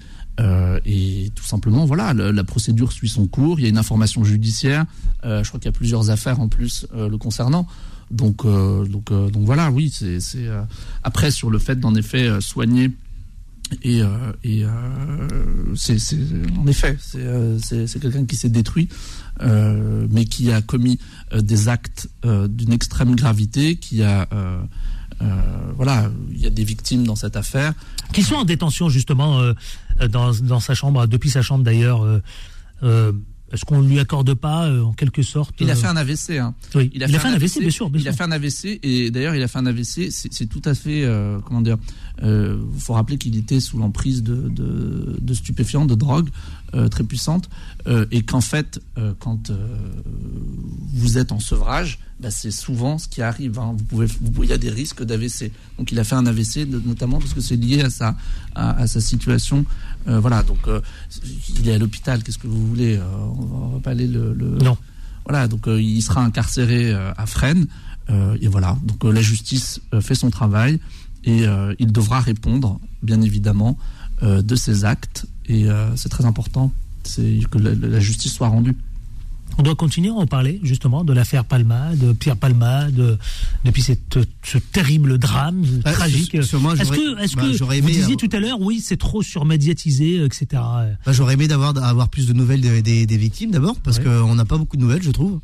[0.85, 3.59] Et tout simplement, voilà, le- la procédure suit son cours.
[3.59, 4.85] Il y a une information judiciaire.
[5.25, 7.67] Je crois qu'il y a plusieurs affaires en plus le concernant.
[8.11, 9.91] Donc, euh, donc, euh, donc voilà, oui.
[9.91, 10.63] C'est, euh,
[11.03, 12.91] après sur le fait d'en effet soigner
[13.83, 14.01] et,
[14.45, 14.65] et
[15.75, 15.99] c'est,
[16.59, 18.89] en effet c'est, quelqu'un qui s'est détruit,
[19.43, 20.99] mais qui a commis
[21.39, 24.27] des actes d'une extrême gravité, qui a
[25.77, 27.75] voilà, il y a des victimes dans cette affaire.
[28.15, 29.53] Qui sont en détention justement
[30.11, 32.07] dans, dans sa chambre, depuis sa chambre d'ailleurs.
[33.53, 35.97] Est-ce qu'on ne lui accorde pas euh, en quelque sorte Il a euh, fait un
[35.97, 36.39] AVC.
[36.39, 36.55] Hein.
[36.75, 39.11] Oui, il a fait un AVC, bien sûr, bien il a fait un AVC et
[39.11, 40.11] d'ailleurs il a fait un AVC.
[40.11, 41.79] C'est c'est tout à fait euh, comment dire.
[42.23, 46.31] Il faut rappeler qu'il était sous l'emprise de, de, de stupéfiants, de drogues
[46.75, 47.49] euh, très puissantes,
[47.87, 49.57] euh, et qu'en fait, euh, quand euh,
[50.95, 53.59] vous êtes en sevrage, bah, c'est souvent ce qui arrive.
[53.59, 53.75] hein.
[53.77, 55.53] Vous pouvez, vous pouvez- il y a des risques d'AVC.
[55.79, 58.17] Donc il a fait un AVC, notamment parce que c'est lié à sa,
[58.57, 59.65] à, à sa situation.
[60.09, 60.43] Euh, voilà.
[60.43, 60.81] Donc euh,
[61.61, 62.23] il est à l'hôpital.
[62.25, 63.05] Qu'est-ce que vous voulez Euh,
[63.39, 64.35] on, va, pas aller le.
[64.35, 64.77] le- Non.
[65.25, 65.47] Voilà.
[65.47, 67.67] Donc euh, il sera incarcéré euh, à Fresnes.
[68.11, 68.77] Euh, et voilà.
[68.83, 70.81] Donc euh, la justice euh, fait son travail
[71.29, 73.77] et euh, il devra répondre, bien évidemment,
[74.23, 75.27] euh, de ses actes.
[75.47, 76.73] Et euh, c'est très important,
[77.17, 78.77] que la, la justice soit rendue.
[79.57, 83.19] On doit continuer à en parler justement de l'affaire Palma, de Pierre Palma, de,
[83.65, 86.35] depuis cette, ce terrible drame tragique.
[86.35, 90.47] Est-ce que, est-ce bah, que vous disiez tout à l'heure, oui, c'est trop surmédiatisé, etc.
[90.53, 94.05] Bah, J'aurais aimé d'avoir avoir plus de nouvelles des, des- des victimes d'abord, parce Ouais.
[94.05, 95.41] qu'on n'a pas beaucoup de nouvelles, je trouve.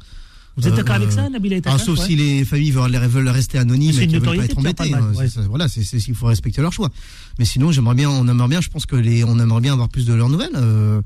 [0.56, 3.58] Vous êtes d'accord avec ça, Nabil ah, Sauf ouais si les familles veulent, veulent rester
[3.58, 4.94] anonymes et qu'elles veulent pas être embêtées.
[4.94, 5.12] Hein.
[5.14, 5.28] ouais.
[5.28, 6.90] C'est ça, Voilà, c'est il faut respecter leur choix.
[7.38, 9.88] Mais sinon, j'aimerais bien, on aimerait bien, je pense que les, on aimerait bien avoir
[9.88, 11.02] plus de leurs nouvelles, euh,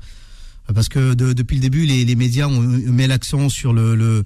[0.73, 4.23] parce que de- depuis le début, les, les médias ont mis l'accent sur le, le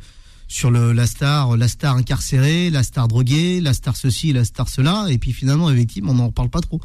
[0.49, 4.67] sur le, la star, la star incarcérée, la star droguée, la star ceci, la star
[4.67, 6.80] cela, et puis finalement, les victimes, on n'en parle pas trop.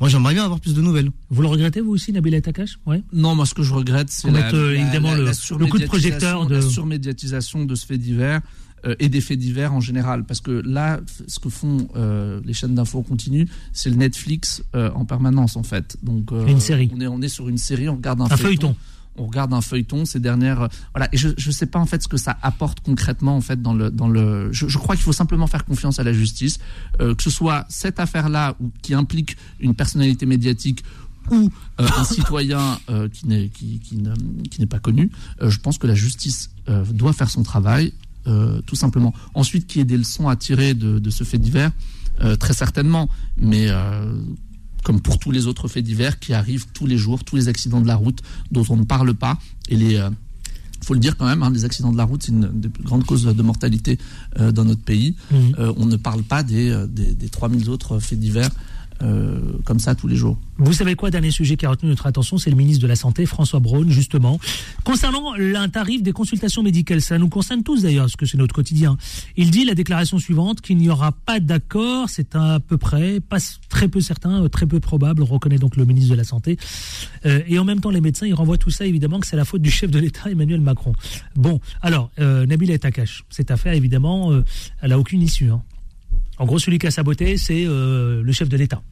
[0.00, 1.10] Moi, j'aimerais bien avoir plus de nouvelles.
[1.30, 3.02] Vous le regrettez, vous aussi, Nabil Aitakas ouais.
[3.12, 5.24] Non, moi ce que je regrette, c'est Qu'on la, mette, euh, la- évidemment, la- le-
[5.24, 8.40] la le coup de projecteur de- la surmédiatisation de ce fait divers
[8.86, 10.24] euh, et des faits divers en général.
[10.24, 14.90] Parce que là, ce que font euh, les chaînes d'infos continue, c'est le Netflix euh,
[14.94, 15.96] en permanence en fait.
[16.02, 16.90] Donc euh, Une série.
[16.94, 18.76] On est, on est sur une série, on regarde un, Un feuilleton.
[19.16, 21.08] On regarde un feuilleton ces dernières, euh, voilà.
[21.12, 23.74] Et je je sais pas en fait ce que ça apporte concrètement en fait dans
[23.74, 24.52] le.
[24.52, 26.58] Je, crois qu'il faut simplement faire confiance à la justice,
[27.00, 30.84] euh, que ce soit cette affaire-là ou qui implique une personnalité médiatique
[31.30, 31.50] ou
[31.80, 32.78] euh, un citoyen
[33.12, 34.14] qui n'est qui, qui ne-
[34.58, 35.10] n'est pas connu,
[35.40, 36.50] je pense que la justice
[36.90, 37.92] doit faire son travail,
[38.66, 39.14] tout simplement.
[39.34, 41.70] Ensuite, qu'il y ait des leçons à tirer de, de ce fait divers,
[42.38, 43.08] très certainement,
[43.38, 43.68] mais
[44.84, 47.80] comme pour tous les autres faits divers qui arrivent tous les jours, tous les accidents
[47.80, 48.20] de la route
[48.52, 49.38] dont on ne parle pas,
[49.68, 50.10] et les euh,
[50.84, 52.84] faut le dire quand même, hein, les accidents de la route, c'est une des plus
[52.84, 53.98] grandes causes de mortalité
[54.38, 55.16] euh, dans notre pays.
[55.30, 55.54] Mhm.
[55.58, 58.50] Euh, on ne parle pas des, des, des 3000 autres faits divers
[59.04, 60.38] euh, comme ça tous les jours.
[60.56, 62.96] Vous savez quoi, dernier sujet qui a retenu notre attention, c'est le ministre de la
[62.96, 64.38] Santé, François Braun, justement.
[64.84, 68.54] Concernant un tarif des consultations médicales, ça nous concerne tous d'ailleurs, parce que c'est notre
[68.54, 68.96] quotidien.
[69.36, 73.38] Il dit la déclaration suivante qu'il n'y aura pas d'accord, c'est à peu près, pas
[73.68, 76.56] très peu certain, euh, très peu probable, reconnaît donc le ministre de la Santé.
[77.26, 79.44] Euh, et en même temps, les médecins, ils renvoient tout ça évidemment que c'est la
[79.44, 80.92] faute du chef de l'État, Emmanuel Macron.
[81.36, 84.32] Bon, alors, euh, Nabila Takash, cette affaire, évidemment,
[84.80, 85.50] elle a aucune issue.
[85.50, 85.62] hein.
[86.38, 88.82] En gros, celui qui a saboté, c'est le chef de l'État,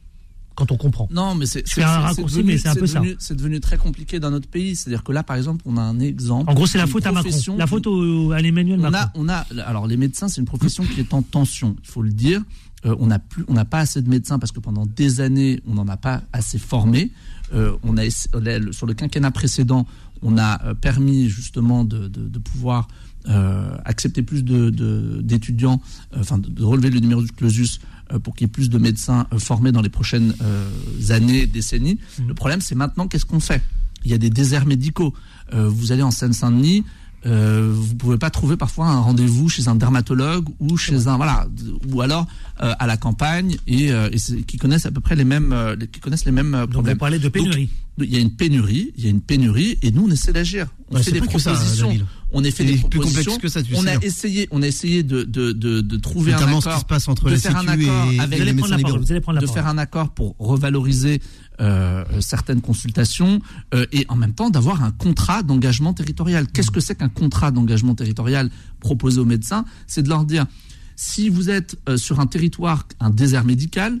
[0.55, 1.07] quand on comprend.
[1.11, 2.99] Non, mais c'est un raccourci, devenu- mais c'est un peu ça.
[2.99, 4.75] devenu- C'est devenu très compliqué dans notre pays.
[4.75, 6.49] C'est-à-dire que là, par exemple, on a un exemple.
[6.49, 7.57] En gros, c'est la faute à Macron.
[7.57, 8.99] La faute au- à Emmanuel on Macron.
[8.99, 11.75] a, on a, alors les médecins, c'est une profession qui est en tension.
[11.83, 12.41] Il faut le dire.
[12.85, 15.61] Euh, on n'a plus, on n'a pas assez de médecins parce que pendant des années,
[15.67, 17.11] on n'en a pas assez formé.
[17.53, 19.87] Euh, on a sur le quinquennat précédent,
[20.21, 22.87] on a euh, permis justement de, de- de pouvoir
[23.29, 25.81] euh, accepter plus de- de- d'étudiants,
[26.13, 27.79] euh, enfin de, de relever le numéro du clausus
[28.19, 30.69] pour qu'il y ait plus de médecins euh, formés dans les prochaines euh,
[31.09, 31.99] années, décennies.
[32.27, 33.61] Le problème, c'est maintenant qu'est-ce qu'on fait?
[34.05, 35.13] Il y a des déserts médicaux.
[35.53, 36.83] Euh, vous allez en Seine-Saint-Denis.
[37.25, 41.47] Euh, vous pouvez pas trouver parfois un rendez-vous chez un dermatologue ou chez un voilà
[41.93, 42.27] ou alors
[42.61, 45.75] euh, à la campagne et, euh, et qui connaissent à peu près les mêmes euh,
[45.77, 46.95] les- qui connaissent les mêmes euh, problèmes.
[46.95, 47.69] vous parlez de pénurie.
[47.97, 50.33] Donc, il y a une pénurie, il y a une pénurie et nous on essaie
[50.33, 50.67] d'agir.
[50.89, 51.87] On Ouais, fait des ça, propositions.
[51.87, 52.05] Daryl.
[52.33, 53.37] on a fait des propositions.
[53.37, 56.33] que ça, tu on sais, a essayé on a essayé de de de, de trouver
[56.33, 58.45] Notamment un ce qui accord se passe entre de faire un accord et avec les
[58.47, 58.99] de médecins libéraux.
[59.33, 61.21] La faire un accord pour revaloriser
[61.61, 63.39] euh, certaines consultations
[63.75, 66.47] euh, et en même temps d'avoir un contrat d'engagement territorial.
[66.47, 68.49] Qu'est-ce que c'est qu'un contrat d'engagement territorial
[68.79, 69.63] proposé aux médecins?
[69.85, 70.47] C'est de leur dire
[70.95, 73.99] si vous êtes euh, sur un territoire, un désert médical,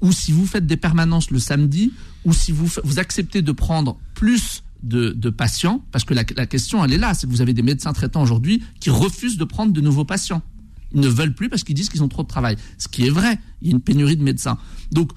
[0.00, 1.92] ou si vous faites des permanences le samedi,
[2.24, 6.82] ou si vous, vous acceptez de prendre plus de, patients, parce que la, la question,
[6.82, 9.74] elle est là, c'est que vous avez des médecins traitants aujourd'hui qui refusent de prendre
[9.74, 10.40] de nouveaux patients.
[10.94, 12.56] Ils ne veulent plus parce qu'ils disent qu'ils ont trop de travail.
[12.78, 14.56] Ce qui est vrai, il y a une pénurie de médecins.
[14.92, 15.10] Donc,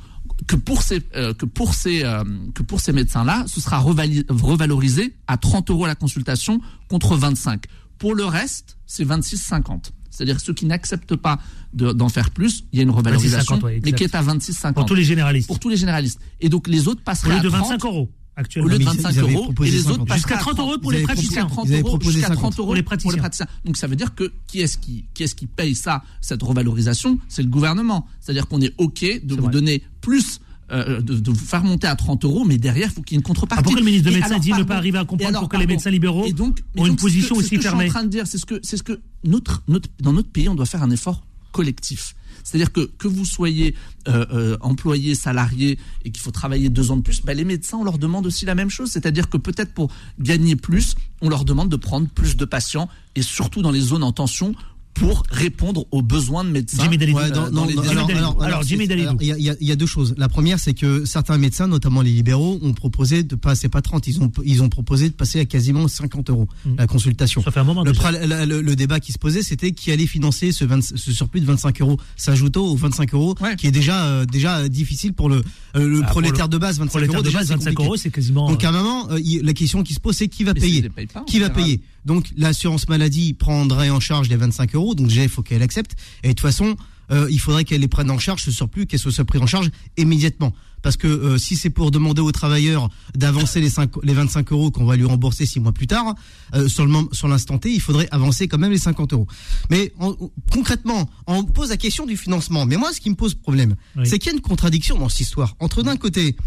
[0.48, 2.24] que pour ces, euh, que pour ces, euh,
[2.56, 7.64] que pour ces médecins-là, ce sera revalorisé à 30 euros la consultation contre 25.
[7.98, 9.92] Pour le reste, c'est 26,50.
[10.10, 11.40] C'est-à-dire ceux qui n'acceptent pas
[11.74, 14.22] de- d'en faire plus, il y a une revalorisation, 26,50, ouais, mais qui est à
[14.22, 14.74] 26,50.
[14.74, 15.48] Pour tous les généralistes.
[15.48, 16.20] Pour tous les généralistes.
[16.42, 18.10] Et donc les autres Au passeraient lieu à de 30, 25 euros
[18.40, 18.68] actuellement.
[18.68, 20.08] au lieu de Mais ils- 25 ils avaient euros, et les autres 50.
[20.08, 21.30] passeraient Jusqu'à à 30 euros pour les praticiens.
[21.30, 23.46] Jusqu'à 30 Ils avaient euros, proposé jusqu'à 50 30 euros pour les pour les praticiens.
[23.66, 27.20] Donc ça veut dire que qui est-ce qui, qui est-ce qui paye ça, cette revalorisation
[27.28, 28.08] C'est le gouvernement.
[28.20, 29.52] C'est-à-dire qu'on est OK de vous vrai.
[29.52, 30.40] donner plus,
[30.72, 33.18] euh, de, de vous faire monter à 30 euros, mais derrière, il faut qu'il y
[33.18, 33.60] ait une contrepartie.
[33.60, 35.60] Ah, pourquoi le ministre de Médecins alors, dit ne pas arriver à comprendre alors, pourquoi
[35.60, 37.46] les pardon, médecins libéraux et donc, mais ont une donc, ce que- position c'est ce
[37.48, 39.64] aussi que Je fermée suis en train de dire, c'est ce que, ce que notre,
[39.68, 42.16] notre, dans notre pays, on doit faire un effort collectif.
[42.50, 43.76] C'est-à-dire que que vous soyez
[44.08, 47.78] euh, euh, employé, salarié et qu'il faut travailler deux ans de plus, bah, les médecins,
[47.78, 48.90] on leur demande aussi la même chose.
[48.90, 53.22] C'est-à-dire que peut-être pour gagner plus, on leur demande de prendre plus de patients et
[53.22, 54.56] surtout dans les zones en tension
[54.94, 56.84] pour répondre aux besoins de médecins.
[56.84, 57.20] Jimmy Dalidou.
[57.20, 57.90] euh, Ouais, dans déserts.
[57.92, 59.16] alors, alors, Alors, alors, Jimmy Dalidou.
[59.22, 60.14] Il y, a- y y deux choses.
[60.18, 64.08] La première, c'est que certains médecins, notamment les libéraux, ont proposé de passer pas 30,
[64.08, 66.76] ils ont, ils ont proposé de passer à quasiment 50 euros Mm.
[66.78, 67.42] la consultation.
[67.42, 68.12] Ça fait un moment Le, déjà.
[68.12, 71.12] pra- le, le- le débat qui se posait, c'était qui allait financer ce, 20 ce
[71.14, 73.56] surplus de 25 euros, s'ajoutant aux 25 euros, Ouais.
[73.56, 75.38] qui est déjà euh, déjà euh, difficile pour le,
[75.78, 76.78] euh, le Ah, prolétaire le- de base.
[76.78, 77.84] 25 Prolétaire euros, de déjà, base, c'est 25 compliqué.
[77.88, 78.50] euros, c'est quasiment.
[78.50, 80.90] Donc euh, à un moment, euh, la question qui se pose, c'est qui va payer
[81.26, 85.30] Qui va payer Donc l'assurance maladie prendrait en charge les 25 euros, donc déjà il
[85.30, 85.96] faut qu'elle accepte.
[86.24, 86.76] Et de toute façon,
[87.12, 89.48] euh, il faudrait qu'elle les prenne en charge, ce surplus, qu'elle se soit pris en
[89.48, 90.54] charge immédiatement.
[90.82, 94.72] Parce que euh, si c'est pour demander aux travailleurs d'avancer les, 5 les 25 euros
[94.72, 96.16] qu'on va lui rembourser six mois plus tard,
[96.56, 99.28] euh, sur le mom- sur l'instant T, il faudrait avancer quand même les 50 euros.
[99.70, 100.16] Mais en-
[100.54, 102.66] concrètement, on pose la question du financement.
[102.66, 104.04] Mais moi, ce qui me pose problème, Oui.
[104.08, 105.56] c'est qu'il y a une contradiction dans cette histoire.
[105.60, 106.38] Entre d'un côté,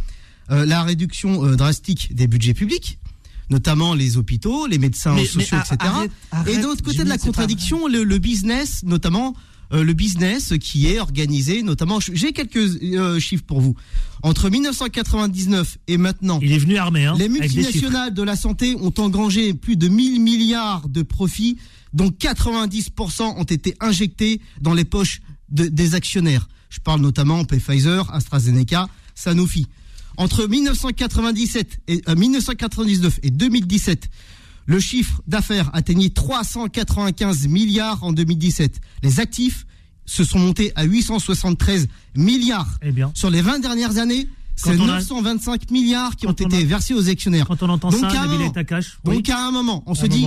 [0.48, 2.98] la réduction drastique des budgets publics,
[3.50, 5.76] notamment les hôpitaux, les médecins Mais- sociaux, mais etc.
[5.80, 9.34] arrête- arrête, et de l'autre côté Jimmy, de la contradiction, le, le business, notamment
[9.72, 13.74] euh, le business qui est organisé, notamment, j'ai quelques euh, chiffres pour vous.
[14.22, 18.92] Entre 1999 et maintenant, Il est venu armé, hein, les multinationales de la santé ont
[18.98, 21.56] engrangé plus de 1000 milliards de profits,
[21.94, 25.20] dont 90% ont été injectés dans les poches
[25.50, 26.48] de- des actionnaires.
[26.70, 29.66] Je parle notamment de Pfizer, AstraZeneca, Sanofi.
[30.16, 34.08] Entre 1997 et euh, 1999 et 2017,
[34.66, 38.80] le chiffre d'affaires atteignait 395 milliards en 2017.
[39.02, 39.66] Les actifs
[40.04, 42.78] se sont montés à 873 milliards.
[42.82, 43.10] Eh bien.
[43.14, 46.56] Sur les 20 dernières années, c'est Quand on a- 925 milliards qui ont Quand été
[46.58, 47.46] a- versés aux actionnaires.
[47.46, 50.06] Quand on entend Donc, ça, à un moment- Takash, donc à un moment, on se
[50.06, 50.26] dit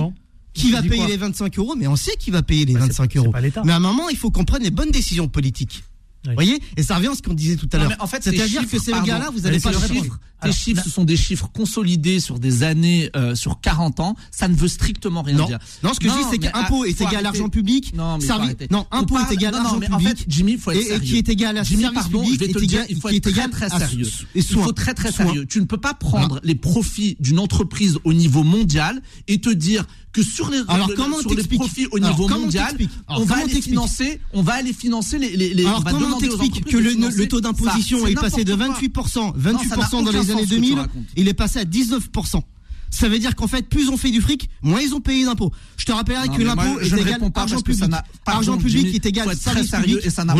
[0.54, 2.86] qui va payer les 25 euros, mais on sait qui va payer les Bah, c'est
[2.88, 3.32] 25 pas- euros.
[3.64, 5.84] Mais à un moment, il faut qu'on prenne les bonnes décisions politiques.
[6.30, 7.92] Vous voyez Et ça revient à ce qu'on disait tout à l'heure.
[8.00, 10.18] en fait, ces C'est-à-dire que ces gars-là, vous n'allez pas chiffres, chiffres.
[10.44, 14.16] Ces chiffres, ce sont des chiffres consolidés sur des années, euh, sur 40 ans.
[14.30, 15.46] Ça ne veut strictement rien Non.
[15.46, 15.58] dire.
[15.82, 17.26] Non, ce que je dis, c'est qu'impôt ah, est égal à arrêter.
[17.28, 17.94] argent public.
[17.94, 20.18] Non, mais servi- non, On impôt est égal à non, non, argent mais en public.
[20.18, 21.04] fait, Jimmy, il faut être et- et sérieux.
[21.04, 23.08] qui est égal à Jimmy, service pardon, public je vais te le dire, il faut
[23.08, 24.08] être très très sérieux.
[24.34, 25.24] Il faut très très Soin.
[25.26, 25.46] sérieux.
[25.46, 29.86] Tu ne peux pas prendre les profits d'une entreprise au niveau mondial et te dire
[30.16, 32.76] que sur les Alors, le- comment sur les t'expliques profits au Alors, niveau comment mondial,
[33.06, 35.90] Alors, on va aller financer, on va aller financer les les, les Alors on va
[35.90, 39.02] comment t'expliques que le, le taux d'imposition ça est passé de n'importe quoi.
[39.04, 41.04] 28%, Non, ça 28% dans les années ce que tu 2000, racontes.
[41.16, 42.42] il est passé à 19%.
[42.88, 45.52] Ça veut dire qu'en fait, plus on fait du fric, moins ils ont payé d'impôts.
[45.76, 47.80] Je te rappellerai Non, que l'impôt je est égal pas argent ça public.
[48.24, 50.06] pardon, Argent public Jimmy, est égal service sérieux public.
[50.06, 50.34] et ça n'a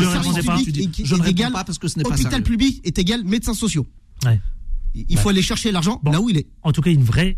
[1.28, 3.86] égal pas parce que ce n'est pas hôpital public est égal médecins sociaux.
[4.24, 4.40] Ouais.
[4.94, 6.47] Il faut aller chercher l'argent là où il est.
[6.62, 7.36] En tout cas, une vraie.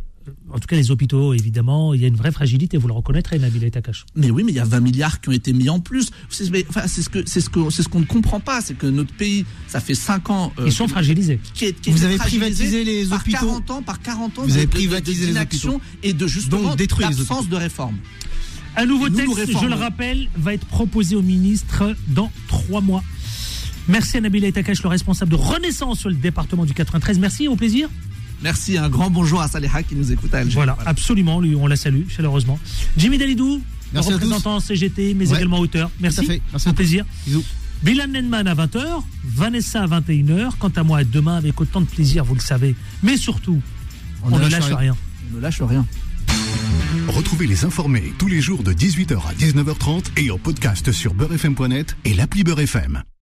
[0.51, 3.39] En tout cas, les hôpitaux, évidemment, il y a une vraie fragilité, vous le reconnaîtrez,
[3.39, 4.05] Nabil Takash.
[4.17, 6.11] Mais oui, mais il y a 20 milliards qui ont été mis en plus.
[6.31, 8.61] C'est mais, enfin, c'est ce que c'est ce que c'est ce qu'on ne comprend pas,
[8.61, 10.53] c'est que notre pays, ça fait 5 ans.
[10.59, 11.41] euh, Ils sont fragilisés.
[11.55, 13.39] qui est- qui Vous avez privatisé les par hôpitaux.
[13.39, 14.43] 40 ans, par 40 ans.
[14.43, 15.99] Vous de- avez de- de- privatisé d'inaction hôpitaux.
[16.03, 17.97] et de justement l'absence de réforme.
[18.77, 22.81] Un nouveau Et nous texte, je le rappelle, va être proposé au ministre dans trois
[22.81, 23.03] mois.
[23.89, 27.19] Merci à Nabil Takash, le responsable de Renaissance sur le département du 93.
[27.19, 27.89] Merci, au plaisir.
[28.43, 30.55] Merci, un grand bonjour à Saleha qui nous écoute à Alger.
[30.55, 32.59] Voilà, absolument, lui, on la salue chaleureusement.
[32.97, 33.61] Jimmy Dalidou,
[33.93, 35.37] Merci représentant CGT, mais Ouais.
[35.39, 35.91] également auteur.
[36.01, 36.43] Merci, Tout à fait.
[36.53, 36.77] Merci au à tous.
[36.77, 37.05] plaisir.
[37.27, 37.45] Bisous.
[37.83, 40.51] Bilan Nenman à 20h, Vanessa à 21h.
[40.59, 42.75] Quant à moi, à demain avec autant de plaisir, vous le savez.
[43.03, 43.61] Mais surtout,
[44.25, 44.97] on, ne lâche rien.
[45.33, 45.87] On ne lâche rien.
[47.09, 51.97] Retrouvez les informés tous les jours de 18h à 19h30 et en podcast sur beurrefm.net
[52.05, 53.03] et l'appli Beurrefm.